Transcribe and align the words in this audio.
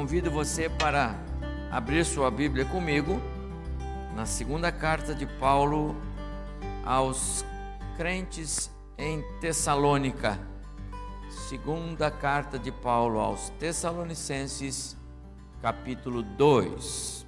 convido 0.00 0.30
você 0.30 0.66
para 0.66 1.14
abrir 1.70 2.06
sua 2.06 2.30
Bíblia 2.30 2.64
comigo 2.64 3.20
na 4.16 4.24
segunda 4.24 4.72
carta 4.72 5.14
de 5.14 5.26
Paulo 5.26 5.94
aos 6.86 7.44
crentes 7.98 8.70
em 8.96 9.22
Tessalônica. 9.40 10.40
Segunda 11.50 12.10
carta 12.10 12.58
de 12.58 12.72
Paulo 12.72 13.18
aos 13.18 13.50
Tessalonicenses, 13.58 14.96
capítulo 15.60 16.22
2. 16.22 17.26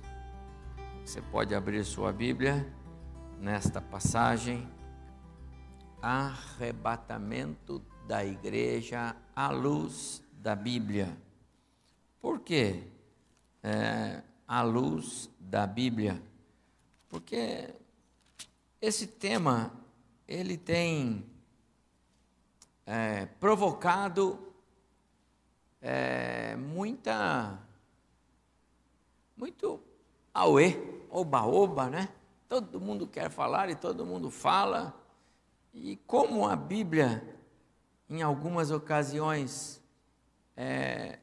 Você 1.04 1.21
pode 1.21 1.54
abrir 1.54 1.85
sua 1.85 2.11
Bíblia 2.11 2.67
nesta 3.39 3.82
passagem. 3.82 4.67
Arrebatamento 6.00 7.82
da 8.09 8.25
igreja 8.25 9.14
à 9.36 9.50
luz 9.50 10.25
da 10.41 10.57
Bíblia. 10.57 11.14
Por 12.22 12.39
quê? 12.39 12.85
É, 13.64 14.22
à 14.46 14.63
luz 14.63 15.29
da 15.40 15.67
Bíblia. 15.67 16.22
Porque 17.08 17.75
esse 18.80 19.08
tema, 19.08 19.72
ele 20.29 20.57
tem 20.57 21.27
é, 22.86 23.27
provocado 23.27 24.54
é, 25.80 26.54
muita, 26.54 27.58
muito 29.36 29.82
auê, 30.32 30.77
oba-oba, 31.11 31.91
né? 31.91 32.08
Todo 32.48 32.80
mundo 32.80 33.05
quer 33.05 33.30
falar 33.30 33.69
e 33.69 33.75
todo 33.75 34.06
mundo 34.06 34.30
fala. 34.30 34.94
E 35.75 35.97
como 36.06 36.47
a 36.47 36.54
Bíblia, 36.54 37.36
em 38.08 38.22
algumas 38.22 38.70
ocasiões, 38.70 39.82
é, 40.56 41.19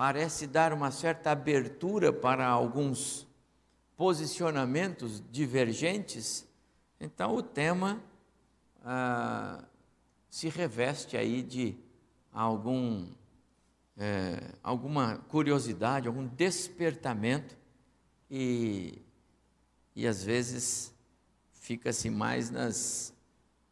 parece 0.00 0.46
dar 0.46 0.72
uma 0.72 0.90
certa 0.90 1.30
abertura 1.30 2.10
para 2.10 2.46
alguns 2.46 3.26
posicionamentos 3.98 5.22
divergentes, 5.30 6.48
então 6.98 7.34
o 7.34 7.42
tema 7.42 8.02
ah, 8.82 9.62
se 10.30 10.48
reveste 10.48 11.18
aí 11.18 11.42
de 11.42 11.76
algum, 12.32 13.08
é, 13.94 14.54
alguma 14.62 15.18
curiosidade, 15.28 16.08
algum 16.08 16.26
despertamento 16.28 17.54
e, 18.30 19.02
e 19.94 20.06
às 20.06 20.24
vezes 20.24 20.94
fica-se 21.52 22.08
mais 22.08 22.48
nas, 22.48 23.12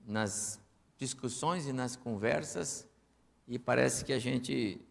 nas 0.06 0.60
discussões 0.98 1.66
e 1.66 1.72
nas 1.72 1.96
conversas 1.96 2.86
e 3.46 3.58
parece 3.58 4.04
que 4.04 4.12
a 4.12 4.18
gente 4.18 4.86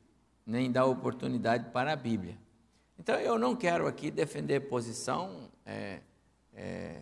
nem 0.47 0.71
dá 0.71 0.85
oportunidade 0.85 1.69
para 1.71 1.91
a 1.91 1.95
Bíblia. 1.95 2.37
Então, 2.97 3.15
eu 3.19 3.37
não 3.37 3.53
quero 3.53 3.85
aqui 3.85 4.09
defender 4.09 4.61
posição 4.61 5.51
é, 5.65 5.99
é, 6.53 7.01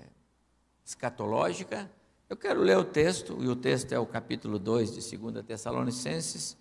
escatológica, 0.84 1.90
eu 2.28 2.36
quero 2.36 2.60
ler 2.62 2.76
o 2.76 2.84
texto, 2.84 3.38
e 3.40 3.48
o 3.48 3.56
texto 3.56 3.92
é 3.92 4.00
o 4.00 4.06
capítulo 4.06 4.58
2 4.58 4.96
de 4.96 5.18
2 5.18 5.46
Tessalonicenses, 5.46 6.58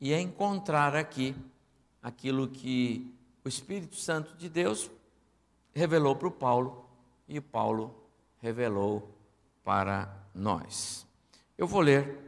e 0.00 0.14
encontrar 0.14 0.94
aqui 0.94 1.34
aquilo 2.00 2.46
que 2.46 3.12
o 3.44 3.48
Espírito 3.48 3.96
Santo 3.96 4.36
de 4.36 4.48
Deus 4.48 4.88
revelou 5.74 6.14
para 6.14 6.28
o 6.28 6.30
Paulo, 6.30 6.86
e 7.26 7.38
o 7.38 7.42
Paulo 7.42 7.92
revelou 8.38 9.10
para 9.64 10.08
nós. 10.32 11.04
Eu 11.58 11.66
vou 11.66 11.80
ler 11.80 12.18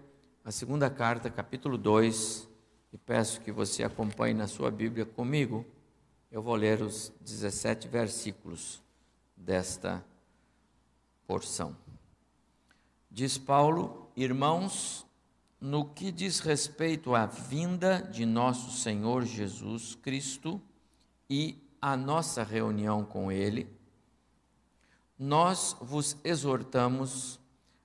a 0.45 0.51
segunda 0.51 0.91
carta, 0.91 1.31
capítulo 1.31 1.79
2, 1.79 2.49
e 2.93 2.99
peço 2.99 3.41
que 3.41 3.51
você 3.51 3.83
acompanhe 3.83 4.35
na 4.35 4.47
sua 4.47 4.71
Bíblia 4.71 5.07
comigo. 5.07 5.65
Eu 6.31 6.43
vou 6.43 6.55
ler 6.55 6.83
os 6.83 7.13
17 7.21 7.89
versículos 7.89 8.83
desta 9.37 10.05
porção. 11.27 11.77
Diz 13.11 13.39
Paulo: 13.39 14.11
Irmãos, 14.15 15.07
no 15.61 15.87
que 15.87 16.13
diz 16.13 16.41
respeito 16.41 17.15
à 17.15 17.25
vinda 17.25 18.03
de 18.03 18.27
nosso 18.27 18.71
Senhor 18.79 19.25
Jesus 19.25 19.95
Cristo 19.95 20.61
e 21.31 21.59
à 21.81 21.97
nossa 21.97 22.43
reunião 22.43 23.05
com 23.05 23.33
Ele, 23.33 23.69
nós 25.19 25.77
vos 25.81 26.17
exortamos 26.25 27.41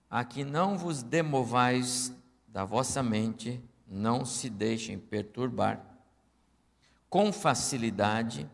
a 0.09 0.23
que 0.23 0.43
não 0.43 0.77
vos 0.77 1.03
demovais 1.03 2.13
da 2.47 2.65
vossa 2.65 3.03
mente 3.03 3.61
não 3.87 4.25
se 4.25 4.49
deixem 4.49 4.97
perturbar 4.99 5.97
com 7.09 7.31
facilidade, 7.31 8.49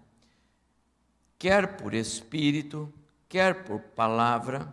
quer 1.40 1.78
por 1.78 1.94
espírito, 1.94 2.92
quer 3.28 3.64
por 3.64 3.80
palavra, 3.80 4.72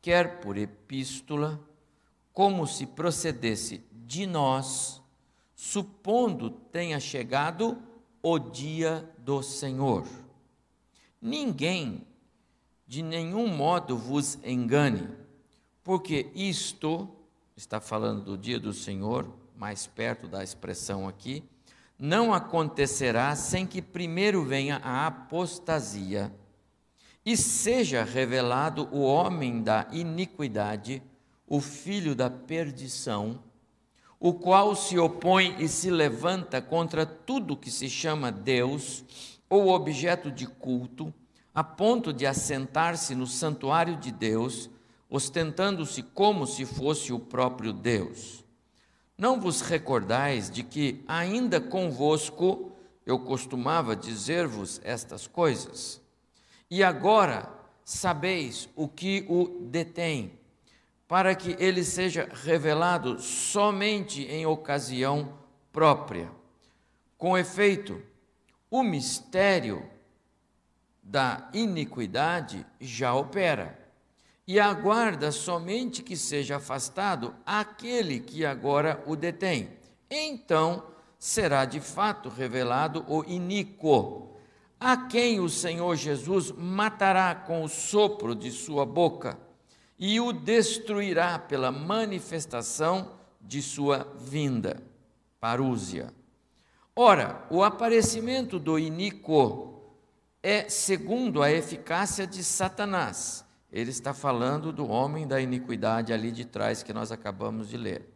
quer 0.00 0.40
por 0.40 0.56
epístola, 0.56 1.60
como 2.32 2.66
se 2.66 2.86
procedesse 2.86 3.82
de 3.92 4.26
nós, 4.26 5.00
supondo 5.54 6.50
tenha 6.50 7.00
chegado 7.00 7.80
o 8.22 8.38
dia 8.38 9.08
do 9.18 9.42
Senhor. 9.42 10.06
Ninguém 11.20 12.06
de 12.86 13.02
nenhum 13.02 13.46
modo 13.46 13.96
vos 13.96 14.38
engane, 14.44 15.08
porque 15.82 16.30
isto, 16.34 17.08
está 17.56 17.80
falando 17.80 18.22
do 18.24 18.36
dia 18.36 18.60
do 18.60 18.72
Senhor, 18.72 19.26
mais 19.56 19.86
perto 19.86 20.26
da 20.26 20.42
expressão 20.42 21.08
aqui, 21.08 21.44
não 21.98 22.34
acontecerá 22.34 23.34
sem 23.36 23.66
que 23.66 23.80
primeiro 23.80 24.44
venha 24.44 24.78
a 24.78 25.06
apostasia 25.06 26.32
e 27.24 27.36
seja 27.36 28.02
revelado 28.02 28.88
o 28.90 29.02
homem 29.02 29.62
da 29.62 29.86
iniquidade, 29.92 31.02
o 31.46 31.60
filho 31.60 32.14
da 32.14 32.28
perdição, 32.28 33.40
o 34.18 34.32
qual 34.32 34.74
se 34.74 34.98
opõe 34.98 35.56
e 35.58 35.68
se 35.68 35.90
levanta 35.90 36.60
contra 36.60 37.06
tudo 37.06 37.56
que 37.56 37.70
se 37.70 37.88
chama 37.88 38.32
Deus 38.32 39.04
ou 39.48 39.68
objeto 39.68 40.30
de 40.30 40.46
culto, 40.46 41.12
a 41.54 41.62
ponto 41.62 42.12
de 42.12 42.26
assentar-se 42.26 43.14
no 43.14 43.26
santuário 43.26 43.96
de 43.96 44.10
Deus, 44.10 44.70
ostentando-se 45.10 46.02
como 46.02 46.46
se 46.46 46.64
fosse 46.64 47.12
o 47.12 47.18
próprio 47.18 47.72
Deus. 47.72 48.41
Não 49.16 49.40
vos 49.40 49.60
recordais 49.60 50.50
de 50.50 50.62
que, 50.62 51.04
ainda 51.06 51.60
convosco, 51.60 52.72
eu 53.04 53.18
costumava 53.18 53.94
dizer-vos 53.94 54.80
estas 54.82 55.26
coisas? 55.26 56.00
E 56.70 56.82
agora 56.82 57.52
sabeis 57.84 58.68
o 58.74 58.88
que 58.88 59.26
o 59.28 59.66
detém, 59.68 60.38
para 61.06 61.34
que 61.34 61.56
ele 61.58 61.84
seja 61.84 62.28
revelado 62.32 63.20
somente 63.20 64.22
em 64.22 64.46
ocasião 64.46 65.38
própria. 65.70 66.30
Com 67.18 67.36
efeito, 67.36 68.02
o 68.70 68.82
mistério 68.82 69.88
da 71.02 71.50
iniquidade 71.52 72.64
já 72.80 73.14
opera 73.14 73.81
e 74.46 74.58
aguarda 74.58 75.30
somente 75.30 76.02
que 76.02 76.16
seja 76.16 76.56
afastado 76.56 77.34
aquele 77.46 78.20
que 78.20 78.44
agora 78.44 79.02
o 79.06 79.14
detém. 79.14 79.70
Então 80.10 80.84
será 81.18 81.64
de 81.64 81.80
fato 81.80 82.28
revelado 82.28 83.04
o 83.08 83.24
iníquo, 83.24 84.36
a 84.78 84.96
quem 84.96 85.38
o 85.38 85.48
Senhor 85.48 85.94
Jesus 85.94 86.50
matará 86.50 87.34
com 87.34 87.62
o 87.62 87.68
sopro 87.68 88.34
de 88.34 88.50
sua 88.50 88.84
boca 88.84 89.38
e 89.96 90.18
o 90.18 90.32
destruirá 90.32 91.38
pela 91.38 91.70
manifestação 91.70 93.12
de 93.40 93.62
sua 93.62 94.12
vinda. 94.18 94.82
Parúzia. 95.38 96.12
Ora, 96.94 97.46
o 97.48 97.62
aparecimento 97.62 98.58
do 98.58 98.78
iníquo 98.78 99.80
é 100.42 100.68
segundo 100.68 101.40
a 101.40 101.50
eficácia 101.50 102.26
de 102.26 102.42
Satanás 102.42 103.41
ele 103.72 103.90
está 103.90 104.12
falando 104.12 104.70
do 104.70 104.86
homem 104.86 105.26
da 105.26 105.40
iniquidade 105.40 106.12
ali 106.12 106.30
de 106.30 106.44
trás 106.44 106.82
que 106.82 106.92
nós 106.92 107.10
acabamos 107.10 107.70
de 107.70 107.78
ler. 107.78 108.06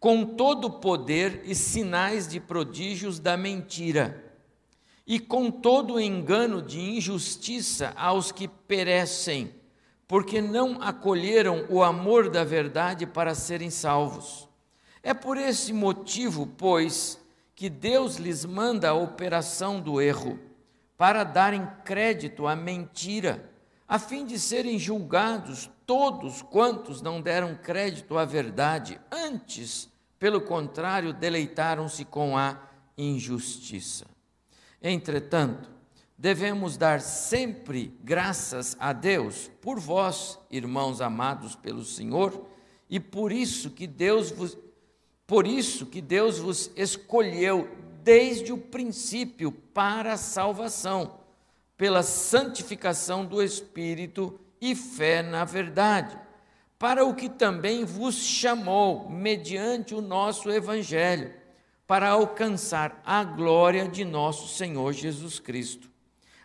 Com 0.00 0.24
todo 0.24 0.64
o 0.64 0.80
poder 0.80 1.42
e 1.44 1.54
sinais 1.54 2.26
de 2.26 2.40
prodígios 2.40 3.20
da 3.20 3.36
mentira, 3.36 4.24
e 5.06 5.20
com 5.20 5.50
todo 5.50 5.94
o 5.94 6.00
engano 6.00 6.60
de 6.60 6.80
injustiça 6.80 7.92
aos 7.96 8.32
que 8.32 8.48
perecem, 8.48 9.54
porque 10.08 10.40
não 10.40 10.82
acolheram 10.82 11.66
o 11.68 11.84
amor 11.84 12.28
da 12.28 12.42
verdade 12.42 13.06
para 13.06 13.34
serem 13.34 13.70
salvos. 13.70 14.48
É 15.02 15.14
por 15.14 15.36
esse 15.36 15.72
motivo, 15.72 16.46
pois, 16.58 17.20
que 17.54 17.68
Deus 17.68 18.16
lhes 18.16 18.44
manda 18.44 18.88
a 18.90 18.94
operação 18.94 19.80
do 19.80 20.00
erro, 20.00 20.38
para 20.96 21.22
darem 21.22 21.66
crédito 21.84 22.46
à 22.46 22.56
mentira 22.56 23.49
a 23.90 23.98
fim 23.98 24.24
de 24.24 24.38
serem 24.38 24.78
julgados 24.78 25.68
todos 25.84 26.42
quantos 26.42 27.02
não 27.02 27.20
deram 27.20 27.56
crédito 27.56 28.16
à 28.16 28.24
verdade, 28.24 29.00
antes, 29.10 29.88
pelo 30.16 30.40
contrário, 30.40 31.12
deleitaram-se 31.12 32.04
com 32.04 32.38
a 32.38 32.56
injustiça. 32.96 34.06
Entretanto, 34.80 35.68
devemos 36.16 36.76
dar 36.76 37.00
sempre 37.00 37.98
graças 38.04 38.76
a 38.78 38.92
Deus 38.92 39.50
por 39.60 39.80
vós, 39.80 40.38
irmãos 40.48 41.00
amados 41.00 41.56
pelo 41.56 41.84
Senhor, 41.84 42.46
e 42.88 43.00
por 43.00 43.32
isso 43.32 43.70
que 43.70 43.88
Deus 43.88 44.30
vos 44.30 44.56
por 45.26 45.48
isso 45.48 45.86
que 45.86 46.00
Deus 46.00 46.38
vos 46.38 46.70
escolheu 46.76 47.68
desde 48.04 48.52
o 48.52 48.58
princípio 48.58 49.50
para 49.50 50.12
a 50.12 50.16
salvação, 50.16 51.19
pela 51.80 52.02
santificação 52.02 53.24
do 53.24 53.42
espírito 53.42 54.38
e 54.60 54.74
fé 54.74 55.22
na 55.22 55.46
verdade, 55.46 56.14
para 56.78 57.06
o 57.06 57.14
que 57.14 57.26
também 57.26 57.86
vos 57.86 58.16
chamou 58.16 59.08
mediante 59.08 59.94
o 59.94 60.02
nosso 60.02 60.50
evangelho 60.50 61.32
para 61.86 62.10
alcançar 62.10 63.00
a 63.02 63.24
glória 63.24 63.88
de 63.88 64.04
nosso 64.04 64.54
Senhor 64.54 64.92
Jesus 64.92 65.40
Cristo. 65.40 65.90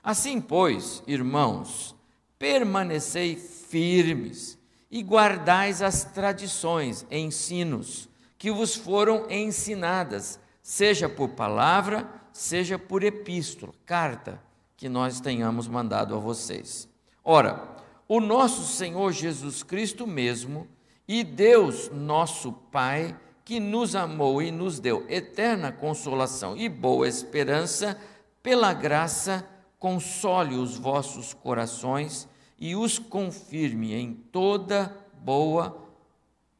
Assim, 0.01 0.39
pois, 0.39 1.03
irmãos, 1.05 1.93
permanecei 2.39 3.35
firmes 3.35 4.57
e 4.89 5.03
guardais 5.03 5.81
as 5.81 6.05
tradições, 6.05 7.05
ensinos 7.11 8.07
que 8.37 8.49
vos 8.49 8.73
foram 8.73 9.29
ensinadas, 9.29 10.39
seja 10.61 11.09
por 11.09 11.31
palavra, 11.31 12.09
seja 12.31 12.79
por 12.79 13.03
epístola, 13.03 13.73
carta 13.85 14.44
que 14.77 14.89
nós 14.89 15.19
tenhamos 15.19 15.67
mandado 15.67 16.15
a 16.15 16.19
vocês. 16.19 16.87
Ora, 17.23 17.75
o 18.07 18.19
nosso 18.19 18.63
Senhor 18.63 19.11
Jesus 19.11 19.63
Cristo 19.63 20.05
mesmo 20.05 20.67
e 21.07 21.23
Deus, 21.23 21.89
nosso 21.91 22.51
Pai, 22.51 23.17
que 23.43 23.59
nos 23.59 23.95
amou 23.95 24.41
e 24.41 24.51
nos 24.51 24.79
deu 24.79 25.05
eterna 25.07 25.71
consolação 25.71 26.57
e 26.57 26.67
boa 26.67 27.07
esperança, 27.07 27.99
pela 28.41 28.73
graça, 28.73 29.47
console 29.79 30.55
os 30.55 30.77
vossos 30.77 31.33
corações 31.33 32.27
e 32.57 32.75
os 32.75 32.97
confirme 32.97 33.93
em 33.93 34.13
toda 34.13 34.95
boa 35.13 35.77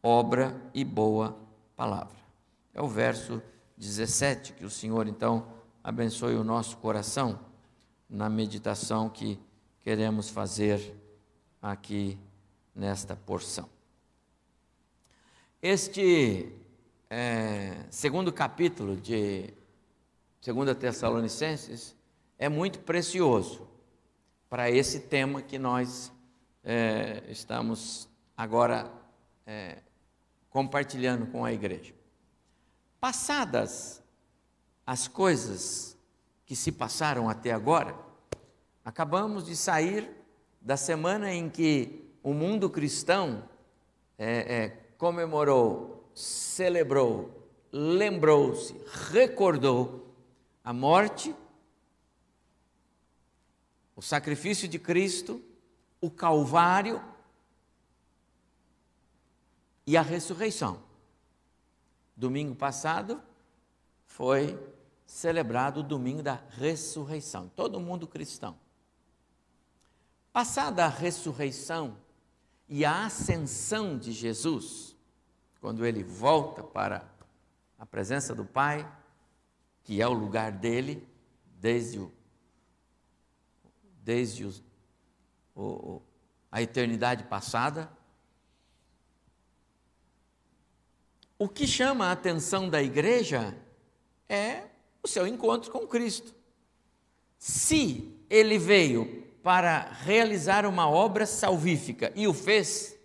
obra 0.01 0.55
e 0.73 0.83
boa 0.83 1.35
palavra. 1.75 2.17
É 2.73 2.81
o 2.81 2.87
verso 2.87 3.41
17 3.77 4.53
que 4.53 4.65
o 4.65 4.69
Senhor 4.69 5.07
então 5.07 5.47
abençoe 5.83 6.35
o 6.35 6.43
nosso 6.43 6.77
coração 6.77 7.39
na 8.09 8.29
meditação 8.29 9.09
que 9.09 9.39
queremos 9.81 10.29
fazer 10.29 10.95
aqui 11.61 12.17
nesta 12.73 13.15
porção. 13.15 13.69
Este 15.61 16.51
é, 17.09 17.85
segundo 17.89 18.31
capítulo 18.31 18.95
de 18.95 19.53
2 20.45 20.77
Tessalonicenses 20.77 21.95
é 22.37 22.47
muito 22.49 22.79
precioso 22.79 23.67
para 24.49 24.69
esse 24.69 24.99
tema 25.01 25.41
que 25.41 25.57
nós 25.57 26.11
é, 26.63 27.23
estamos 27.29 28.07
agora 28.37 28.91
é, 29.45 29.79
compartilhando 30.49 31.27
com 31.27 31.43
a 31.43 31.51
igreja. 31.51 31.93
Passadas 32.99 34.03
as 34.85 35.07
coisas 35.07 35.94
que 36.45 36.55
se 36.55 36.71
passaram 36.71 37.29
até 37.29 37.51
agora, 37.51 37.95
acabamos 38.83 39.45
de 39.45 39.55
sair 39.55 40.09
da 40.61 40.77
semana 40.77 41.33
em 41.33 41.49
que 41.49 42.07
o 42.21 42.33
mundo 42.33 42.69
cristão 42.69 43.47
é, 44.17 44.55
é 44.55 44.69
comemorou 44.97 45.95
celebrou, 46.15 47.45
lembrou-se, 47.71 48.73
recordou 49.11 50.15
a 50.63 50.71
morte, 50.71 51.35
o 53.95 54.01
sacrifício 54.01 54.67
de 54.67 54.79
Cristo, 54.79 55.43
o 55.99 56.09
Calvário 56.09 57.03
e 59.85 59.97
a 59.97 60.01
ressurreição. 60.01 60.81
Domingo 62.15 62.55
passado 62.55 63.21
foi 64.05 64.57
celebrado 65.15 65.79
o 65.79 65.83
domingo 65.83 66.21
da 66.21 66.41
ressurreição, 66.49 67.47
todo 67.47 67.79
mundo 67.79 68.05
cristão. 68.05 68.59
Passada 70.33 70.83
a 70.83 70.89
ressurreição 70.89 71.97
e 72.67 72.83
a 72.83 73.05
ascensão 73.05 73.97
de 73.97 74.11
Jesus, 74.11 74.93
quando 75.61 75.85
ele 75.85 76.03
volta 76.03 76.61
para 76.61 77.09
a 77.79 77.85
presença 77.85 78.35
do 78.35 78.43
Pai, 78.43 78.85
que 79.83 80.01
é 80.01 80.07
o 80.07 80.11
lugar 80.11 80.51
dele, 80.51 81.07
desde, 81.61 81.97
o, 81.97 82.11
desde 84.03 84.45
o, 85.55 86.01
a 86.51 86.61
eternidade 86.61 87.23
passada. 87.23 87.89
O 91.39 91.47
que 91.47 91.65
chama 91.65 92.07
a 92.07 92.11
atenção 92.11 92.69
da 92.69 92.83
igreja 92.83 93.57
é 94.27 94.74
o 95.05 95.07
seu 95.07 95.25
encontro 95.27 95.71
com 95.71 95.87
Cristo. 95.87 96.33
Se 97.37 98.11
ele 98.29 98.57
veio 98.57 99.23
para 99.43 99.91
realizar 100.01 100.65
uma 100.65 100.89
obra 100.89 101.27
salvífica 101.27 102.11
e 102.15 102.27
o 102.27 102.33
fez, 102.33 102.97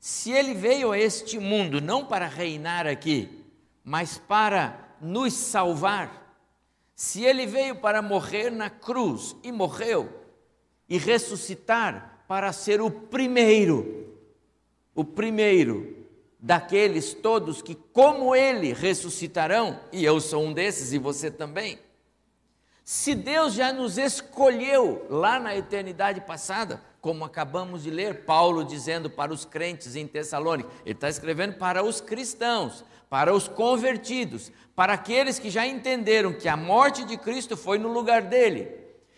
se 0.00 0.32
ele 0.32 0.54
veio 0.54 0.92
a 0.92 0.98
este 0.98 1.38
mundo 1.38 1.80
não 1.80 2.06
para 2.06 2.26
reinar 2.26 2.86
aqui, 2.86 3.44
mas 3.84 4.16
para 4.16 4.96
nos 5.00 5.34
salvar, 5.34 6.34
se 6.94 7.22
ele 7.22 7.46
veio 7.46 7.76
para 7.76 8.00
morrer 8.00 8.50
na 8.50 8.70
cruz 8.70 9.36
e 9.42 9.52
morreu, 9.52 10.24
e 10.88 10.96
ressuscitar 10.96 12.24
para 12.26 12.50
ser 12.52 12.80
o 12.80 12.90
primeiro, 12.90 14.16
o 14.94 15.04
primeiro 15.04 15.95
daqueles 16.46 17.12
todos 17.12 17.60
que, 17.60 17.74
como 17.74 18.32
ele, 18.32 18.72
ressuscitarão, 18.72 19.80
e 19.90 20.04
eu 20.04 20.20
sou 20.20 20.44
um 20.44 20.52
desses 20.52 20.92
e 20.92 20.98
você 20.98 21.28
também. 21.28 21.76
Se 22.84 23.16
Deus 23.16 23.52
já 23.52 23.72
nos 23.72 23.98
escolheu 23.98 25.04
lá 25.10 25.40
na 25.40 25.56
eternidade 25.56 26.20
passada, 26.20 26.80
como 27.00 27.24
acabamos 27.24 27.82
de 27.82 27.90
ler, 27.90 28.24
Paulo 28.24 28.62
dizendo 28.62 29.10
para 29.10 29.32
os 29.32 29.44
crentes 29.44 29.96
em 29.96 30.06
Tessalônica, 30.06 30.70
ele 30.84 30.94
está 30.94 31.08
escrevendo 31.08 31.54
para 31.54 31.82
os 31.82 32.00
cristãos, 32.00 32.84
para 33.10 33.34
os 33.34 33.48
convertidos, 33.48 34.52
para 34.76 34.92
aqueles 34.92 35.40
que 35.40 35.50
já 35.50 35.66
entenderam 35.66 36.32
que 36.32 36.48
a 36.48 36.56
morte 36.56 37.04
de 37.04 37.16
Cristo 37.16 37.56
foi 37.56 37.76
no 37.76 37.88
lugar 37.88 38.22
dele, 38.22 38.70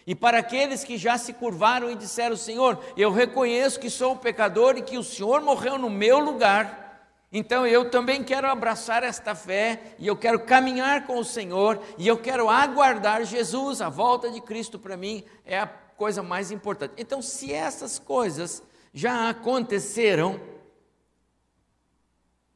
e 0.06 0.14
para 0.14 0.38
aqueles 0.38 0.82
que 0.82 0.96
já 0.96 1.18
se 1.18 1.34
curvaram 1.34 1.90
e 1.90 1.94
disseram: 1.94 2.38
Senhor, 2.38 2.82
eu 2.96 3.12
reconheço 3.12 3.78
que 3.78 3.90
sou 3.90 4.16
pecador 4.16 4.78
e 4.78 4.82
que 4.82 4.96
o 4.96 5.04
Senhor 5.04 5.42
morreu 5.42 5.76
no 5.76 5.90
meu 5.90 6.18
lugar. 6.20 6.87
Então 7.30 7.66
eu 7.66 7.90
também 7.90 8.24
quero 8.24 8.48
abraçar 8.48 9.02
esta 9.02 9.34
fé 9.34 9.94
e 9.98 10.06
eu 10.06 10.16
quero 10.16 10.40
caminhar 10.40 11.06
com 11.06 11.18
o 11.18 11.24
Senhor 11.24 11.82
e 11.98 12.08
eu 12.08 12.16
quero 12.16 12.48
aguardar 12.48 13.24
Jesus, 13.24 13.82
a 13.82 13.90
volta 13.90 14.30
de 14.30 14.40
Cristo 14.40 14.78
para 14.78 14.96
mim 14.96 15.22
é 15.44 15.58
a 15.58 15.66
coisa 15.66 16.22
mais 16.22 16.50
importante. 16.50 16.94
Então, 16.96 17.20
se 17.20 17.52
essas 17.52 17.98
coisas 17.98 18.62
já 18.94 19.28
aconteceram, 19.28 20.40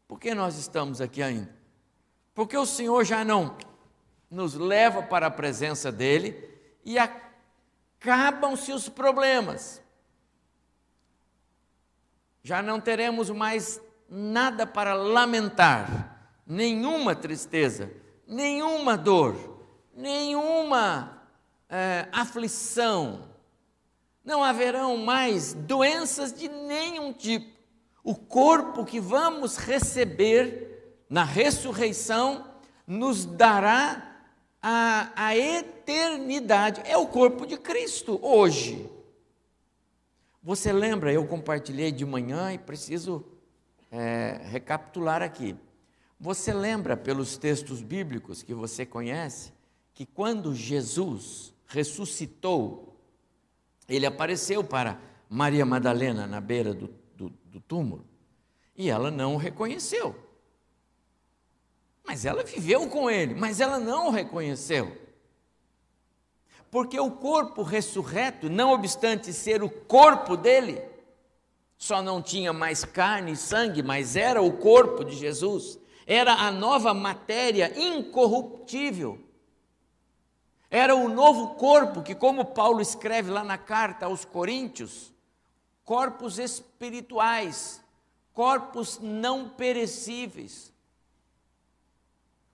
por 0.08 0.18
que 0.18 0.32
nós 0.34 0.56
estamos 0.56 1.00
aqui 1.00 1.22
ainda? 1.22 1.54
Porque 2.34 2.56
o 2.56 2.64
Senhor 2.64 3.04
já 3.04 3.24
não 3.24 3.56
nos 4.30 4.54
leva 4.54 5.02
para 5.02 5.26
a 5.26 5.30
presença 5.30 5.92
dEle 5.92 6.48
e 6.84 6.96
acabam-se 6.98 8.72
os 8.72 8.88
problemas. 8.88 9.82
Já 12.42 12.62
não 12.62 12.80
teremos 12.80 13.28
mais 13.28 13.80
nada 14.14 14.66
para 14.66 14.92
lamentar, 14.92 16.34
nenhuma 16.46 17.16
tristeza, 17.16 17.90
nenhuma 18.26 18.94
dor, 18.94 19.34
nenhuma 19.96 21.22
é, 21.66 22.06
aflição, 22.12 23.30
não 24.22 24.44
haverão 24.44 24.98
mais 24.98 25.54
doenças 25.54 26.30
de 26.30 26.46
nenhum 26.46 27.10
tipo. 27.10 27.50
O 28.04 28.14
corpo 28.14 28.84
que 28.84 29.00
vamos 29.00 29.56
receber 29.56 31.04
na 31.08 31.24
ressurreição 31.24 32.46
nos 32.86 33.24
dará 33.24 34.20
a, 34.60 35.10
a 35.16 35.36
eternidade. 35.36 36.82
É 36.84 36.98
o 36.98 37.06
corpo 37.06 37.46
de 37.46 37.56
Cristo 37.56 38.18
hoje. 38.22 38.90
Você 40.42 40.70
lembra, 40.70 41.10
eu 41.10 41.26
compartilhei 41.26 41.90
de 41.90 42.04
manhã 42.04 42.52
e 42.52 42.58
preciso 42.58 43.31
é, 43.92 44.40
recapitular 44.46 45.22
aqui. 45.22 45.54
Você 46.18 46.52
lembra, 46.52 46.96
pelos 46.96 47.36
textos 47.36 47.80
bíblicos 47.80 48.42
que 48.42 48.52
você 48.52 48.84
conhece, 48.84 49.52
que 49.94 50.04
quando 50.04 50.52
Jesus 50.54 51.54
ressuscitou 51.68 52.92
ele 53.88 54.06
apareceu 54.06 54.62
para 54.64 54.98
Maria 55.28 55.66
Madalena 55.66 56.26
na 56.26 56.40
beira 56.40 56.72
do, 56.72 56.88
do, 57.16 57.28
do 57.28 57.60
túmulo 57.60 58.06
e 58.76 58.88
ela 58.88 59.10
não 59.10 59.34
o 59.34 59.38
reconheceu. 59.38 60.16
Mas 62.04 62.24
ela 62.24 62.42
viveu 62.42 62.88
com 62.88 63.10
ele, 63.10 63.34
mas 63.34 63.60
ela 63.60 63.78
não 63.78 64.08
o 64.08 64.10
reconheceu. 64.10 64.96
porque 66.70 66.98
o 66.98 67.10
corpo 67.10 67.62
ressurreto, 67.62 68.48
não 68.48 68.72
obstante 68.72 69.30
ser 69.30 69.62
o 69.62 69.68
corpo 69.68 70.38
dele, 70.38 70.80
só 71.82 72.00
não 72.00 72.22
tinha 72.22 72.52
mais 72.52 72.84
carne 72.84 73.32
e 73.32 73.36
sangue, 73.36 73.82
mas 73.82 74.14
era 74.14 74.40
o 74.40 74.52
corpo 74.52 75.04
de 75.04 75.16
Jesus, 75.16 75.80
era 76.06 76.32
a 76.32 76.48
nova 76.48 76.94
matéria 76.94 77.76
incorruptível. 77.76 79.18
Era 80.70 80.94
o 80.94 81.08
novo 81.08 81.56
corpo 81.56 82.00
que, 82.00 82.14
como 82.14 82.44
Paulo 82.44 82.80
escreve 82.80 83.32
lá 83.32 83.42
na 83.42 83.58
carta 83.58 84.06
aos 84.06 84.24
Coríntios, 84.24 85.12
corpos 85.84 86.38
espirituais, 86.38 87.82
corpos 88.32 89.00
não 89.02 89.48
perecíveis, 89.48 90.72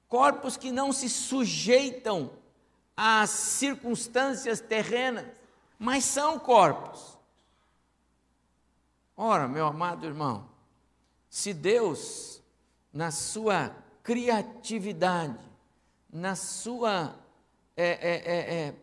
corpos 0.09 0.57
que 0.57 0.73
não 0.73 0.91
se 0.91 1.07
sujeitam 1.11 2.31
às 2.97 3.29
circunstâncias 3.29 4.59
terrenas, 4.59 5.27
mas 5.79 6.03
são 6.07 6.39
corpos. 6.39 7.18
Ora, 9.21 9.49
meu 9.49 9.67
amado 9.67 10.07
irmão, 10.07 10.49
se 11.29 11.53
Deus, 11.53 12.41
na 12.93 13.11
sua 13.11 13.75
criatividade, 14.01 15.37
na 16.09 16.37
sua, 16.37 17.19
é, 17.77 17.85
é, 17.85 18.15
é, 18.15 18.75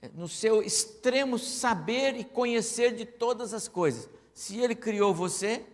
é, 0.00 0.10
no 0.14 0.28
seu 0.28 0.62
extremo 0.62 1.40
saber 1.40 2.14
e 2.14 2.22
conhecer 2.22 2.94
de 2.94 3.04
todas 3.04 3.52
as 3.52 3.66
coisas, 3.66 4.08
se 4.32 4.60
Ele 4.60 4.76
criou 4.76 5.12
você, 5.12 5.66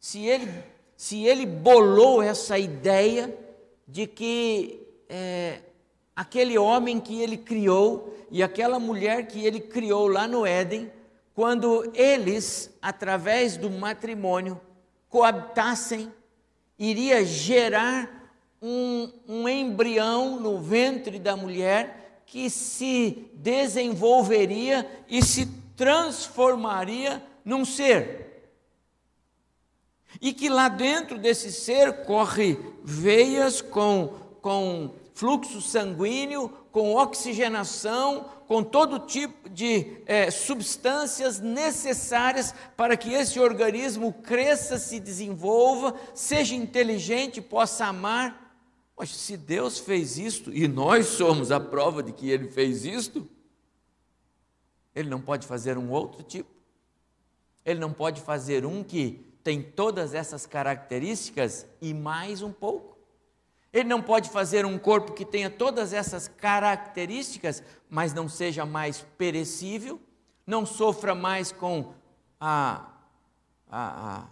se 0.00 0.26
Ele, 0.26 0.50
se 0.96 1.22
Ele 1.22 1.44
bolou 1.44 2.22
essa 2.22 2.58
ideia 2.58 3.38
de 3.86 4.06
que 4.06 4.86
é, 5.06 5.60
aquele 6.16 6.56
homem 6.56 6.98
que 6.98 7.20
ele 7.20 7.36
criou 7.36 8.16
e 8.30 8.42
aquela 8.42 8.78
mulher 8.78 9.26
que 9.26 9.44
ele 9.44 9.60
criou 9.60 10.08
lá 10.08 10.26
no 10.26 10.46
Éden, 10.46 10.90
quando 11.34 11.90
eles, 11.94 12.70
através 12.80 13.56
do 13.56 13.70
matrimônio, 13.70 14.60
coabitassem, 15.08 16.12
iria 16.78 17.24
gerar 17.24 18.22
um, 18.60 19.12
um 19.26 19.48
embrião 19.48 20.38
no 20.38 20.58
ventre 20.58 21.18
da 21.18 21.36
mulher 21.36 22.22
que 22.26 22.48
se 22.48 23.30
desenvolveria 23.34 24.88
e 25.08 25.22
se 25.22 25.46
transformaria 25.76 27.22
num 27.44 27.64
ser. 27.64 28.22
E 30.20 30.32
que 30.32 30.48
lá 30.48 30.68
dentro 30.68 31.18
desse 31.18 31.50
ser 31.52 32.04
corre 32.04 32.58
veias 32.84 33.60
com, 33.60 34.14
com 34.40 34.94
fluxo 35.14 35.60
sanguíneo, 35.60 36.48
com 36.70 36.94
oxigenação, 36.94 38.30
com 38.46 38.62
todo 38.62 38.98
tipo 38.98 39.48
de 39.48 39.98
é, 40.06 40.30
substâncias 40.30 41.38
necessárias 41.38 42.54
para 42.76 42.96
que 42.96 43.12
esse 43.12 43.38
organismo 43.38 44.12
cresça, 44.12 44.78
se 44.78 44.98
desenvolva, 44.98 45.94
seja 46.14 46.54
inteligente, 46.54 47.40
possa 47.40 47.86
amar. 47.86 48.56
Mas 48.96 49.10
se 49.10 49.36
Deus 49.36 49.78
fez 49.78 50.18
isto 50.18 50.52
e 50.52 50.66
nós 50.68 51.06
somos 51.06 51.50
a 51.50 51.60
prova 51.60 52.02
de 52.02 52.12
que 52.12 52.30
Ele 52.30 52.48
fez 52.48 52.84
isto, 52.84 53.28
Ele 54.94 55.08
não 55.08 55.20
pode 55.20 55.46
fazer 55.46 55.76
um 55.76 55.90
outro 55.90 56.22
tipo. 56.22 56.50
Ele 57.64 57.78
não 57.78 57.92
pode 57.92 58.20
fazer 58.20 58.66
um 58.66 58.82
que 58.82 59.24
tem 59.42 59.62
todas 59.62 60.14
essas 60.14 60.46
características 60.46 61.66
e 61.80 61.92
mais 61.92 62.42
um 62.42 62.52
pouco. 62.52 62.91
Ele 63.72 63.88
não 63.88 64.02
pode 64.02 64.28
fazer 64.28 64.66
um 64.66 64.78
corpo 64.78 65.12
que 65.12 65.24
tenha 65.24 65.48
todas 65.48 65.92
essas 65.92 66.28
características, 66.28 67.62
mas 67.88 68.12
não 68.12 68.28
seja 68.28 68.66
mais 68.66 69.00
perecível, 69.16 70.00
não 70.46 70.66
sofra 70.66 71.14
mais 71.14 71.50
com 71.50 71.94
a, 72.38 72.90
a, 73.70 74.20
a, 74.20 74.26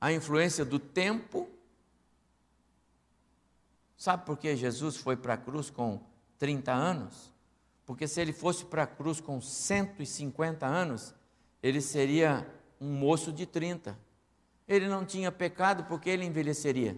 a 0.00 0.12
influência 0.12 0.64
do 0.64 0.78
tempo. 0.78 1.48
Sabe 3.96 4.24
por 4.24 4.36
que 4.36 4.56
Jesus 4.56 4.96
foi 4.96 5.16
para 5.16 5.34
a 5.34 5.38
cruz 5.38 5.70
com 5.70 6.00
30 6.38 6.72
anos? 6.72 7.32
Porque 7.86 8.08
se 8.08 8.20
ele 8.20 8.32
fosse 8.32 8.64
para 8.64 8.82
a 8.82 8.86
cruz 8.86 9.20
com 9.20 9.40
150 9.40 10.66
anos, 10.66 11.14
ele 11.62 11.80
seria 11.80 12.46
um 12.80 12.92
moço 12.92 13.32
de 13.32 13.46
30 13.46 13.96
ele 14.70 14.86
não 14.86 15.04
tinha 15.04 15.32
pecado 15.32 15.82
porque 15.84 16.08
ele 16.08 16.24
envelheceria. 16.24 16.96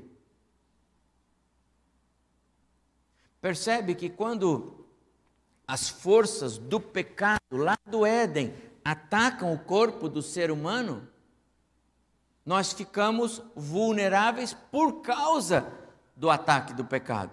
Percebe 3.43 3.97
que 3.97 4.09
quando 4.09 4.87
as 5.67 5.89
forças 5.89 6.59
do 6.59 6.81
pecado 6.81 7.41
lá 7.51 7.77
do 7.85 8.07
Éden 8.07 8.55
atacam 8.85 9.53
o 9.53 9.59
corpo 9.59 10.09
do 10.09 10.23
ser 10.23 10.49
humano, 10.49 11.09
nós 12.47 12.73
ficamos 12.73 13.43
vulneráveis 13.57 14.55
por 14.55 15.03
causa 15.03 15.67
do 16.17 16.31
ataque 16.31 16.73
do 16.73 16.85
pecado. 16.85 17.33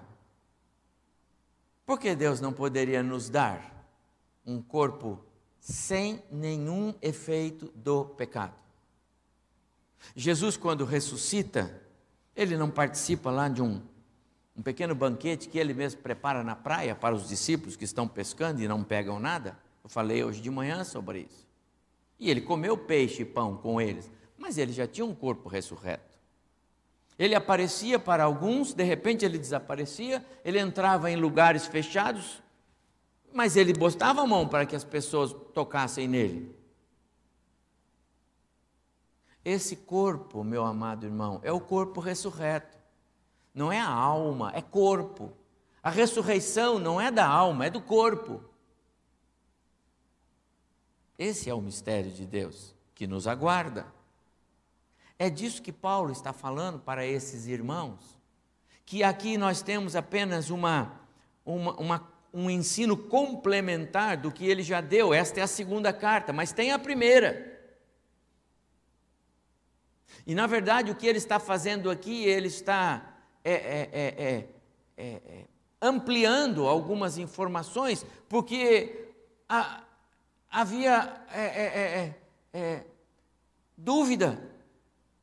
Por 1.86 2.00
que 2.00 2.16
Deus 2.16 2.42
não 2.42 2.54
poderia 2.54 3.04
nos 3.04 3.30
dar 3.30 3.88
um 4.44 4.60
corpo 4.60 5.24
sem 5.60 6.24
nenhum 6.32 6.92
efeito 7.04 7.72
do 7.76 8.06
pecado? 8.06 8.56
Jesus, 10.16 10.58
quando 10.58 10.86
ressuscita, 10.86 11.84
ele 12.36 12.58
não 12.58 12.72
participa 12.72 13.30
lá 13.30 13.48
de 13.48 13.62
um, 13.62 13.80
um 14.60 14.62
pequeno 14.62 14.94
banquete 14.94 15.48
que 15.48 15.58
ele 15.58 15.74
mesmo 15.74 16.02
prepara 16.02 16.44
na 16.44 16.54
praia 16.54 16.94
para 16.94 17.16
os 17.16 17.30
discípulos 17.30 17.78
que 17.78 17.86
estão 17.86 18.06
pescando 18.06 18.62
e 18.62 18.68
não 18.68 18.84
pegam 18.84 19.18
nada. 19.18 19.58
Eu 19.82 19.90
falei 19.90 20.22
hoje 20.22 20.42
de 20.42 20.52
manhã 20.52 20.84
sobre 20.84 21.20
isso. 21.32 21.48
E 22.20 22.30
ele 22.30 22.42
comeu 22.42 22.78
peixe 22.78 23.22
e 23.22 23.26
pão 23.26 23.56
com 23.56 23.80
eles, 23.80 24.12
mas 24.38 24.58
ele 24.58 24.74
já 24.74 24.86
tinha 24.86 25.06
um 25.06 25.16
corpo 25.16 25.48
ressurreto. 25.48 26.20
Ele 27.18 27.34
aparecia 27.36 27.98
para 27.98 28.26
alguns, 28.26 28.74
de 28.74 28.84
repente 28.84 29.24
ele 29.24 29.38
desaparecia, 29.38 30.26
ele 30.44 30.60
entrava 30.60 31.10
em 31.10 31.16
lugares 31.16 31.66
fechados, 31.66 32.44
mas 33.32 33.56
ele 33.56 33.72
botava 33.72 34.24
a 34.24 34.28
mão 34.28 34.46
para 34.46 34.66
que 34.66 34.76
as 34.76 34.84
pessoas 34.84 35.34
tocassem 35.54 36.06
nele. 36.06 36.54
Esse 39.46 39.78
corpo, 39.78 40.44
meu 40.44 40.66
amado 40.66 41.06
irmão, 41.06 41.40
é 41.44 41.52
o 41.52 41.62
corpo 41.62 42.02
ressurreto. 42.02 42.79
Não 43.60 43.74
é 43.74 43.78
a 43.82 43.90
alma, 43.90 44.54
é 44.56 44.62
corpo. 44.62 45.34
A 45.84 45.90
ressurreição 45.90 46.80
não 46.80 47.02
é 47.02 47.12
da 47.12 47.28
alma, 47.28 47.66
é 47.66 47.70
do 47.70 47.82
corpo. 47.82 48.42
Esse 51.18 51.50
é 51.50 51.54
o 51.54 51.60
mistério 51.60 52.10
de 52.10 52.26
Deus 52.26 52.74
que 52.96 53.06
nos 53.06 53.28
aguarda. 53.28 53.86
É 55.18 55.30
disso 55.30 55.62
que 55.62 55.74
Paulo 55.74 56.10
está 56.10 56.32
falando 56.32 56.80
para 56.80 57.06
esses 57.06 57.48
irmãos, 57.48 58.18
que 58.86 59.04
aqui 59.04 59.38
nós 59.38 59.62
temos 59.62 59.94
apenas 59.94 60.50
uma, 60.50 60.98
uma, 61.46 61.74
uma, 61.82 62.14
um 62.34 62.50
ensino 62.50 62.96
complementar 62.96 64.16
do 64.16 64.32
que 64.32 64.46
ele 64.46 64.64
já 64.64 64.80
deu. 64.80 65.14
Esta 65.14 65.42
é 65.42 65.44
a 65.44 65.48
segunda 65.48 65.92
carta, 65.92 66.32
mas 66.32 66.54
tem 66.54 66.72
a 66.72 66.80
primeira. 66.80 67.60
E 70.26 70.34
na 70.34 70.48
verdade 70.48 70.92
o 70.92 70.96
que 70.96 71.06
ele 71.06 71.18
está 71.18 71.42
fazendo 71.42 71.92
aqui, 71.92 72.24
ele 72.24 72.48
está 72.48 73.19
é, 73.44 73.90
é, 73.92 74.48
é, 74.98 75.46
ampliando 75.82 76.68
algumas 76.68 77.18
informações, 77.18 78.06
porque 78.28 79.14
a, 79.48 79.84
havia 80.50 81.24
dúvida. 83.78 84.42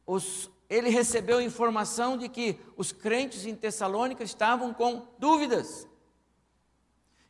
Os, 0.06 0.50
ele 0.68 0.88
recebeu 0.88 1.40
informação 1.40 2.16
de 2.16 2.28
que 2.28 2.58
os 2.76 2.92
crentes 2.92 3.46
em 3.46 3.54
Tessalônica 3.54 4.24
estavam 4.24 4.72
com 4.72 5.06
dúvidas. 5.18 5.86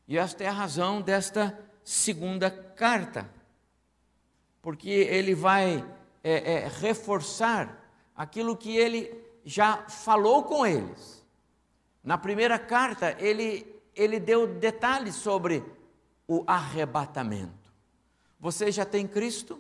E 0.09 0.17
esta 0.17 0.45
é 0.45 0.49
a 0.49 0.53
razão 0.53 1.03
desta 1.03 1.59
segunda 1.83 2.51
carta, 2.51 3.29
porque 4.63 4.89
ele 4.89 5.35
vai 5.35 5.85
é, 6.23 6.53
é, 6.53 6.69
reforçar 6.69 7.85
aquilo 8.15 8.57
que 8.57 8.77
ele 8.77 9.26
já 9.47 9.85
falou 9.89 10.43
com 10.43 10.67
eles. 10.67 11.25
Na 12.03 12.19
primeira 12.19 12.59
carta, 12.59 13.17
ele, 13.19 13.65
ele 13.95 14.19
deu 14.19 14.47
detalhes 14.47 15.15
sobre 15.15 15.65
o 16.27 16.43
arrebatamento. 16.47 17.73
Você 18.41 18.73
já 18.73 18.85
tem 18.85 19.07
Cristo? 19.07 19.59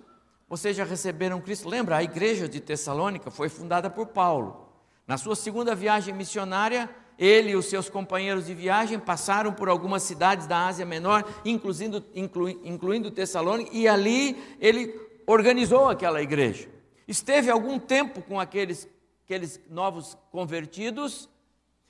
Vocês 0.48 0.76
já 0.76 0.84
receberam 0.84 1.40
Cristo? 1.40 1.68
Lembra, 1.68 1.96
a 1.96 2.02
igreja 2.02 2.48
de 2.48 2.60
Tessalônica 2.60 3.30
foi 3.30 3.48
fundada 3.48 3.88
por 3.88 4.08
Paulo. 4.08 4.68
Na 5.06 5.16
sua 5.16 5.36
segunda 5.36 5.72
viagem 5.74 6.12
missionária, 6.12 6.90
ele 7.16 7.50
e 7.50 7.56
os 7.56 7.66
seus 7.66 7.88
companheiros 7.88 8.46
de 8.46 8.54
viagem 8.54 8.98
passaram 8.98 9.52
por 9.52 9.68
algumas 9.68 10.02
cidades 10.02 10.48
da 10.48 10.66
Ásia 10.66 10.84
Menor, 10.84 11.24
incluindo, 11.44 12.04
inclu, 12.12 12.48
incluindo 12.48 13.10
Tessalônica, 13.10 13.70
e 13.72 13.86
ali 13.86 14.56
ele 14.60 14.94
organizou 15.26 15.88
aquela 15.88 16.20
igreja. 16.20 16.68
Esteve 17.06 17.50
algum 17.50 17.78
tempo 17.78 18.20
com 18.20 18.38
aqueles, 18.38 18.88
aqueles 19.26 19.60
novos 19.68 20.16
convertidos 20.30 21.28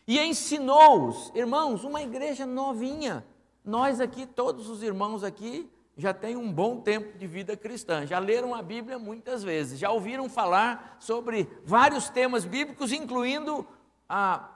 e 0.06 0.18
ensinou-os, 0.18 1.30
irmãos, 1.34 1.84
uma 1.84 2.02
igreja 2.02 2.46
novinha, 2.46 3.26
Nós 3.62 4.00
aqui, 4.00 4.24
todos 4.24 4.70
os 4.70 4.82
irmãos 4.82 5.22
aqui, 5.22 5.70
já 5.98 6.14
têm 6.14 6.36
um 6.36 6.50
bom 6.50 6.80
tempo 6.80 7.18
de 7.18 7.26
vida 7.26 7.56
cristã, 7.56 8.06
já 8.06 8.18
leram 8.18 8.54
a 8.54 8.62
Bíblia 8.62 8.98
muitas 8.98 9.42
vezes, 9.42 9.78
já 9.78 9.90
ouviram 9.90 10.30
falar 10.30 10.96
sobre 11.00 11.46
vários 11.64 12.08
temas 12.08 12.44
bíblicos, 12.44 12.92
incluindo 12.92 13.66
a, 14.08 14.48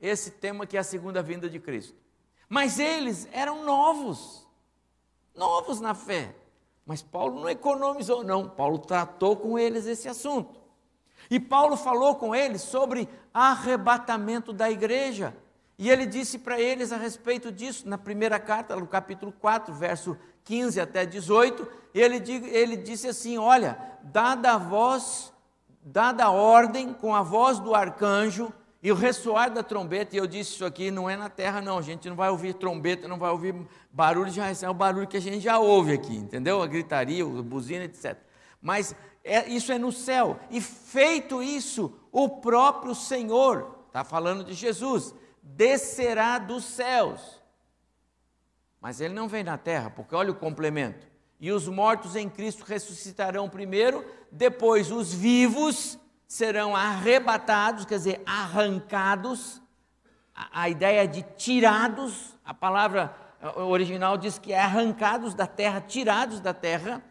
esse 0.00 0.30
tema 0.30 0.66
que 0.66 0.76
é 0.76 0.80
a 0.80 0.84
segunda 0.84 1.22
vinda 1.22 1.50
de 1.50 1.58
Cristo. 1.58 1.98
Mas 2.48 2.78
eles 2.78 3.28
eram 3.32 3.64
novos, 3.64 4.46
novos 5.34 5.80
na 5.80 5.92
fé. 5.92 6.34
Mas 6.86 7.02
Paulo 7.02 7.40
não 7.40 7.48
economizou, 7.48 8.22
não. 8.22 8.48
Paulo 8.48 8.78
tratou 8.78 9.36
com 9.36 9.58
eles 9.58 9.86
esse 9.86 10.08
assunto. 10.08 10.61
E 11.32 11.40
Paulo 11.40 11.78
falou 11.78 12.16
com 12.16 12.34
eles 12.34 12.60
sobre 12.60 13.08
arrebatamento 13.32 14.52
da 14.52 14.70
igreja. 14.70 15.34
E 15.78 15.88
ele 15.88 16.04
disse 16.04 16.38
para 16.38 16.60
eles 16.60 16.92
a 16.92 16.98
respeito 16.98 17.50
disso, 17.50 17.88
na 17.88 17.96
primeira 17.96 18.38
carta, 18.38 18.76
no 18.76 18.86
capítulo 18.86 19.32
4, 19.40 19.72
verso 19.72 20.14
15 20.44 20.78
até 20.78 21.06
18, 21.06 21.66
ele, 21.94 22.22
ele 22.48 22.76
disse 22.76 23.08
assim: 23.08 23.38
Olha, 23.38 23.78
dada 24.02 24.52
a 24.52 24.58
voz, 24.58 25.32
dada 25.82 26.26
a 26.26 26.30
ordem 26.30 26.92
com 26.92 27.14
a 27.14 27.22
voz 27.22 27.58
do 27.58 27.74
arcanjo 27.74 28.52
e 28.82 28.92
o 28.92 28.94
ressoar 28.94 29.50
da 29.50 29.62
trombeta, 29.62 30.14
e 30.14 30.18
eu 30.18 30.26
disse 30.26 30.52
isso 30.52 30.66
aqui, 30.66 30.90
não 30.90 31.08
é 31.08 31.16
na 31.16 31.30
terra, 31.30 31.62
não, 31.62 31.78
a 31.78 31.82
gente 31.82 32.10
não 32.10 32.16
vai 32.16 32.28
ouvir 32.28 32.52
trombeta, 32.52 33.08
não 33.08 33.18
vai 33.18 33.30
ouvir 33.30 33.54
barulho, 33.90 34.30
já 34.30 34.50
é 34.50 34.68
o 34.68 34.74
barulho 34.74 35.06
que 35.06 35.16
a 35.16 35.20
gente 35.20 35.40
já 35.40 35.58
ouve 35.58 35.94
aqui, 35.94 36.14
entendeu? 36.14 36.60
A 36.60 36.66
gritaria, 36.66 37.24
a 37.24 37.42
buzina, 37.42 37.84
etc. 37.84 38.18
Mas 38.60 38.94
é, 39.24 39.48
isso 39.48 39.72
é 39.72 39.78
no 39.78 39.92
céu, 39.92 40.38
e 40.50 40.60
feito 40.60 41.42
isso, 41.42 41.98
o 42.10 42.28
próprio 42.28 42.94
Senhor, 42.94 43.84
está 43.86 44.02
falando 44.02 44.44
de 44.44 44.52
Jesus, 44.52 45.14
descerá 45.42 46.38
dos 46.38 46.64
céus. 46.64 47.40
Mas 48.80 49.00
ele 49.00 49.14
não 49.14 49.28
vem 49.28 49.44
na 49.44 49.56
terra, 49.56 49.90
porque 49.90 50.14
olha 50.14 50.32
o 50.32 50.36
complemento. 50.36 51.06
E 51.38 51.52
os 51.52 51.68
mortos 51.68 52.16
em 52.16 52.28
Cristo 52.28 52.64
ressuscitarão 52.64 53.48
primeiro, 53.48 54.04
depois 54.30 54.90
os 54.90 55.12
vivos 55.12 55.98
serão 56.26 56.74
arrebatados, 56.74 57.84
quer 57.84 57.98
dizer, 57.98 58.22
arrancados. 58.26 59.60
A, 60.34 60.62
a 60.62 60.68
ideia 60.68 61.06
de 61.06 61.22
tirados, 61.36 62.34
a 62.44 62.54
palavra 62.54 63.14
original 63.56 64.16
diz 64.16 64.38
que 64.38 64.52
é 64.52 64.60
arrancados 64.60 65.34
da 65.34 65.46
terra, 65.46 65.80
tirados 65.80 66.40
da 66.40 66.54
terra, 66.54 67.02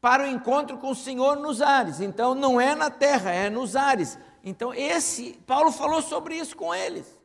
para 0.00 0.24
o 0.24 0.26
encontro 0.26 0.78
com 0.78 0.90
o 0.90 0.94
Senhor 0.94 1.36
nos 1.36 1.60
ares. 1.60 2.00
Então 2.00 2.34
não 2.34 2.60
é 2.60 2.74
na 2.74 2.90
terra, 2.90 3.30
é 3.30 3.50
nos 3.50 3.76
ares. 3.76 4.18
Então 4.42 4.72
esse 4.72 5.32
Paulo 5.46 5.72
falou 5.72 6.02
sobre 6.02 6.36
isso 6.36 6.56
com 6.56 6.74
eles. 6.74 7.18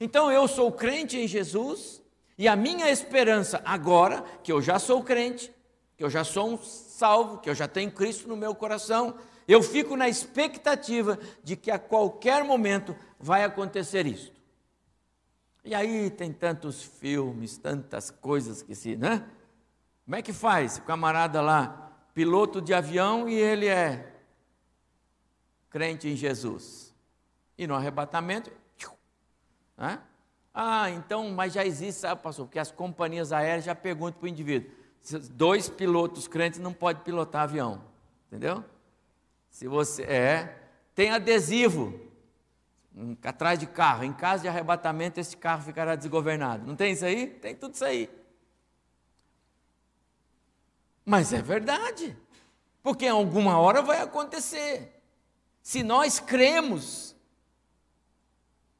Então 0.00 0.32
eu 0.32 0.48
sou 0.48 0.72
crente 0.72 1.18
em 1.18 1.28
Jesus 1.28 2.02
e 2.38 2.48
a 2.48 2.56
minha 2.56 2.90
esperança 2.90 3.60
agora, 3.64 4.24
que 4.42 4.50
eu 4.50 4.62
já 4.62 4.78
sou 4.78 5.02
crente, 5.02 5.52
que 5.96 6.02
eu 6.02 6.08
já 6.08 6.24
sou 6.24 6.52
um 6.52 6.58
salvo, 6.58 7.38
que 7.38 7.50
eu 7.50 7.54
já 7.54 7.68
tenho 7.68 7.92
Cristo 7.92 8.26
no 8.26 8.36
meu 8.36 8.54
coração, 8.54 9.14
eu 9.46 9.62
fico 9.62 9.96
na 9.96 10.08
expectativa 10.08 11.18
de 11.44 11.56
que 11.56 11.70
a 11.70 11.78
qualquer 11.78 12.44
momento 12.44 12.96
vai 13.18 13.44
acontecer 13.44 14.06
isso. 14.06 14.32
E 15.62 15.74
aí 15.74 16.08
tem 16.08 16.32
tantos 16.32 16.82
filmes, 16.82 17.58
tantas 17.58 18.10
coisas 18.10 18.62
que 18.62 18.74
se, 18.74 18.96
né? 18.96 19.26
Como 20.04 20.16
é 20.16 20.22
que 20.22 20.32
faz? 20.32 20.78
O 20.78 20.82
camarada 20.82 21.42
lá, 21.42 21.89
piloto 22.14 22.60
de 22.60 22.74
avião 22.74 23.28
e 23.28 23.34
ele 23.34 23.66
é 23.66 24.12
crente 25.68 26.08
em 26.08 26.16
Jesus. 26.16 26.94
E 27.56 27.66
no 27.66 27.74
arrebatamento, 27.74 28.50
né? 29.76 30.00
Ah, 30.52 30.90
então, 30.90 31.30
mas 31.30 31.52
já 31.52 31.64
existe, 31.64 32.00
sabe, 32.00 32.22
pastor, 32.22 32.46
porque 32.46 32.58
as 32.58 32.70
companhias 32.70 33.32
aéreas 33.32 33.64
já 33.64 33.74
perguntam 33.74 34.18
para 34.18 34.26
o 34.26 34.28
indivíduo: 34.28 34.70
dois 35.30 35.68
pilotos 35.68 36.26
crentes 36.26 36.58
não 36.58 36.72
podem 36.72 37.02
pilotar 37.02 37.42
avião, 37.42 37.80
entendeu? 38.26 38.64
Se 39.48 39.68
você 39.68 40.02
é, 40.02 40.58
tem 40.94 41.10
adesivo 41.10 42.10
atrás 43.22 43.58
de 43.58 43.66
carro. 43.66 44.04
Em 44.04 44.12
caso 44.12 44.42
de 44.42 44.48
arrebatamento, 44.48 45.20
esse 45.20 45.36
carro 45.36 45.62
ficará 45.62 45.94
desgovernado. 45.94 46.66
Não 46.66 46.76
tem 46.76 46.92
isso 46.92 47.04
aí? 47.04 47.26
Tem 47.26 47.54
tudo 47.54 47.74
isso 47.74 47.84
aí. 47.84 48.10
Mas 51.04 51.32
é 51.32 51.40
verdade. 51.40 52.16
Porque 52.82 53.06
em 53.06 53.10
alguma 53.10 53.58
hora 53.58 53.82
vai 53.82 54.00
acontecer. 54.00 55.02
Se 55.62 55.82
nós 55.82 56.18
cremos 56.18 57.14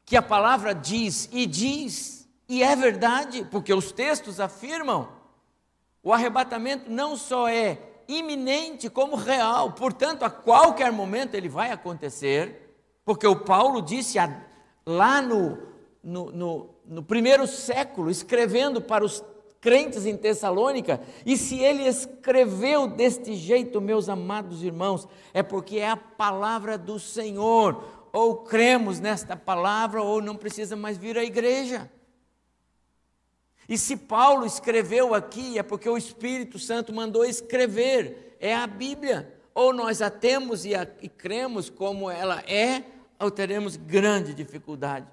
que 0.04 0.16
a 0.16 0.22
palavra 0.22 0.74
diz 0.74 1.28
e 1.30 1.46
diz, 1.46 2.28
e 2.48 2.62
é 2.62 2.74
verdade, 2.74 3.46
porque 3.50 3.72
os 3.72 3.92
textos 3.92 4.40
afirmam, 4.40 5.09
o 6.02 6.12
arrebatamento 6.12 6.90
não 6.90 7.16
só 7.16 7.48
é 7.48 7.78
iminente 8.09 8.90
como 8.90 9.14
real, 9.14 9.72
portanto, 9.72 10.24
a 10.24 10.30
qualquer 10.30 10.90
momento 10.90 11.35
ele 11.35 11.48
vai 11.48 11.70
acontecer, 11.70 12.74
porque 13.04 13.26
o 13.26 13.37
Paulo 13.37 13.80
disse 13.80 14.18
lá 14.85 15.22
no, 15.22 15.59
no, 16.02 16.33
no, 16.33 16.70
no 16.85 17.02
primeiro 17.02 17.46
século, 17.46 18.11
escrevendo 18.11 18.80
para 18.80 19.04
os 19.04 19.22
crentes 19.61 20.07
em 20.07 20.16
Tessalônica, 20.16 21.01
e 21.27 21.37
se 21.37 21.59
ele 21.59 21.87
escreveu 21.87 22.87
deste 22.87 23.35
jeito, 23.35 23.81
meus 23.81 24.09
amados 24.09 24.62
irmãos, 24.62 25.07
é 25.35 25.42
porque 25.42 25.79
é 25.79 25.90
a 25.90 25.96
palavra 25.96 26.79
do 26.79 26.99
Senhor, 26.99 27.85
ou 28.12 28.37
cremos 28.38 28.99
nesta 28.99 29.37
palavra, 29.37 30.03
ou 30.03 30.23
não 30.23 30.35
precisa 30.35 30.75
mais 30.75 30.96
vir 30.96 31.18
à 31.18 31.25
igreja. 31.25 31.90
E 33.68 33.79
se 33.79 33.96
Paulo 33.96 34.44
escreveu 34.44 35.14
aqui, 35.14 35.59
é 35.59 35.62
porque 35.62 35.88
o 35.88 35.96
Espírito 35.96 36.59
Santo 36.59 36.92
mandou 36.92 37.25
escrever, 37.25 38.37
é 38.40 38.53
a 38.55 38.66
Bíblia. 38.66 39.33
Ou 39.55 39.73
nós 39.73 40.01
a 40.03 40.11
temos 40.11 40.64
e, 40.64 40.75
a, 40.75 40.88
e 41.01 41.09
cremos 41.09 41.70
como 41.70 42.11
ela 42.11 42.40
é, 42.49 42.83
ou 43.18 43.31
teremos 43.31 43.77
grande 43.77 44.35
dificuldade. 44.35 45.07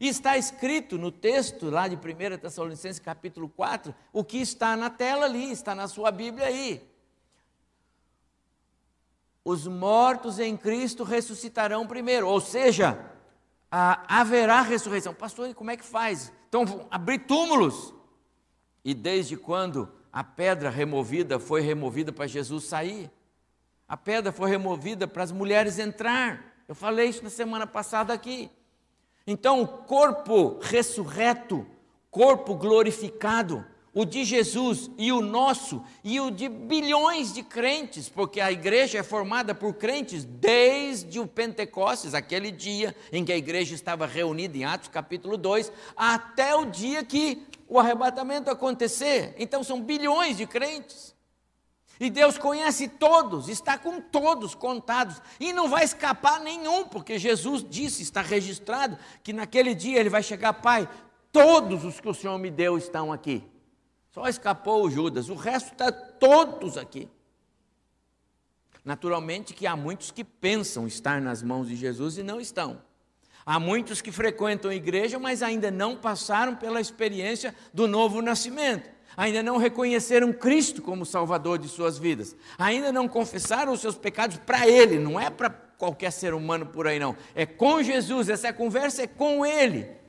Está 0.00 0.38
escrito 0.38 0.96
no 0.96 1.12
texto 1.12 1.68
lá 1.68 1.86
de 1.86 1.94
1 1.94 2.38
Tessalonicenses 2.38 2.98
capítulo 2.98 3.50
4, 3.50 3.94
o 4.10 4.24
que 4.24 4.38
está 4.38 4.74
na 4.74 4.88
tela 4.88 5.26
ali, 5.26 5.52
está 5.52 5.74
na 5.74 5.86
sua 5.86 6.10
Bíblia 6.10 6.46
aí. 6.46 6.82
Os 9.44 9.66
mortos 9.66 10.38
em 10.38 10.56
Cristo 10.56 11.04
ressuscitarão 11.04 11.86
primeiro, 11.86 12.26
ou 12.26 12.40
seja, 12.40 12.98
haverá 13.70 14.62
ressurreição. 14.62 15.12
Pastor, 15.12 15.50
e 15.50 15.54
como 15.54 15.70
é 15.70 15.76
que 15.76 15.84
faz? 15.84 16.32
Então, 16.48 16.86
abrir 16.90 17.26
túmulos. 17.26 17.92
E 18.82 18.94
desde 18.94 19.36
quando 19.36 19.92
a 20.10 20.24
pedra 20.24 20.70
removida 20.70 21.38
foi 21.38 21.60
removida 21.60 22.10
para 22.10 22.26
Jesus 22.26 22.64
sair? 22.64 23.10
A 23.86 23.98
pedra 23.98 24.32
foi 24.32 24.48
removida 24.48 25.06
para 25.06 25.22
as 25.22 25.30
mulheres 25.32 25.78
entrar. 25.78 26.54
Eu 26.66 26.74
falei 26.74 27.08
isso 27.08 27.22
na 27.22 27.28
semana 27.28 27.66
passada 27.66 28.14
aqui. 28.14 28.50
Então, 29.30 29.62
o 29.62 29.68
corpo 29.68 30.58
ressurreto, 30.60 31.64
corpo 32.10 32.52
glorificado, 32.56 33.64
o 33.94 34.04
de 34.04 34.24
Jesus 34.24 34.90
e 34.98 35.12
o 35.12 35.20
nosso 35.20 35.84
e 36.02 36.18
o 36.18 36.32
de 36.32 36.48
bilhões 36.48 37.32
de 37.32 37.44
crentes, 37.44 38.08
porque 38.08 38.40
a 38.40 38.50
igreja 38.50 38.98
é 38.98 39.04
formada 39.04 39.54
por 39.54 39.74
crentes 39.74 40.24
desde 40.24 41.20
o 41.20 41.28
Pentecostes, 41.28 42.12
aquele 42.12 42.50
dia 42.50 42.92
em 43.12 43.24
que 43.24 43.32
a 43.32 43.36
igreja 43.36 43.72
estava 43.72 44.04
reunida 44.04 44.58
em 44.58 44.64
Atos 44.64 44.88
capítulo 44.88 45.36
2, 45.36 45.70
até 45.96 46.56
o 46.56 46.64
dia 46.64 47.04
que 47.04 47.46
o 47.68 47.78
arrebatamento 47.78 48.50
acontecer. 48.50 49.36
Então 49.38 49.62
são 49.62 49.80
bilhões 49.80 50.38
de 50.38 50.44
crentes. 50.44 51.14
E 52.00 52.08
Deus 52.08 52.38
conhece 52.38 52.88
todos, 52.88 53.50
está 53.50 53.76
com 53.76 54.00
todos 54.00 54.54
contados, 54.54 55.20
e 55.38 55.52
não 55.52 55.68
vai 55.68 55.84
escapar 55.84 56.40
nenhum, 56.40 56.86
porque 56.86 57.18
Jesus 57.18 57.62
disse, 57.68 58.02
está 58.02 58.22
registrado, 58.22 58.98
que 59.22 59.34
naquele 59.34 59.74
dia 59.74 60.00
ele 60.00 60.08
vai 60.08 60.22
chegar, 60.22 60.54
Pai, 60.54 60.88
todos 61.30 61.84
os 61.84 62.00
que 62.00 62.08
o 62.08 62.14
Senhor 62.14 62.38
me 62.38 62.50
deu 62.50 62.78
estão 62.78 63.12
aqui. 63.12 63.44
Só 64.12 64.26
escapou 64.26 64.86
o 64.86 64.90
Judas, 64.90 65.28
o 65.28 65.34
resto 65.34 65.72
está 65.72 65.92
todos 65.92 66.78
aqui. 66.78 67.06
Naturalmente 68.82 69.52
que 69.52 69.66
há 69.66 69.76
muitos 69.76 70.10
que 70.10 70.24
pensam 70.24 70.86
estar 70.86 71.20
nas 71.20 71.42
mãos 71.42 71.68
de 71.68 71.76
Jesus 71.76 72.16
e 72.16 72.22
não 72.22 72.40
estão. 72.40 72.80
Há 73.44 73.60
muitos 73.60 74.00
que 74.00 74.10
frequentam 74.10 74.70
a 74.70 74.74
igreja, 74.74 75.18
mas 75.18 75.42
ainda 75.42 75.70
não 75.70 75.96
passaram 75.96 76.56
pela 76.56 76.80
experiência 76.80 77.54
do 77.74 77.86
novo 77.86 78.22
nascimento. 78.22 78.88
Ainda 79.16 79.42
não 79.42 79.56
reconheceram 79.56 80.32
Cristo 80.32 80.82
como 80.82 81.04
Salvador 81.04 81.58
de 81.58 81.68
suas 81.68 81.98
vidas. 81.98 82.36
Ainda 82.58 82.92
não 82.92 83.08
confessaram 83.08 83.72
os 83.72 83.80
seus 83.80 83.96
pecados 83.96 84.38
para 84.38 84.66
Ele, 84.68 84.98
não 84.98 85.18
é 85.18 85.30
para 85.30 85.50
qualquer 85.50 86.10
ser 86.10 86.34
humano 86.34 86.66
por 86.66 86.86
aí, 86.86 86.98
não. 86.98 87.16
É 87.34 87.44
com 87.46 87.82
Jesus, 87.82 88.28
essa 88.28 88.52
conversa 88.52 89.02
é 89.02 89.06
com 89.06 89.44
Ele 89.44 90.00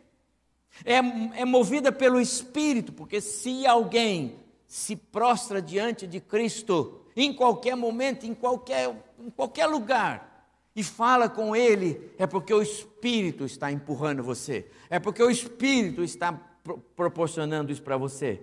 é, 0.86 0.98
é 1.42 1.46
movida 1.46 1.92
pelo 1.92 2.20
Espírito, 2.20 2.94
porque 2.94 3.20
se 3.22 3.66
alguém 3.66 4.40
se 4.66 4.96
prostra 4.96 5.62
diante 5.62 6.08
de 6.08 6.20
Cristo, 6.20 7.02
em 7.16 7.34
qualquer 7.34 7.76
momento, 7.76 8.26
em 8.26 8.34
qualquer, 8.34 8.96
em 9.20 9.30
qualquer 9.30 9.66
lugar, 9.66 10.30
e 10.76 10.84
fala 10.84 11.28
com 11.28 11.56
Ele, 11.56 12.12
é 12.18 12.26
porque 12.26 12.54
o 12.54 12.62
Espírito 12.62 13.44
está 13.44 13.72
empurrando 13.72 14.24
você, 14.24 14.66
é 14.90 15.00
porque 15.00 15.22
o 15.22 15.30
Espírito 15.30 16.04
está 16.04 16.32
pro 16.64 16.78
proporcionando 16.96 17.72
isso 17.72 17.82
para 17.82 17.98
você. 17.98 18.40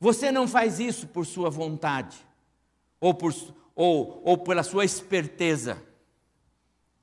Você 0.00 0.30
não 0.30 0.46
faz 0.46 0.78
isso 0.78 1.08
por 1.08 1.26
sua 1.26 1.50
vontade, 1.50 2.16
ou, 3.00 3.12
por, 3.12 3.34
ou, 3.74 4.22
ou 4.24 4.38
pela 4.38 4.62
sua 4.62 4.84
esperteza. 4.84 5.82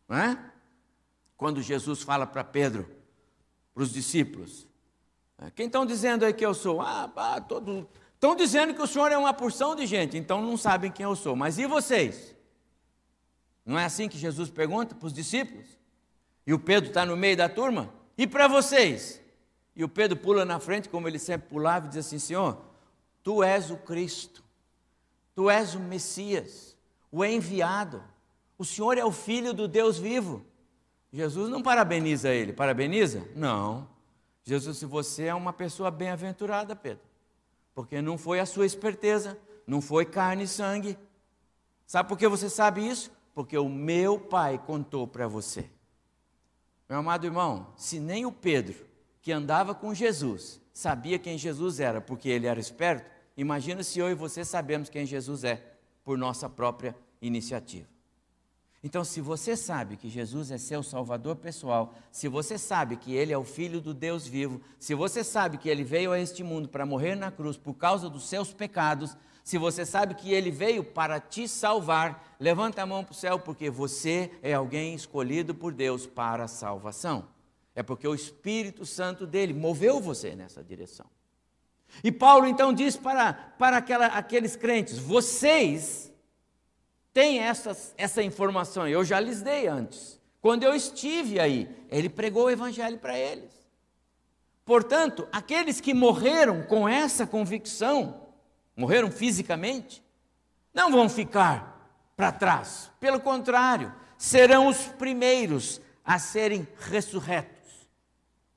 Não 0.07 0.17
é? 0.17 0.51
Quando 1.35 1.61
Jesus 1.61 2.01
fala 2.01 2.25
para 2.25 2.43
Pedro, 2.43 2.89
para 3.73 3.83
os 3.83 3.91
discípulos: 3.91 4.67
é, 5.37 5.51
Quem 5.51 5.65
estão 5.65 5.85
dizendo 5.85 6.23
aí 6.23 6.33
que 6.33 6.45
eu 6.45 6.53
sou? 6.53 6.81
Ah, 6.81 7.11
ah 7.15 7.41
todo. 7.41 7.87
Estão 8.13 8.35
dizendo 8.35 8.73
que 8.73 8.81
o 8.81 8.87
senhor 8.87 9.11
é 9.11 9.17
uma 9.17 9.33
porção 9.33 9.75
de 9.75 9.85
gente, 9.85 10.17
então 10.17 10.41
não 10.41 10.55
sabem 10.55 10.89
quem 10.89 11.03
eu 11.03 11.15
sou. 11.15 11.35
Mas 11.35 11.57
e 11.59 11.67
vocês? 11.67 12.33
Não 13.65 13.77
é 13.77 13.85
assim 13.85 14.07
que 14.07 14.17
Jesus 14.17 14.49
pergunta 14.49 14.95
para 14.95 15.05
os 15.05 15.13
discípulos? 15.13 15.65
E 16.47 16.53
o 16.53 16.59
Pedro 16.59 16.89
está 16.89 17.05
no 17.05 17.17
meio 17.17 17.35
da 17.35 17.49
turma? 17.49 17.93
E 18.17 18.25
para 18.25 18.47
vocês? 18.47 19.21
E 19.75 19.83
o 19.83 19.89
Pedro 19.89 20.17
pula 20.17 20.45
na 20.45 20.59
frente, 20.59 20.87
como 20.87 21.07
ele 21.07 21.19
sempre 21.19 21.49
pulava, 21.49 21.87
e 21.87 21.89
diz 21.89 21.97
assim: 21.97 22.17
Senhor, 22.17 22.57
tu 23.25 23.43
és 23.43 23.71
o 23.71 23.77
Cristo, 23.77 24.43
tu 25.33 25.49
és 25.49 25.73
o 25.73 25.79
Messias, 25.79 26.77
o 27.11 27.25
enviado, 27.25 28.03
o 28.55 28.63
Senhor 28.63 28.99
é 28.99 29.03
o 29.03 29.11
Filho 29.11 29.51
do 29.51 29.67
Deus 29.67 29.97
vivo. 29.97 30.45
Jesus 31.11 31.49
não 31.49 31.63
parabeniza 31.63 32.29
ele, 32.29 32.53
parabeniza? 32.53 33.27
Não. 33.35 33.89
Jesus 34.43 34.75
disse: 34.75 34.85
Você 34.85 35.23
é 35.23 35.33
uma 35.33 35.51
pessoa 35.51 35.89
bem-aventurada, 35.89 36.75
Pedro, 36.75 37.03
porque 37.73 37.99
não 37.99 38.15
foi 38.15 38.39
a 38.39 38.45
sua 38.45 38.65
esperteza, 38.65 39.35
não 39.65 39.81
foi 39.81 40.05
carne 40.05 40.43
e 40.43 40.47
sangue. 40.47 40.95
Sabe 41.87 42.07
por 42.07 42.19
que 42.19 42.27
você 42.27 42.47
sabe 42.47 42.87
isso? 42.87 43.11
Porque 43.33 43.57
o 43.57 43.67
meu 43.67 44.19
Pai 44.19 44.61
contou 44.63 45.07
para 45.07 45.27
você. 45.27 45.67
Meu 46.87 46.99
amado 46.99 47.25
irmão, 47.25 47.73
se 47.75 47.99
nem 47.99 48.23
o 48.23 48.31
Pedro, 48.31 48.85
que 49.19 49.31
andava 49.31 49.73
com 49.73 49.95
Jesus, 49.95 50.61
sabia 50.71 51.17
quem 51.17 51.39
Jesus 51.39 51.79
era, 51.79 51.99
porque 51.99 52.29
ele 52.29 52.45
era 52.45 52.59
esperto, 52.59 53.14
imagina 53.35 53.83
se 53.83 53.99
eu 53.99 54.09
e 54.09 54.13
você 54.13 54.43
sabemos 54.43 54.89
quem 54.89 55.05
Jesus 55.05 55.43
é, 55.43 55.63
por 56.03 56.17
nossa 56.17 56.49
própria 56.49 56.95
iniciativa. 57.21 57.87
Então, 58.85 59.03
se 59.03 59.19
você 59.19 59.57
sabe 59.57 59.97
que 59.97 60.07
Jesus 60.09 60.51
é 60.51 60.59
seu 60.59 60.83
Salvador 60.83 61.37
pessoal, 61.37 61.95
se 62.11 62.27
você 62.27 62.55
sabe 62.55 62.95
que 62.97 63.15
Ele 63.15 63.33
é 63.33 63.37
o 63.37 63.43
Filho 63.43 63.81
do 63.81 63.95
Deus 63.95 64.27
vivo, 64.27 64.61
se 64.77 64.93
você 64.93 65.23
sabe 65.23 65.57
que 65.57 65.67
Ele 65.67 65.83
veio 65.83 66.11
a 66.11 66.19
este 66.19 66.43
mundo 66.43 66.69
para 66.69 66.85
morrer 66.85 67.15
na 67.15 67.31
cruz 67.31 67.57
por 67.57 67.73
causa 67.73 68.07
dos 68.07 68.29
seus 68.29 68.53
pecados, 68.53 69.17
se 69.43 69.57
você 69.57 69.87
sabe 69.87 70.13
que 70.13 70.31
Ele 70.31 70.51
veio 70.51 70.83
para 70.83 71.19
te 71.19 71.47
salvar, 71.47 72.35
levanta 72.39 72.83
a 72.83 72.85
mão 72.85 73.03
para 73.03 73.13
o 73.13 73.15
céu, 73.15 73.39
porque 73.39 73.71
você 73.71 74.29
é 74.43 74.53
alguém 74.53 74.93
escolhido 74.93 75.55
por 75.55 75.73
Deus 75.73 76.05
para 76.05 76.43
a 76.43 76.47
salvação. 76.47 77.27
É 77.73 77.81
porque 77.81 78.07
o 78.07 78.13
Espírito 78.13 78.85
Santo 78.85 79.25
dele 79.25 79.51
moveu 79.51 79.99
você 79.99 80.35
nessa 80.35 80.63
direção. 80.63 81.07
E 82.03 82.11
Paulo 82.11 82.45
então 82.45 82.73
diz 82.73 82.95
para, 82.95 83.33
para 83.33 83.77
aquela, 83.77 84.07
aqueles 84.07 84.55
crentes: 84.55 84.97
vocês 84.97 86.11
tem 87.13 87.39
essas, 87.39 87.93
essa 87.97 88.21
informação, 88.21 88.87
eu 88.87 89.03
já 89.05 89.19
lhes 89.19 89.41
dei 89.41 89.67
antes. 89.67 90.19
Quando 90.41 90.63
eu 90.63 90.75
estive 90.75 91.39
aí, 91.39 91.73
ele 91.89 92.09
pregou 92.09 92.45
o 92.45 92.49
evangelho 92.51 92.99
para 92.99 93.17
eles. 93.17 93.51
Portanto, 94.65 95.27
aqueles 95.31 95.79
que 95.79 95.93
morreram 95.93 96.63
com 96.63 96.89
essa 96.89 97.25
convicção, 97.25 98.21
morreram 98.75 99.09
fisicamente, 99.09 100.03
não 100.73 100.91
vão 100.91 101.07
ficar 101.07 101.89
para 102.17 102.31
trás. 102.31 102.91
Pelo 102.99 103.19
contrário, 103.19 103.93
serão 104.17 104.67
os 104.67 104.87
primeiros 104.87 105.79
a 106.03 106.19
serem 106.19 106.67
ressurretos. 106.79 107.87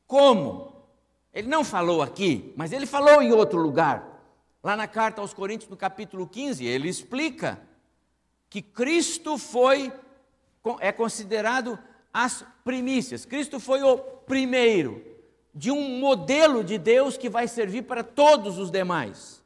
Como? 0.07 0.78
Ele 1.39 1.47
não 1.47 1.63
falou 1.63 2.03
aqui, 2.03 2.53
mas 2.57 2.73
ele 2.73 2.85
falou 2.85 3.23
em 3.23 3.33
outro 3.33 3.61
lugar. 3.61 4.05
Lá 4.61 4.77
na 4.77 4.89
carta 4.89 5.21
aos 5.21 5.33
Coríntios, 5.33 5.71
no 5.71 5.77
capítulo 5.77 6.27
15, 6.27 6.67
ele 6.67 6.89
explica 6.89 7.63
que 8.51 8.61
Cristo 8.61 9.39
foi, 9.39 9.93
é 10.81 10.91
considerado 10.91 11.79
as 12.13 12.45
primícias. 12.65 13.25
Cristo 13.25 13.61
foi 13.61 13.85
o 13.85 13.99
primeiro 13.99 15.01
de 15.55 15.71
um 15.71 16.01
modelo 16.01 16.65
de 16.65 16.77
Deus 16.77 17.17
que 17.17 17.29
vai 17.29 17.47
servir 17.47 17.83
para 17.83 18.03
todos 18.03 18.59
os 18.59 18.69
demais. 18.69 19.41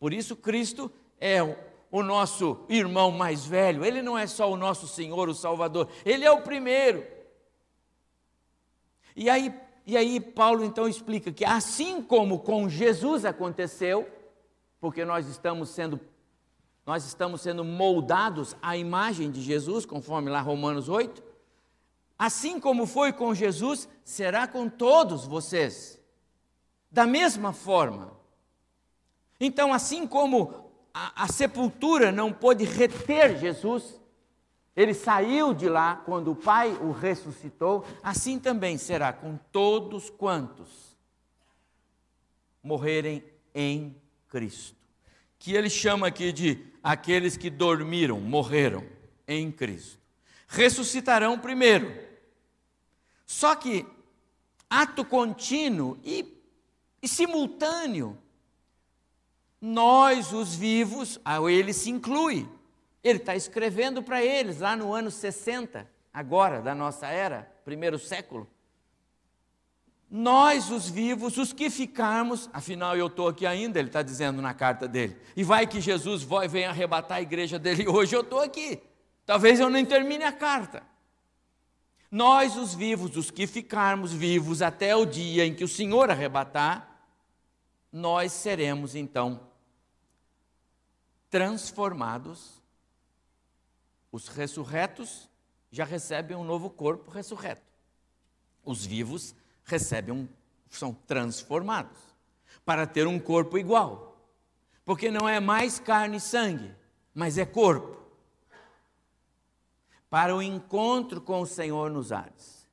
Por 0.00 0.12
isso, 0.12 0.34
Cristo 0.34 0.90
é 1.20 1.40
o 1.92 2.02
nosso 2.02 2.66
irmão 2.68 3.12
mais 3.12 3.46
velho, 3.46 3.84
ele 3.84 4.02
não 4.02 4.18
é 4.18 4.26
só 4.26 4.50
o 4.50 4.56
nosso 4.56 4.88
Senhor, 4.88 5.28
o 5.28 5.34
Salvador, 5.34 5.88
ele 6.04 6.24
é 6.24 6.30
o 6.32 6.42
primeiro. 6.42 7.06
E 9.14 9.30
aí, 9.30 9.54
e 9.86 9.96
aí 9.96 10.18
Paulo 10.18 10.64
então 10.64 10.88
explica 10.88 11.30
que 11.30 11.44
assim 11.44 12.02
como 12.02 12.40
com 12.40 12.68
Jesus 12.68 13.24
aconteceu, 13.24 14.10
porque 14.80 15.04
nós 15.04 15.28
estamos 15.28 15.70
sendo 15.70 16.00
nós 16.84 17.04
estamos 17.04 17.40
sendo 17.40 17.64
moldados 17.64 18.54
à 18.62 18.76
imagem 18.76 19.28
de 19.28 19.42
Jesus, 19.42 19.84
conforme 19.84 20.30
lá 20.30 20.40
Romanos 20.40 20.88
8. 20.88 21.20
Assim 22.16 22.60
como 22.60 22.86
foi 22.86 23.12
com 23.12 23.34
Jesus, 23.34 23.88
será 24.04 24.46
com 24.46 24.68
todos 24.68 25.26
vocês. 25.26 26.00
Da 26.88 27.04
mesma 27.04 27.52
forma. 27.52 28.12
Então, 29.40 29.74
assim 29.74 30.06
como 30.06 30.70
a, 30.94 31.24
a 31.24 31.28
sepultura 31.28 32.12
não 32.12 32.32
pôde 32.32 32.64
reter 32.64 33.36
Jesus, 33.36 34.00
ele 34.76 34.92
saiu 34.92 35.54
de 35.54 35.70
lá 35.70 35.96
quando 35.96 36.32
o 36.32 36.36
Pai 36.36 36.70
o 36.82 36.92
ressuscitou, 36.92 37.86
assim 38.02 38.38
também 38.38 38.76
será 38.76 39.10
com 39.10 39.38
todos 39.50 40.10
quantos 40.10 40.94
morrerem 42.62 43.24
em 43.54 43.96
Cristo. 44.28 44.76
Que 45.38 45.54
ele 45.54 45.70
chama 45.70 46.08
aqui 46.08 46.30
de 46.30 46.66
aqueles 46.82 47.38
que 47.38 47.48
dormiram, 47.48 48.20
morreram 48.20 48.84
em 49.26 49.50
Cristo. 49.50 49.98
Ressuscitarão 50.46 51.38
primeiro. 51.38 51.96
Só 53.24 53.54
que 53.56 53.86
ato 54.68 55.04
contínuo 55.06 55.98
e, 56.04 56.38
e 57.00 57.08
simultâneo, 57.08 58.18
nós, 59.58 60.34
os 60.34 60.54
vivos, 60.54 61.18
a 61.24 61.40
ele 61.50 61.72
se 61.72 61.88
inclui. 61.88 62.46
Ele 63.02 63.18
está 63.18 63.36
escrevendo 63.36 64.02
para 64.02 64.22
eles 64.22 64.60
lá 64.60 64.74
no 64.74 64.92
ano 64.92 65.10
60, 65.10 65.88
agora, 66.12 66.60
da 66.60 66.74
nossa 66.74 67.06
era, 67.06 67.50
primeiro 67.64 67.98
século 67.98 68.48
nós, 70.08 70.70
os 70.70 70.88
vivos, 70.88 71.36
os 71.36 71.52
que 71.52 71.68
ficarmos, 71.68 72.48
afinal 72.52 72.96
eu 72.96 73.08
estou 73.08 73.28
aqui 73.28 73.44
ainda, 73.44 73.78
ele 73.78 73.88
está 73.88 74.02
dizendo 74.02 74.40
na 74.40 74.54
carta 74.54 74.86
dele, 74.86 75.16
e 75.36 75.42
vai 75.42 75.66
que 75.66 75.80
Jesus 75.80 76.22
vai, 76.22 76.46
vem 76.46 76.64
arrebatar 76.64 77.18
a 77.18 77.22
igreja 77.22 77.58
dele, 77.58 77.86
hoje 77.88 78.14
eu 78.14 78.20
estou 78.20 78.40
aqui, 78.40 78.80
talvez 79.24 79.58
eu 79.58 79.68
nem 79.68 79.84
termine 79.84 80.24
a 80.24 80.32
carta. 80.32 80.82
Nós, 82.08 82.56
os 82.56 82.72
vivos, 82.72 83.16
os 83.16 83.32
que 83.32 83.48
ficarmos 83.48 84.12
vivos 84.12 84.62
até 84.62 84.94
o 84.94 85.04
dia 85.04 85.44
em 85.44 85.52
que 85.52 85.64
o 85.64 85.68
Senhor 85.68 86.08
arrebatar, 86.08 86.88
nós 87.92 88.30
seremos 88.32 88.94
então 88.94 89.40
transformados. 91.28 92.55
Os 94.16 94.28
ressurretos 94.28 95.28
já 95.70 95.84
recebem 95.84 96.34
um 96.34 96.42
novo 96.42 96.70
corpo 96.70 97.10
ressurreto. 97.10 97.60
Os 98.64 98.86
vivos 98.86 99.34
recebem 99.62 100.14
um, 100.14 100.28
são 100.70 100.94
transformados 100.94 101.98
para 102.64 102.86
ter 102.86 103.06
um 103.06 103.18
corpo 103.18 103.58
igual. 103.58 104.26
Porque 104.86 105.10
não 105.10 105.28
é 105.28 105.38
mais 105.38 105.78
carne 105.78 106.16
e 106.16 106.20
sangue, 106.20 106.74
mas 107.12 107.36
é 107.36 107.44
corpo. 107.44 108.10
Para 110.08 110.34
o 110.34 110.40
encontro 110.40 111.20
com 111.20 111.42
o 111.42 111.46
Senhor 111.46 111.90
nos 111.90 112.10
ares. 112.10 112.66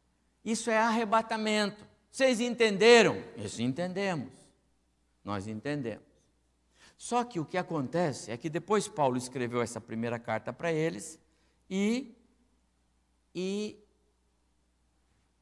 Isso 0.45 0.69
é 0.69 0.77
arrebatamento. 0.77 1.85
Vocês 2.09 2.39
entenderam? 2.39 3.21
Isso 3.35 3.61
entendemos. 3.61 4.31
Nós 5.25 5.45
entendemos. 5.45 6.05
Só 6.95 7.21
que 7.25 7.37
o 7.37 7.43
que 7.43 7.57
acontece 7.57 8.31
é 8.31 8.37
que 8.37 8.49
depois 8.49 8.87
Paulo 8.87 9.17
escreveu 9.17 9.61
essa 9.61 9.81
primeira 9.81 10.17
carta 10.17 10.53
para 10.53 10.71
eles 10.71 11.21
e, 11.75 12.15
e 13.33 13.83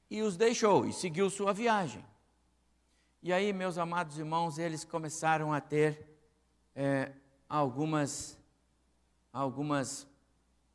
e 0.10 0.22
os 0.22 0.38
deixou 0.38 0.86
e 0.86 0.94
seguiu 0.94 1.30
sua 1.30 1.54
viagem. 1.54 2.06
E 3.22 3.34
aí, 3.34 3.52
meus 3.52 3.78
amados 3.78 4.18
irmãos, 4.18 4.58
eles 4.58 4.86
começaram 4.86 5.52
a 5.54 5.60
ter 5.60 6.06
é, 6.74 7.12
algumas, 7.50 8.38
algumas 9.32 10.08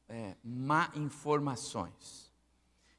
é, 0.09 0.37
má 0.45 0.91
informações. 0.95 2.31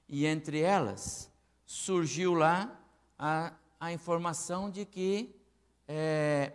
E 0.10 0.26
entre 0.26 0.60
elas 0.60 1.32
surgiu 1.63 2.34
lá 2.34 2.80
a, 3.20 3.54
a 3.80 3.91
informação 3.91 4.70
de 4.70 4.84
que 4.84 5.36
é, 5.88 6.54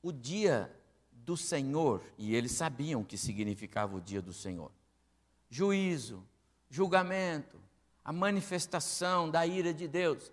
o 0.00 0.12
dia 0.12 0.72
do 1.24 1.36
Senhor, 1.36 2.02
e 2.18 2.34
eles 2.34 2.52
sabiam 2.52 3.00
o 3.00 3.04
que 3.04 3.16
significava 3.16 3.96
o 3.96 4.00
dia 4.00 4.20
do 4.20 4.32
Senhor: 4.32 4.70
juízo, 5.48 6.22
julgamento, 6.68 7.58
a 8.04 8.12
manifestação 8.12 9.30
da 9.30 9.46
ira 9.46 9.72
de 9.72 9.88
Deus. 9.88 10.30